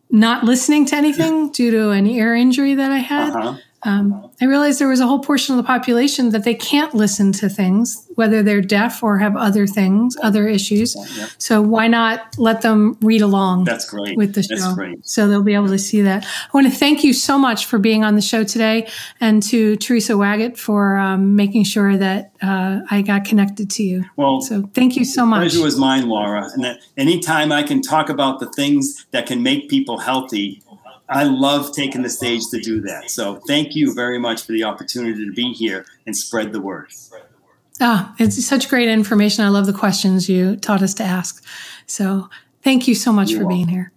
not 0.09 0.45
listening 0.45 0.85
to 0.85 0.95
anything 0.95 1.51
due 1.51 1.71
to 1.71 1.89
an 1.89 2.07
ear 2.07 2.33
injury 2.33 2.75
that 2.75 2.91
I 2.91 2.99
had. 2.99 3.35
Uh-huh. 3.35 3.57
Um, 3.83 4.29
I 4.39 4.45
realized 4.45 4.79
there 4.79 4.87
was 4.87 4.99
a 4.99 5.07
whole 5.07 5.19
portion 5.19 5.57
of 5.57 5.57
the 5.57 5.67
population 5.67 6.29
that 6.29 6.43
they 6.43 6.53
can't 6.53 6.93
listen 6.93 7.31
to 7.33 7.49
things, 7.49 8.07
whether 8.15 8.43
they're 8.43 8.61
deaf 8.61 9.01
or 9.01 9.17
have 9.17 9.35
other 9.35 9.65
things, 9.65 10.15
other 10.21 10.47
issues. 10.47 10.95
So 11.37 11.61
why 11.61 11.87
not 11.87 12.37
let 12.37 12.61
them 12.61 12.97
read 13.01 13.21
along? 13.21 13.63
That's 13.63 13.89
great 13.89 14.17
with 14.17 14.35
the 14.35 14.43
show, 14.43 14.75
so 15.01 15.27
they'll 15.27 15.41
be 15.41 15.55
able 15.55 15.69
to 15.69 15.79
see 15.79 16.01
that. 16.01 16.25
I 16.25 16.49
want 16.53 16.71
to 16.71 16.73
thank 16.73 17.03
you 17.03 17.13
so 17.13 17.37
much 17.37 17.65
for 17.65 17.79
being 17.79 18.03
on 18.03 18.15
the 18.15 18.21
show 18.21 18.43
today, 18.43 18.87
and 19.19 19.41
to 19.43 19.75
Teresa 19.77 20.13
Waggett 20.13 20.57
for 20.57 20.97
um, 20.97 21.35
making 21.35 21.63
sure 21.63 21.97
that 21.97 22.33
uh, 22.41 22.81
I 22.89 23.01
got 23.01 23.25
connected 23.25 23.69
to 23.71 23.83
you. 23.83 24.05
Well, 24.15 24.41
so 24.41 24.69
thank 24.73 24.95
you 24.95 25.05
so 25.05 25.25
much. 25.25 25.41
Pleasure 25.41 25.63
was 25.63 25.77
mine, 25.77 26.07
Laura. 26.07 26.49
And 26.53 26.63
that 26.63 26.79
anytime 26.97 27.51
I 27.51 27.63
can 27.63 27.81
talk 27.81 28.09
about 28.09 28.39
the 28.39 28.49
things 28.51 29.05
that 29.11 29.25
can 29.25 29.41
make 29.43 29.69
people 29.69 29.99
healthy 29.99 30.61
I 31.11 31.23
love 31.23 31.73
taking 31.73 32.03
the 32.03 32.09
stage 32.09 32.47
to 32.51 32.59
do 32.59 32.79
that. 32.81 33.11
So 33.11 33.35
thank 33.45 33.75
you 33.75 33.93
very 33.93 34.17
much 34.17 34.43
for 34.43 34.53
the 34.53 34.63
opportunity 34.63 35.25
to 35.25 35.33
be 35.33 35.51
here 35.51 35.85
and 36.05 36.15
spread 36.15 36.53
the 36.53 36.61
word. 36.61 36.87
Ah, 37.81 38.15
it's 38.17 38.43
such 38.45 38.69
great 38.69 38.87
information. 38.87 39.43
I 39.43 39.49
love 39.49 39.65
the 39.65 39.73
questions 39.73 40.29
you 40.29 40.55
taught 40.55 40.81
us 40.81 40.93
to 40.95 41.03
ask. 41.03 41.43
So 41.85 42.29
thank 42.63 42.87
you 42.87 42.95
so 42.95 43.11
much 43.11 43.31
You're 43.31 43.41
for 43.41 43.47
welcome. 43.47 43.65
being 43.65 43.67
here. 43.67 43.91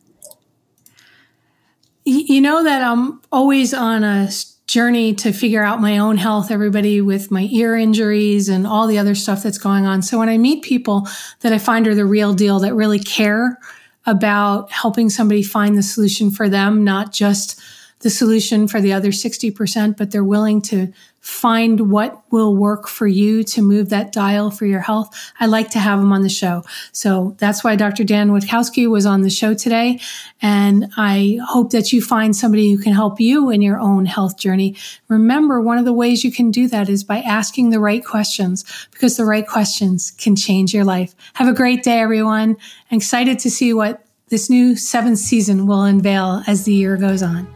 You 2.05 2.41
know 2.41 2.65
that 2.65 2.83
I'm 2.83 3.23
always 3.31 3.73
on 3.73 4.03
a 4.03 4.29
journey 4.67 5.15
to 5.15 5.33
figure 5.33 5.63
out 5.63 5.81
my 5.81 5.99
own 5.99 6.17
health, 6.17 6.51
everybody 6.51 7.01
with 7.01 7.31
my 7.31 7.49
ear 7.53 7.77
injuries 7.77 8.49
and 8.49 8.67
all 8.67 8.87
the 8.87 8.99
other 8.99 9.15
stuff 9.15 9.43
that's 9.43 9.59
going 9.59 9.87
on. 9.87 10.03
So 10.03 10.19
when 10.19 10.29
I 10.29 10.37
meet 10.37 10.65
people 10.65 11.07
that 11.41 11.53
I 11.53 11.59
find 11.59 11.87
are 11.87 11.95
the 11.95 12.05
real 12.05 12.35
deal 12.35 12.59
that 12.61 12.75
really 12.75 12.99
care 12.99 13.59
about 14.07 14.71
helping 14.71 15.09
somebody 15.09 15.43
find 15.43 15.77
the 15.77 15.83
solution 15.83 16.31
for 16.31 16.49
them, 16.49 16.85
not 16.85 17.13
just 17.13 17.61
the 18.05 18.11
solution 18.11 18.69
for 18.69 18.83
the 18.83 18.93
other 18.93 19.09
60%, 19.09 19.97
but 19.97 20.11
they're 20.11 20.23
willing 20.23 20.61
to 20.61 20.93
find 21.23 21.91
what 21.91 22.23
will 22.31 22.55
work 22.55 22.87
for 22.87 23.07
you 23.07 23.43
to 23.43 23.63
move 23.63 23.89
that 23.89 24.13
dial 24.13 24.51
for 24.51 24.67
your 24.67 24.81
health. 24.81 25.33
I 25.41 25.47
like 25.47 25.71
to 25.71 25.79
have 25.79 26.01
them 26.01 26.13
on 26.13 26.21
the 26.21 26.29
show. 26.29 26.65
So 26.93 27.35
that's 27.39 27.65
why 27.65 27.77
Dr. 27.77 28.05
Dan 28.05 28.29
Witkowski 28.29 28.91
was 28.91 29.07
on 29.07 29.23
the 29.23 29.31
show 29.31 29.55
today. 29.55 30.01
And 30.43 30.93
I 30.99 31.39
hope 31.49 31.71
that 31.71 31.95
you 31.95 32.03
find 32.03 32.37
somebody 32.37 32.71
who 32.71 32.77
can 32.77 32.93
help 32.93 33.21
you 33.21 33.49
in 33.49 33.63
your 33.63 33.81
own 33.81 34.05
health 34.05 34.37
journey. 34.37 34.77
Remember, 35.09 35.63
one 35.63 35.79
of 35.79 35.87
the 35.87 35.95
ways 35.95 36.25
you 36.25 36.31
can 36.31 36.51
do 36.51 36.69
that 36.69 36.91
is 36.91 37.05
by 37.05 37.21
asking 37.21 37.71
the 37.71 37.81
right 37.81 38.05
questions 38.05 38.67
because 38.93 39.17
the 39.17 39.25
right 39.25 39.47
questions 39.47 40.11
can 40.11 40.37
change 40.37 40.75
your 40.75 40.85
life. 40.85 41.15
Have 41.33 41.49
a 41.49 41.55
great 41.55 41.83
day, 41.83 42.01
everyone. 42.01 42.59
I'm 42.91 42.99
excited 42.99 43.39
to 43.39 43.51
see 43.51 43.73
what 43.73 44.05
this 44.29 44.51
new 44.51 44.77
seventh 44.77 45.21
season 45.21 45.67
will 45.67 45.85
unveil 45.85 46.43
as 46.47 46.65
the 46.65 46.75
year 46.75 46.99
goes 46.99 47.23
on. 47.23 47.49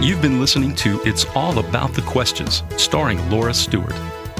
You've 0.00 0.20
been 0.20 0.38
listening 0.38 0.74
to 0.76 1.00
It's 1.04 1.24
All 1.34 1.58
About 1.58 1.94
the 1.94 2.02
Questions, 2.02 2.62
starring 2.76 3.30
Laura 3.30 3.54
Stewart. 3.54 3.94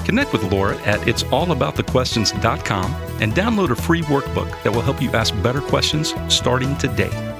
Connect 0.04 0.32
with 0.32 0.52
Laura 0.52 0.76
at 0.82 1.00
it'sallaboutthequestions.com 1.00 2.94
and 3.20 3.32
download 3.32 3.70
a 3.70 3.74
free 3.74 4.02
workbook 4.02 4.62
that 4.62 4.72
will 4.72 4.82
help 4.82 5.00
you 5.00 5.10
ask 5.12 5.34
better 5.42 5.62
questions 5.62 6.14
starting 6.28 6.76
today. 6.76 7.35